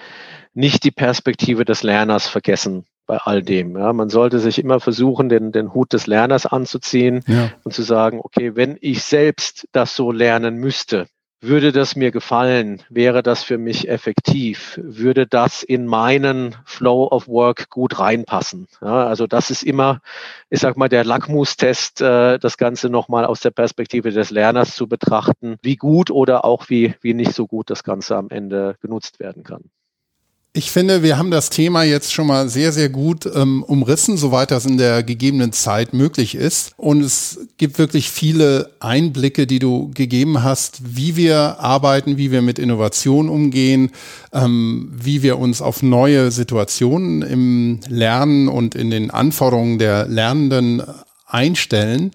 nicht 0.53 0.83
die 0.83 0.91
Perspektive 0.91 1.65
des 1.65 1.83
Lerners 1.83 2.27
vergessen 2.27 2.85
bei 3.05 3.17
all 3.17 3.41
dem. 3.43 3.77
Ja, 3.77 3.91
man 3.91 4.09
sollte 4.09 4.39
sich 4.39 4.59
immer 4.59 4.79
versuchen, 4.79 5.29
den, 5.29 5.51
den 5.51 5.73
Hut 5.73 5.93
des 5.93 6.07
Lerners 6.07 6.45
anzuziehen 6.45 7.23
ja. 7.27 7.51
und 7.63 7.73
zu 7.73 7.81
sagen, 7.81 8.19
okay, 8.23 8.55
wenn 8.55 8.77
ich 8.81 9.03
selbst 9.03 9.67
das 9.71 9.95
so 9.95 10.11
lernen 10.11 10.55
müsste, 10.55 11.07
würde 11.43 11.71
das 11.71 11.95
mir 11.95 12.11
gefallen? 12.11 12.81
Wäre 12.89 13.21
das 13.21 13.43
für 13.43 13.57
mich 13.57 13.89
effektiv? 13.89 14.79
Würde 14.81 15.27
das 15.27 15.61
in 15.61 15.85
meinen 15.85 16.55
Flow 16.65 17.07
of 17.07 17.27
Work 17.27 17.69
gut 17.69 17.99
reinpassen? 17.99 18.67
Ja, 18.81 19.07
also 19.07 19.27
das 19.27 19.51
ist 19.51 19.63
immer, 19.63 20.01
ich 20.49 20.59
sag 20.59 20.77
mal, 20.77 20.89
der 20.89 21.03
Lackmustest, 21.03 22.01
äh, 22.01 22.39
das 22.39 22.57
Ganze 22.57 22.89
nochmal 22.89 23.25
aus 23.25 23.41
der 23.41 23.51
Perspektive 23.51 24.11
des 24.11 24.31
Lerners 24.31 24.75
zu 24.75 24.87
betrachten, 24.87 25.57
wie 25.61 25.75
gut 25.75 26.09
oder 26.09 26.45
auch 26.45 26.69
wie, 26.69 26.95
wie 27.01 27.13
nicht 27.13 27.33
so 27.33 27.45
gut 27.45 27.69
das 27.69 27.83
Ganze 27.83 28.15
am 28.15 28.29
Ende 28.29 28.77
genutzt 28.81 29.19
werden 29.19 29.43
kann. 29.43 29.69
Ich 30.55 30.69
finde, 30.69 31.01
wir 31.01 31.17
haben 31.17 31.31
das 31.31 31.49
Thema 31.49 31.81
jetzt 31.81 32.13
schon 32.13 32.27
mal 32.27 32.47
sehr, 32.47 32.71
sehr 32.71 32.89
gut 32.89 33.25
ähm, 33.25 33.63
umrissen, 33.63 34.17
soweit 34.17 34.51
das 34.51 34.67
in 34.67 34.77
der 34.77 35.01
gegebenen 35.01 35.51
Zeit 35.51 35.93
möglich 35.93 36.35
ist. 36.35 36.73
Und 36.77 37.01
es 37.01 37.39
gibt 37.57 37.79
wirklich 37.79 38.11
viele 38.11 38.69
Einblicke, 38.79 39.47
die 39.47 39.57
du 39.57 39.89
gegeben 39.95 40.43
hast, 40.43 40.95
wie 40.95 41.15
wir 41.15 41.59
arbeiten, 41.59 42.17
wie 42.17 42.29
wir 42.29 42.43
mit 42.43 42.59
Innovation 42.59 43.29
umgehen, 43.29 43.89
ähm, 44.31 44.91
wie 44.93 45.23
wir 45.23 45.39
uns 45.39 45.59
auf 45.59 45.81
neue 45.81 46.29
Situationen 46.29 47.23
im 47.23 47.79
Lernen 47.89 48.47
und 48.47 48.75
in 48.75 48.91
den 48.91 49.09
Anforderungen 49.09 49.79
der 49.79 50.07
Lernenden 50.07 50.83
einstellen. 51.25 52.11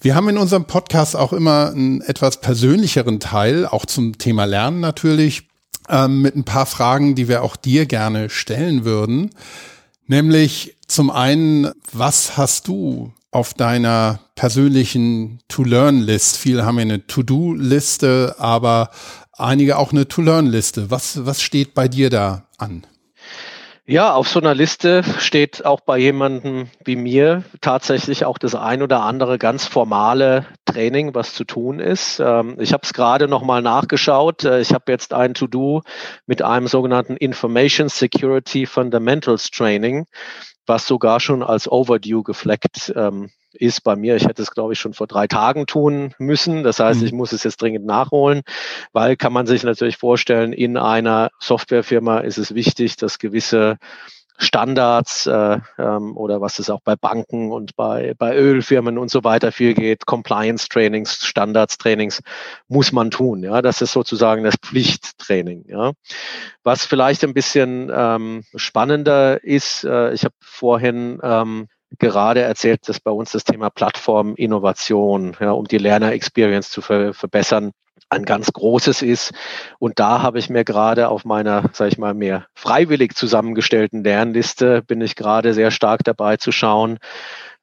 Wir 0.00 0.16
haben 0.16 0.28
in 0.28 0.38
unserem 0.38 0.64
Podcast 0.64 1.14
auch 1.14 1.32
immer 1.32 1.70
einen 1.70 2.00
etwas 2.00 2.40
persönlicheren 2.40 3.20
Teil, 3.20 3.64
auch 3.64 3.86
zum 3.86 4.18
Thema 4.18 4.44
Lernen 4.44 4.80
natürlich 4.80 5.45
ähm, 5.88 6.22
mit 6.22 6.36
ein 6.36 6.44
paar 6.44 6.66
Fragen, 6.66 7.14
die 7.14 7.28
wir 7.28 7.42
auch 7.42 7.56
dir 7.56 7.86
gerne 7.86 8.30
stellen 8.30 8.84
würden. 8.84 9.30
Nämlich 10.06 10.76
zum 10.86 11.10
einen, 11.10 11.70
was 11.92 12.36
hast 12.36 12.68
du 12.68 13.12
auf 13.30 13.54
deiner 13.54 14.20
persönlichen 14.34 15.40
To-Learn-List? 15.48 16.36
Viele 16.36 16.64
haben 16.64 16.76
ja 16.76 16.82
eine 16.82 17.06
To-Do-Liste, 17.06 18.36
aber 18.38 18.90
einige 19.32 19.78
auch 19.78 19.92
eine 19.92 20.08
To-Learn-Liste. 20.08 20.90
Was, 20.90 21.26
was 21.26 21.42
steht 21.42 21.74
bei 21.74 21.88
dir 21.88 22.08
da 22.10 22.46
an? 22.56 22.86
Ja, 23.88 24.14
auf 24.14 24.28
so 24.28 24.40
einer 24.40 24.56
Liste 24.56 25.04
steht 25.20 25.64
auch 25.64 25.80
bei 25.80 25.96
jemandem 25.96 26.68
wie 26.84 26.96
mir 26.96 27.44
tatsächlich 27.60 28.24
auch 28.24 28.36
das 28.36 28.56
ein 28.56 28.82
oder 28.82 29.02
andere 29.02 29.38
ganz 29.38 29.68
formale 29.68 30.44
Training, 30.64 31.14
was 31.14 31.34
zu 31.34 31.44
tun 31.44 31.78
ist. 31.78 32.18
Ähm, 32.18 32.56
ich 32.58 32.72
habe 32.72 32.82
es 32.82 32.92
gerade 32.92 33.28
nochmal 33.28 33.62
nachgeschaut. 33.62 34.42
Äh, 34.42 34.60
ich 34.60 34.74
habe 34.74 34.90
jetzt 34.90 35.14
ein 35.14 35.34
To-Do 35.34 35.82
mit 36.26 36.42
einem 36.42 36.66
sogenannten 36.66 37.16
Information 37.16 37.88
Security 37.88 38.66
Fundamentals 38.66 39.52
Training, 39.52 40.06
was 40.66 40.88
sogar 40.88 41.20
schon 41.20 41.44
als 41.44 41.70
Overdue 41.70 42.24
gefleckt 42.24 42.92
ähm, 42.96 43.30
ist 43.56 43.82
bei 43.82 43.96
mir. 43.96 44.16
Ich 44.16 44.26
hätte 44.26 44.42
es, 44.42 44.50
glaube 44.50 44.72
ich, 44.72 44.78
schon 44.78 44.94
vor 44.94 45.06
drei 45.06 45.26
Tagen 45.26 45.66
tun 45.66 46.14
müssen. 46.18 46.62
Das 46.62 46.78
heißt, 46.78 47.00
mhm. 47.00 47.06
ich 47.06 47.12
muss 47.12 47.32
es 47.32 47.44
jetzt 47.44 47.60
dringend 47.60 47.86
nachholen, 47.86 48.42
weil 48.92 49.16
kann 49.16 49.32
man 49.32 49.46
sich 49.46 49.62
natürlich 49.62 49.96
vorstellen, 49.96 50.52
in 50.52 50.76
einer 50.76 51.30
Softwarefirma 51.40 52.20
ist 52.20 52.38
es 52.38 52.54
wichtig, 52.54 52.96
dass 52.96 53.18
gewisse 53.18 53.78
Standards 54.38 55.26
äh, 55.26 55.58
ähm, 55.78 56.16
oder 56.16 56.40
was 56.40 56.58
es 56.58 56.68
auch 56.68 56.80
bei 56.82 56.94
Banken 56.94 57.52
und 57.52 57.74
bei, 57.76 58.14
bei 58.18 58.36
Ölfirmen 58.36 58.98
und 58.98 59.10
so 59.10 59.24
weiter 59.24 59.50
viel 59.50 59.74
geht, 59.74 60.06
Compliance-Trainings, 60.06 61.26
Standards-Trainings 61.26 62.22
muss 62.68 62.92
man 62.92 63.10
tun. 63.10 63.42
Ja, 63.42 63.62
das 63.62 63.80
ist 63.80 63.92
sozusagen 63.92 64.44
das 64.44 64.56
Pflichttraining. 64.56 65.64
Ja, 65.68 65.92
was 66.62 66.84
vielleicht 66.84 67.24
ein 67.24 67.34
bisschen 67.34 67.90
ähm, 67.94 68.44
spannender 68.54 69.42
ist, 69.42 69.84
äh, 69.84 70.12
ich 70.12 70.24
habe 70.24 70.34
vorhin 70.40 71.18
ähm, 71.22 71.68
gerade 71.98 72.42
erzählt, 72.42 72.88
dass 72.88 73.00
bei 73.00 73.10
uns 73.10 73.32
das 73.32 73.44
Thema 73.44 73.70
Plattform-Innovation, 73.70 75.36
ja, 75.40 75.52
um 75.52 75.66
die 75.66 75.78
Lerner-Experience 75.78 76.70
zu 76.70 76.82
ver 76.82 77.14
verbessern, 77.14 77.72
ein 78.08 78.24
ganz 78.24 78.52
großes 78.52 79.02
ist. 79.02 79.32
Und 79.78 79.98
da 79.98 80.22
habe 80.22 80.38
ich 80.38 80.48
mir 80.48 80.64
gerade 80.64 81.08
auf 81.08 81.24
meiner, 81.24 81.70
sage 81.72 81.90
ich 81.90 81.98
mal, 81.98 82.14
mehr 82.14 82.46
freiwillig 82.54 83.14
zusammengestellten 83.16 84.04
Lernliste, 84.04 84.82
bin 84.82 85.00
ich 85.00 85.16
gerade 85.16 85.54
sehr 85.54 85.70
stark 85.70 86.04
dabei 86.04 86.36
zu 86.36 86.52
schauen, 86.52 86.98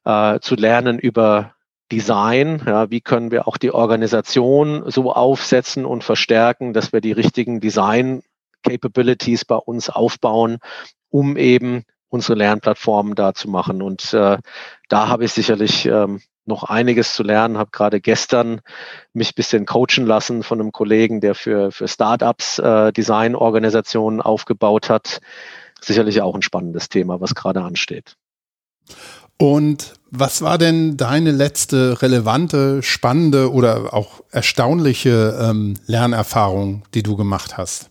äh, 0.04 0.40
zu 0.40 0.54
lernen 0.54 0.98
über 0.98 1.54
Design, 1.92 2.62
ja, 2.66 2.90
wie 2.90 3.00
können 3.00 3.30
wir 3.30 3.46
auch 3.46 3.56
die 3.56 3.70
Organisation 3.70 4.90
so 4.90 5.12
aufsetzen 5.12 5.84
und 5.84 6.02
verstärken, 6.02 6.72
dass 6.72 6.92
wir 6.92 7.00
die 7.00 7.12
richtigen 7.12 7.60
Design 7.60 8.22
Capabilities 8.62 9.44
bei 9.44 9.56
uns 9.56 9.90
aufbauen, 9.90 10.58
um 11.10 11.36
eben 11.36 11.84
unsere 12.14 12.38
Lernplattformen 12.38 13.16
da 13.16 13.34
zu 13.34 13.50
machen. 13.50 13.82
Und 13.82 14.14
äh, 14.14 14.38
da 14.88 15.08
habe 15.08 15.24
ich 15.24 15.32
sicherlich 15.32 15.84
ähm, 15.86 16.20
noch 16.46 16.62
einiges 16.62 17.12
zu 17.12 17.24
lernen. 17.24 17.58
Habe 17.58 17.70
gerade 17.72 18.00
gestern 18.00 18.60
mich 19.12 19.32
ein 19.32 19.34
bisschen 19.34 19.66
coachen 19.66 20.06
lassen 20.06 20.44
von 20.44 20.60
einem 20.60 20.70
Kollegen, 20.70 21.20
der 21.20 21.34
für, 21.34 21.72
für 21.72 21.88
Startups 21.88 22.60
äh, 22.60 22.92
Designorganisationen 22.92 24.22
aufgebaut 24.22 24.88
hat. 24.88 25.20
Sicherlich 25.80 26.22
auch 26.22 26.36
ein 26.36 26.42
spannendes 26.42 26.88
Thema, 26.88 27.20
was 27.20 27.34
gerade 27.34 27.62
ansteht. 27.62 28.16
Und 29.36 29.94
was 30.10 30.42
war 30.42 30.56
denn 30.56 30.96
deine 30.96 31.32
letzte 31.32 32.00
relevante, 32.00 32.80
spannende 32.84 33.52
oder 33.52 33.92
auch 33.92 34.22
erstaunliche 34.30 35.36
ähm, 35.42 35.74
Lernerfahrung, 35.86 36.84
die 36.94 37.02
du 37.02 37.16
gemacht 37.16 37.58
hast? 37.58 37.90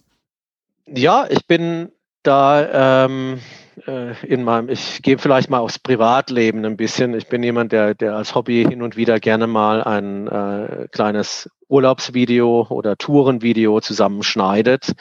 Ja, 0.87 1.25
ich 1.29 1.45
bin 1.45 1.91
da 2.23 3.05
ähm, 3.05 3.39
äh, 3.87 4.13
in 4.25 4.43
meinem, 4.43 4.69
ich 4.69 5.01
gehe 5.01 5.17
vielleicht 5.17 5.49
mal 5.49 5.59
aufs 5.59 5.79
Privatleben 5.79 6.65
ein 6.65 6.77
bisschen. 6.77 7.13
Ich 7.13 7.27
bin 7.27 7.43
jemand, 7.43 7.71
der, 7.71 7.93
der 7.93 8.15
als 8.15 8.35
Hobby 8.35 8.65
hin 8.67 8.81
und 8.81 8.95
wieder 8.95 9.19
gerne 9.19 9.47
mal 9.47 9.83
ein 9.83 10.27
äh, 10.27 10.87
kleines 10.91 11.49
Urlaubsvideo 11.73 12.67
oder 12.69 12.95
Tourenvideo 12.97 13.81
zusammenschneidet. 13.81 14.93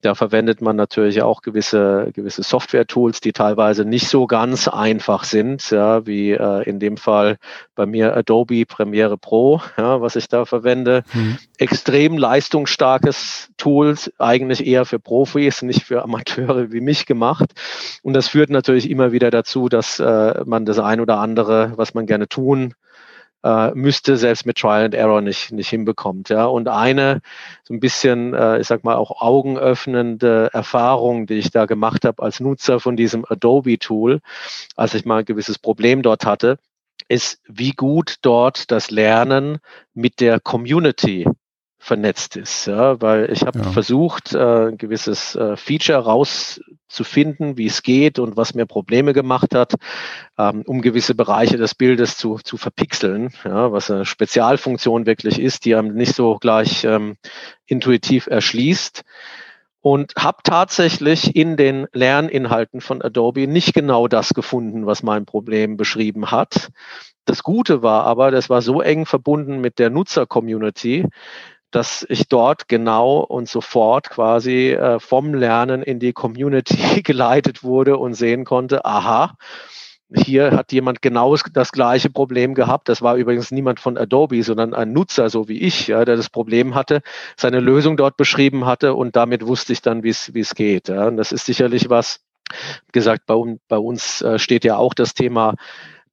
Da 0.00 0.14
verwendet 0.14 0.60
man 0.60 0.76
natürlich 0.76 1.22
auch 1.22 1.42
gewisse, 1.42 2.10
gewisse 2.12 2.44
Software-Tools, 2.44 3.20
die 3.20 3.32
teilweise 3.32 3.84
nicht 3.84 4.08
so 4.08 4.28
ganz 4.28 4.68
einfach 4.68 5.24
sind, 5.24 5.70
ja, 5.70 6.06
wie 6.06 6.30
äh, 6.30 6.62
in 6.68 6.78
dem 6.78 6.96
Fall 6.96 7.36
bei 7.74 7.84
mir 7.84 8.16
Adobe 8.16 8.64
Premiere 8.64 9.18
Pro, 9.18 9.60
ja, 9.76 10.00
was 10.00 10.14
ich 10.14 10.28
da 10.28 10.44
verwende. 10.44 11.02
Mhm. 11.12 11.38
Extrem 11.58 12.16
leistungsstarkes 12.16 13.50
Tools, 13.56 14.12
eigentlich 14.18 14.64
eher 14.66 14.84
für 14.84 15.00
Profis, 15.00 15.62
nicht 15.62 15.82
für 15.82 16.02
Amateure 16.04 16.70
wie 16.70 16.80
mich 16.80 17.06
gemacht. 17.06 17.50
Und 18.02 18.14
das 18.14 18.28
führt 18.28 18.50
natürlich 18.50 18.90
immer 18.90 19.10
wieder 19.10 19.32
dazu, 19.32 19.68
dass 19.68 19.98
äh, 19.98 20.44
man 20.44 20.64
das 20.64 20.78
ein 20.78 21.00
oder 21.00 21.18
andere, 21.18 21.72
was 21.76 21.94
man 21.94 22.06
gerne 22.06 22.28
tun 22.28 22.74
äh, 23.48 23.70
müsste, 23.74 24.18
selbst 24.18 24.44
mit 24.44 24.58
Trial 24.58 24.84
and 24.84 24.94
Error 24.94 25.22
nicht, 25.22 25.52
nicht 25.52 25.70
hinbekommt. 25.70 26.28
Ja. 26.28 26.46
Und 26.46 26.68
eine 26.68 27.22
so 27.64 27.72
ein 27.72 27.80
bisschen, 27.80 28.34
äh, 28.34 28.60
ich 28.60 28.66
sag 28.66 28.84
mal, 28.84 28.96
auch 28.96 29.22
augenöffnende 29.22 30.50
Erfahrung, 30.52 31.26
die 31.26 31.34
ich 31.34 31.50
da 31.50 31.64
gemacht 31.64 32.04
habe 32.04 32.22
als 32.22 32.40
Nutzer 32.40 32.78
von 32.78 32.96
diesem 32.96 33.24
Adobe-Tool, 33.26 34.20
als 34.76 34.94
ich 34.94 35.06
mal 35.06 35.20
ein 35.20 35.24
gewisses 35.24 35.58
Problem 35.58 36.02
dort 36.02 36.26
hatte, 36.26 36.58
ist, 37.08 37.40
wie 37.48 37.72
gut 37.72 38.16
dort 38.20 38.70
das 38.70 38.90
Lernen 38.90 39.58
mit 39.94 40.20
der 40.20 40.40
Community 40.40 41.26
vernetzt 41.88 42.36
ist. 42.36 42.66
Ja, 42.66 43.00
weil 43.00 43.32
ich 43.32 43.42
habe 43.42 43.58
ja. 43.58 43.70
versucht, 43.70 44.34
äh, 44.34 44.68
ein 44.68 44.78
gewisses 44.78 45.34
äh, 45.34 45.56
Feature 45.56 45.98
rauszufinden, 45.98 47.56
wie 47.56 47.66
es 47.66 47.82
geht 47.82 48.18
und 48.18 48.36
was 48.36 48.54
mir 48.54 48.66
Probleme 48.66 49.14
gemacht 49.14 49.54
hat, 49.54 49.74
ähm, 50.38 50.62
um 50.66 50.82
gewisse 50.82 51.14
Bereiche 51.14 51.56
des 51.56 51.74
Bildes 51.74 52.16
zu, 52.16 52.36
zu 52.36 52.58
verpixeln, 52.58 53.30
ja, 53.44 53.72
was 53.72 53.90
eine 53.90 54.04
Spezialfunktion 54.04 55.06
wirklich 55.06 55.40
ist, 55.40 55.64
die 55.64 55.74
einem 55.74 55.94
nicht 55.94 56.14
so 56.14 56.36
gleich 56.36 56.84
ähm, 56.84 57.16
intuitiv 57.66 58.26
erschließt. 58.28 59.02
Und 59.80 60.12
habe 60.18 60.38
tatsächlich 60.42 61.36
in 61.36 61.56
den 61.56 61.86
Lerninhalten 61.92 62.80
von 62.80 63.00
Adobe 63.00 63.46
nicht 63.46 63.74
genau 63.74 64.08
das 64.08 64.34
gefunden, 64.34 64.86
was 64.86 65.04
mein 65.04 65.24
Problem 65.24 65.76
beschrieben 65.76 66.32
hat. 66.32 66.70
Das 67.24 67.42
Gute 67.42 67.80
war 67.82 68.04
aber, 68.04 68.30
das 68.30 68.50
war 68.50 68.60
so 68.60 68.82
eng 68.82 69.06
verbunden 69.06 69.60
mit 69.60 69.78
der 69.78 69.90
Nutzer-Community, 69.90 71.06
dass 71.70 72.06
ich 72.08 72.28
dort 72.28 72.68
genau 72.68 73.18
und 73.20 73.48
sofort 73.48 74.10
quasi 74.10 74.70
äh, 74.72 74.98
vom 75.00 75.34
Lernen 75.34 75.82
in 75.82 75.98
die 75.98 76.12
Community 76.12 77.02
geleitet 77.02 77.62
wurde 77.62 77.98
und 77.98 78.14
sehen 78.14 78.44
konnte, 78.44 78.84
aha, 78.84 79.34
hier 80.14 80.52
hat 80.52 80.72
jemand 80.72 81.02
genau 81.02 81.36
das 81.52 81.70
gleiche 81.70 82.08
Problem 82.08 82.54
gehabt. 82.54 82.88
Das 82.88 83.02
war 83.02 83.16
übrigens 83.16 83.50
niemand 83.50 83.78
von 83.78 83.98
Adobe, 83.98 84.42
sondern 84.42 84.72
ein 84.72 84.92
Nutzer, 84.94 85.28
so 85.28 85.48
wie 85.48 85.60
ich, 85.60 85.88
ja, 85.88 86.06
der 86.06 86.16
das 86.16 86.30
Problem 86.30 86.74
hatte, 86.74 87.02
seine 87.36 87.60
Lösung 87.60 87.98
dort 87.98 88.16
beschrieben 88.16 88.64
hatte 88.64 88.94
und 88.94 89.16
damit 89.16 89.46
wusste 89.46 89.74
ich 89.74 89.82
dann, 89.82 90.02
wie 90.02 90.08
es 90.08 90.32
wie 90.32 90.42
geht. 90.54 90.88
Ja. 90.88 91.08
Und 91.08 91.18
das 91.18 91.32
ist 91.32 91.44
sicherlich 91.44 91.90
was, 91.90 92.20
gesagt, 92.92 93.26
bei, 93.26 93.34
bei 93.68 93.78
uns 93.78 94.22
äh, 94.22 94.38
steht 94.38 94.64
ja 94.64 94.76
auch 94.76 94.94
das 94.94 95.14
Thema 95.14 95.54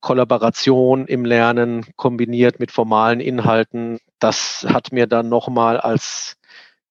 Kollaboration 0.01 1.07
im 1.07 1.25
Lernen 1.25 1.85
kombiniert 1.95 2.59
mit 2.59 2.71
formalen 2.71 3.19
Inhalten, 3.19 3.99
das 4.19 4.65
hat 4.67 4.91
mir 4.91 5.07
dann 5.07 5.29
nochmal 5.29 5.79
als 5.79 6.37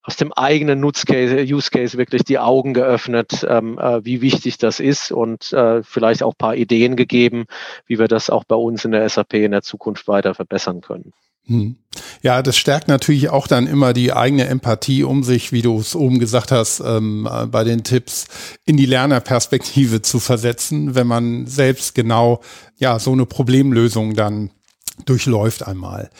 aus 0.04 0.16
dem 0.16 0.32
eigenen 0.34 0.80
Nutzcase, 0.80 1.42
Use 1.42 1.70
Case 1.70 1.96
wirklich 1.96 2.24
die 2.24 2.38
Augen 2.38 2.74
geöffnet, 2.74 3.44
ähm, 3.48 3.78
äh, 3.78 4.04
wie 4.04 4.20
wichtig 4.20 4.58
das 4.58 4.78
ist 4.78 5.10
und 5.10 5.52
äh, 5.54 5.82
vielleicht 5.82 6.22
auch 6.22 6.36
paar 6.36 6.54
Ideen 6.54 6.94
gegeben, 6.94 7.46
wie 7.86 7.98
wir 7.98 8.06
das 8.06 8.28
auch 8.28 8.44
bei 8.44 8.54
uns 8.54 8.84
in 8.84 8.92
der 8.92 9.08
SAP 9.08 9.34
in 9.34 9.52
der 9.52 9.62
Zukunft 9.62 10.06
weiter 10.06 10.34
verbessern 10.34 10.82
können. 10.82 11.14
Hm. 11.46 11.76
Ja, 12.22 12.42
das 12.42 12.56
stärkt 12.56 12.88
natürlich 12.88 13.28
auch 13.28 13.46
dann 13.46 13.66
immer 13.66 13.92
die 13.92 14.12
eigene 14.12 14.46
Empathie, 14.46 15.04
um 15.04 15.22
sich, 15.22 15.52
wie 15.52 15.62
du 15.62 15.78
es 15.78 15.94
oben 15.94 16.18
gesagt 16.18 16.52
hast, 16.52 16.80
ähm, 16.80 17.28
bei 17.50 17.64
den 17.64 17.84
Tipps 17.84 18.26
in 18.64 18.76
die 18.76 18.86
Lernerperspektive 18.86 20.00
zu 20.02 20.20
versetzen, 20.20 20.94
wenn 20.94 21.06
man 21.06 21.46
selbst 21.46 21.94
genau 21.94 22.40
ja 22.76 22.98
so 22.98 23.12
eine 23.12 23.26
Problemlösung 23.26 24.14
dann 24.14 24.50
durchläuft 25.04 25.66
einmal. 25.66 26.10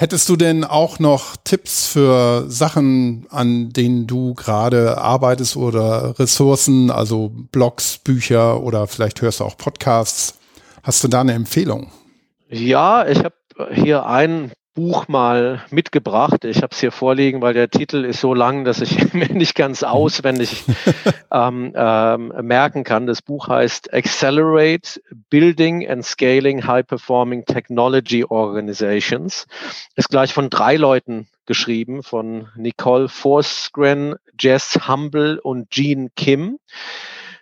Hättest 0.00 0.30
du 0.30 0.36
denn 0.36 0.64
auch 0.64 0.98
noch 0.98 1.36
Tipps 1.44 1.86
für 1.86 2.46
Sachen, 2.48 3.26
an 3.28 3.68
denen 3.68 4.06
du 4.06 4.32
gerade 4.32 4.96
arbeitest 4.96 5.58
oder 5.58 6.18
Ressourcen, 6.18 6.90
also 6.90 7.30
Blogs, 7.52 7.98
Bücher 7.98 8.62
oder 8.62 8.86
vielleicht 8.86 9.20
hörst 9.20 9.40
du 9.40 9.44
auch 9.44 9.58
Podcasts? 9.58 10.38
Hast 10.82 11.04
du 11.04 11.08
da 11.08 11.20
eine 11.20 11.34
Empfehlung? 11.34 11.92
Ja, 12.48 13.06
ich 13.06 13.18
habe 13.18 13.34
hier 13.74 14.06
ein 14.06 14.52
Buch 14.74 15.08
mal 15.08 15.62
mitgebracht. 15.70 16.44
Ich 16.44 16.58
habe 16.58 16.68
es 16.70 16.80
hier 16.80 16.92
vorliegen, 16.92 17.42
weil 17.42 17.54
der 17.54 17.70
Titel 17.70 18.04
ist 18.04 18.20
so 18.20 18.34
lang, 18.34 18.64
dass 18.64 18.80
ich 18.80 19.12
mir 19.14 19.32
nicht 19.32 19.54
ganz 19.54 19.82
auswendig 19.82 20.64
ähm, 21.32 21.72
ähm, 21.74 22.32
merken 22.42 22.84
kann. 22.84 23.06
Das 23.06 23.20
Buch 23.20 23.48
heißt 23.48 23.92
Accelerate 23.92 25.00
Building 25.28 25.88
and 25.88 26.04
Scaling 26.04 26.66
High 26.66 26.86
Performing 26.86 27.44
Technology 27.44 28.24
Organizations. 28.24 29.46
Ist 29.96 30.08
gleich 30.08 30.32
von 30.32 30.50
drei 30.50 30.76
Leuten 30.76 31.28
geschrieben, 31.46 32.04
von 32.04 32.48
Nicole 32.54 33.08
Forsgren, 33.08 34.14
Jess 34.38 34.78
Humble 34.86 35.40
und 35.40 35.70
Jean 35.70 36.10
Kim. 36.14 36.58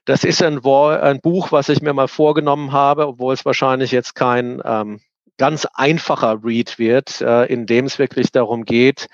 Das 0.07 0.25
ist 0.25 0.43
ein, 0.43 0.65
ein, 0.65 1.21
Buch, 1.21 1.53
was 1.53 1.69
ich 1.69 1.83
mir 1.83 1.93
mal 1.93 2.09
vorgenommen 2.09 2.73
habe, 2.73 3.07
obwohl 3.07 3.35
es 3.35 3.45
wahrscheinlich 3.45 3.93
jetzt 3.93 4.15
kein 4.15 4.63
ähm, 4.65 5.01
ganz 5.39 5.67
einfacher 5.73 6.41
Read 6.45 6.79
wird, 6.79 7.21
äh, 7.21 7.47
in 7.47 7.67
dem 7.67 7.87
es 7.87 7.99
wirklich 7.99 8.33
darum 8.33 8.65
geht, 8.65 9.09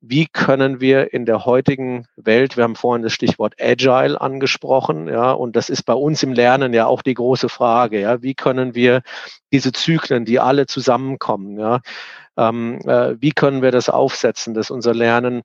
wie 0.00 0.26
können 0.26 0.80
wir 0.80 1.12
in 1.12 1.26
der 1.26 1.44
heutigen 1.44 2.06
Welt, 2.16 2.56
wir 2.56 2.64
haben 2.64 2.76
vorhin 2.76 3.02
das 3.02 3.12
Stichwort 3.12 3.54
Agile 3.60 4.20
angesprochen, 4.20 5.08
ja, 5.08 5.30
und 5.32 5.54
das 5.54 5.68
ist 5.68 5.82
bei 5.84 5.92
uns 5.92 6.22
im 6.22 6.32
Lernen 6.32 6.74
ja 6.74 6.86
auch 6.86 7.02
die 7.02 7.14
große 7.14 7.48
Frage, 7.48 8.00
ja, 8.00 8.22
wie 8.22 8.34
können 8.34 8.74
wir 8.74 9.02
diese 9.52 9.72
Zyklen, 9.72 10.24
die 10.24 10.40
alle 10.40 10.66
zusammenkommen, 10.66 11.58
ja, 11.58 11.80
ähm, 12.36 12.80
äh, 12.86 13.14
wie 13.20 13.32
können 13.32 13.62
wir 13.62 13.70
das 13.70 13.88
aufsetzen, 13.88 14.54
dass 14.54 14.70
unser 14.70 14.94
Lernen 14.94 15.42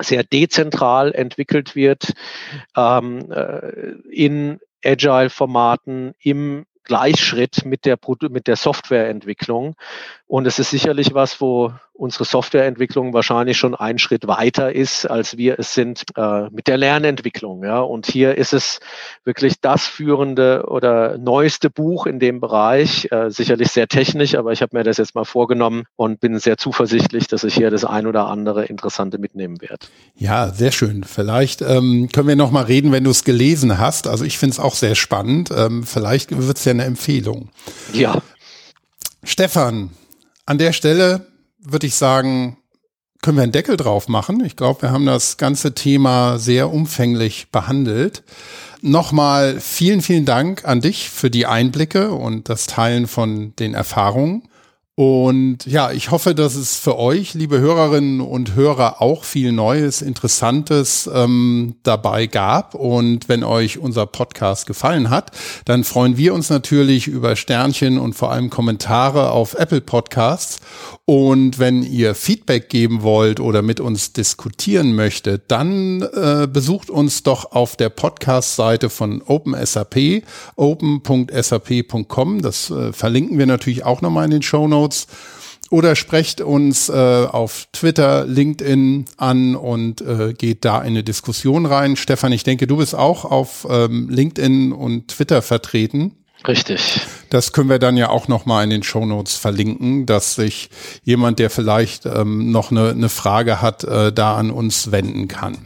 sehr 0.00 0.24
dezentral 0.24 1.12
entwickelt 1.12 1.76
wird 1.76 2.12
ähm, 2.76 3.30
äh, 3.30 3.92
in 4.10 4.58
Agile-Formaten 4.84 6.14
im 6.18 6.64
Gleichschritt 6.84 7.64
mit 7.64 7.84
der, 7.84 7.98
mit 8.30 8.46
der 8.46 8.56
Softwareentwicklung. 8.56 9.76
Und 10.26 10.46
es 10.46 10.58
ist 10.58 10.70
sicherlich 10.70 11.14
was, 11.14 11.40
wo 11.40 11.72
unsere 12.02 12.24
Softwareentwicklung 12.24 13.14
wahrscheinlich 13.14 13.56
schon 13.56 13.76
einen 13.76 14.00
Schritt 14.00 14.26
weiter 14.26 14.74
ist, 14.74 15.06
als 15.06 15.36
wir 15.36 15.60
es 15.60 15.72
sind 15.72 16.02
äh, 16.16 16.50
mit 16.50 16.66
der 16.66 16.76
Lernentwicklung. 16.76 17.62
Ja. 17.64 17.78
Und 17.78 18.06
hier 18.06 18.36
ist 18.36 18.52
es 18.52 18.80
wirklich 19.24 19.60
das 19.60 19.86
führende 19.86 20.64
oder 20.66 21.16
neueste 21.16 21.70
Buch 21.70 22.06
in 22.06 22.18
dem 22.18 22.40
Bereich, 22.40 23.06
äh, 23.12 23.30
sicherlich 23.30 23.68
sehr 23.68 23.86
technisch, 23.86 24.34
aber 24.34 24.50
ich 24.50 24.62
habe 24.62 24.76
mir 24.76 24.82
das 24.82 24.96
jetzt 24.96 25.14
mal 25.14 25.24
vorgenommen 25.24 25.84
und 25.94 26.18
bin 26.18 26.36
sehr 26.40 26.58
zuversichtlich, 26.58 27.28
dass 27.28 27.44
ich 27.44 27.54
hier 27.54 27.70
das 27.70 27.84
ein 27.84 28.08
oder 28.08 28.26
andere 28.26 28.64
Interessante 28.64 29.18
mitnehmen 29.18 29.60
werde. 29.60 29.86
Ja, 30.16 30.48
sehr 30.48 30.72
schön. 30.72 31.04
Vielleicht 31.04 31.62
ähm, 31.62 32.08
können 32.12 32.26
wir 32.26 32.34
noch 32.34 32.50
mal 32.50 32.64
reden, 32.64 32.90
wenn 32.90 33.04
du 33.04 33.10
es 33.10 33.22
gelesen 33.22 33.78
hast. 33.78 34.08
Also 34.08 34.24
ich 34.24 34.38
finde 34.38 34.54
es 34.54 34.58
auch 34.58 34.74
sehr 34.74 34.96
spannend. 34.96 35.50
Ähm, 35.56 35.84
vielleicht 35.84 36.36
wird 36.36 36.58
es 36.58 36.64
ja 36.64 36.72
eine 36.72 36.84
Empfehlung. 36.84 37.50
Ja. 37.92 38.20
Stefan, 39.22 39.90
an 40.46 40.58
der 40.58 40.72
Stelle 40.72 41.31
würde 41.62 41.86
ich 41.86 41.94
sagen, 41.94 42.58
können 43.22 43.36
wir 43.36 43.44
einen 43.44 43.52
Deckel 43.52 43.76
drauf 43.76 44.08
machen. 44.08 44.44
Ich 44.44 44.56
glaube, 44.56 44.82
wir 44.82 44.90
haben 44.90 45.06
das 45.06 45.36
ganze 45.36 45.74
Thema 45.74 46.38
sehr 46.38 46.72
umfänglich 46.72 47.50
behandelt. 47.50 48.24
Nochmal 48.80 49.60
vielen, 49.60 50.02
vielen 50.02 50.24
Dank 50.24 50.64
an 50.64 50.80
dich 50.80 51.08
für 51.08 51.30
die 51.30 51.46
Einblicke 51.46 52.10
und 52.10 52.48
das 52.48 52.66
Teilen 52.66 53.06
von 53.06 53.54
den 53.56 53.74
Erfahrungen. 53.74 54.48
Und 54.94 55.64
ja, 55.64 55.90
ich 55.90 56.10
hoffe, 56.10 56.34
dass 56.34 56.54
es 56.54 56.76
für 56.76 56.98
euch, 56.98 57.32
liebe 57.32 57.58
Hörerinnen 57.58 58.20
und 58.20 58.54
Hörer, 58.54 59.00
auch 59.00 59.24
viel 59.24 59.50
Neues, 59.50 60.02
Interessantes 60.02 61.08
ähm, 61.12 61.76
dabei 61.82 62.26
gab. 62.26 62.74
Und 62.74 63.26
wenn 63.26 63.42
euch 63.42 63.78
unser 63.78 64.04
Podcast 64.04 64.66
gefallen 64.66 65.08
hat, 65.08 65.30
dann 65.64 65.84
freuen 65.84 66.18
wir 66.18 66.34
uns 66.34 66.50
natürlich 66.50 67.06
über 67.06 67.36
Sternchen 67.36 67.96
und 67.96 68.12
vor 68.12 68.32
allem 68.32 68.50
Kommentare 68.50 69.30
auf 69.30 69.54
Apple 69.54 69.80
Podcasts. 69.80 70.60
Und 71.06 71.58
wenn 71.58 71.82
ihr 71.82 72.14
Feedback 72.14 72.68
geben 72.68 73.02
wollt 73.02 73.40
oder 73.40 73.62
mit 73.62 73.80
uns 73.80 74.12
diskutieren 74.12 74.94
möchtet, 74.94 75.44
dann 75.48 76.02
äh, 76.02 76.46
besucht 76.46 76.90
uns 76.90 77.22
doch 77.22 77.52
auf 77.52 77.76
der 77.76 77.88
Podcast-Seite 77.88 78.90
von 78.90 79.22
OpenSAP, 79.22 80.22
open.sap.com. 80.56 82.42
Das 82.42 82.70
äh, 82.70 82.92
verlinken 82.92 83.38
wir 83.38 83.46
natürlich 83.46 83.86
auch 83.86 84.02
nochmal 84.02 84.26
in 84.26 84.32
den 84.32 84.42
Show 84.42 84.68
Notes. 84.68 84.81
Oder 85.70 85.96
sprecht 85.96 86.42
uns 86.42 86.90
äh, 86.90 86.92
auf 86.92 87.66
Twitter, 87.72 88.26
LinkedIn 88.26 89.06
an 89.16 89.56
und 89.56 90.02
äh, 90.02 90.34
geht 90.34 90.66
da 90.66 90.80
in 90.82 90.88
eine 90.88 91.02
Diskussion 91.02 91.64
rein. 91.64 91.96
Stefan, 91.96 92.30
ich 92.32 92.44
denke, 92.44 92.66
du 92.66 92.76
bist 92.76 92.94
auch 92.94 93.24
auf 93.24 93.66
ähm, 93.70 94.10
LinkedIn 94.10 94.72
und 94.72 95.08
Twitter 95.08 95.40
vertreten. 95.40 96.12
Richtig. 96.46 97.00
Das 97.30 97.52
können 97.52 97.70
wir 97.70 97.78
dann 97.78 97.96
ja 97.96 98.10
auch 98.10 98.28
noch 98.28 98.46
mal 98.46 98.64
in 98.64 98.70
den 98.70 98.82
Show 98.82 99.06
Notes 99.06 99.36
verlinken, 99.36 100.06
dass 100.06 100.34
sich 100.34 100.70
jemand, 101.04 101.38
der 101.38 101.50
vielleicht 101.50 102.04
ähm, 102.04 102.50
noch 102.50 102.70
eine, 102.70 102.90
eine 102.90 103.08
Frage 103.08 103.62
hat, 103.62 103.84
äh, 103.84 104.12
da 104.12 104.36
an 104.36 104.50
uns 104.50 104.90
wenden 104.90 105.28
kann. 105.28 105.56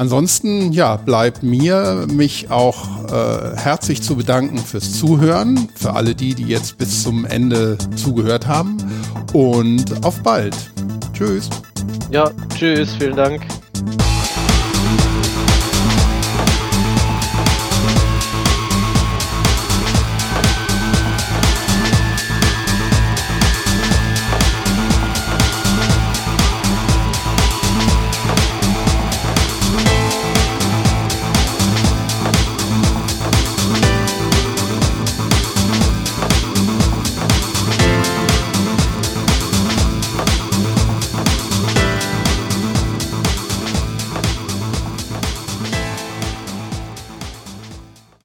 Ansonsten, 0.00 0.72
ja, 0.72 0.96
bleibt 0.96 1.42
mir, 1.42 2.06
mich 2.10 2.50
auch 2.50 3.04
äh, 3.12 3.54
herzlich 3.54 4.00
zu 4.00 4.16
bedanken 4.16 4.56
fürs 4.56 4.94
Zuhören, 4.98 5.68
für 5.74 5.92
alle 5.92 6.14
die, 6.14 6.34
die 6.34 6.44
jetzt 6.44 6.78
bis 6.78 7.02
zum 7.02 7.26
Ende 7.26 7.76
zugehört 7.96 8.46
haben. 8.46 8.78
Und 9.34 10.02
auf 10.02 10.22
bald. 10.22 10.56
Tschüss. 11.12 11.50
Ja, 12.10 12.30
tschüss, 12.56 12.94
vielen 12.98 13.14
Dank. 13.14 13.42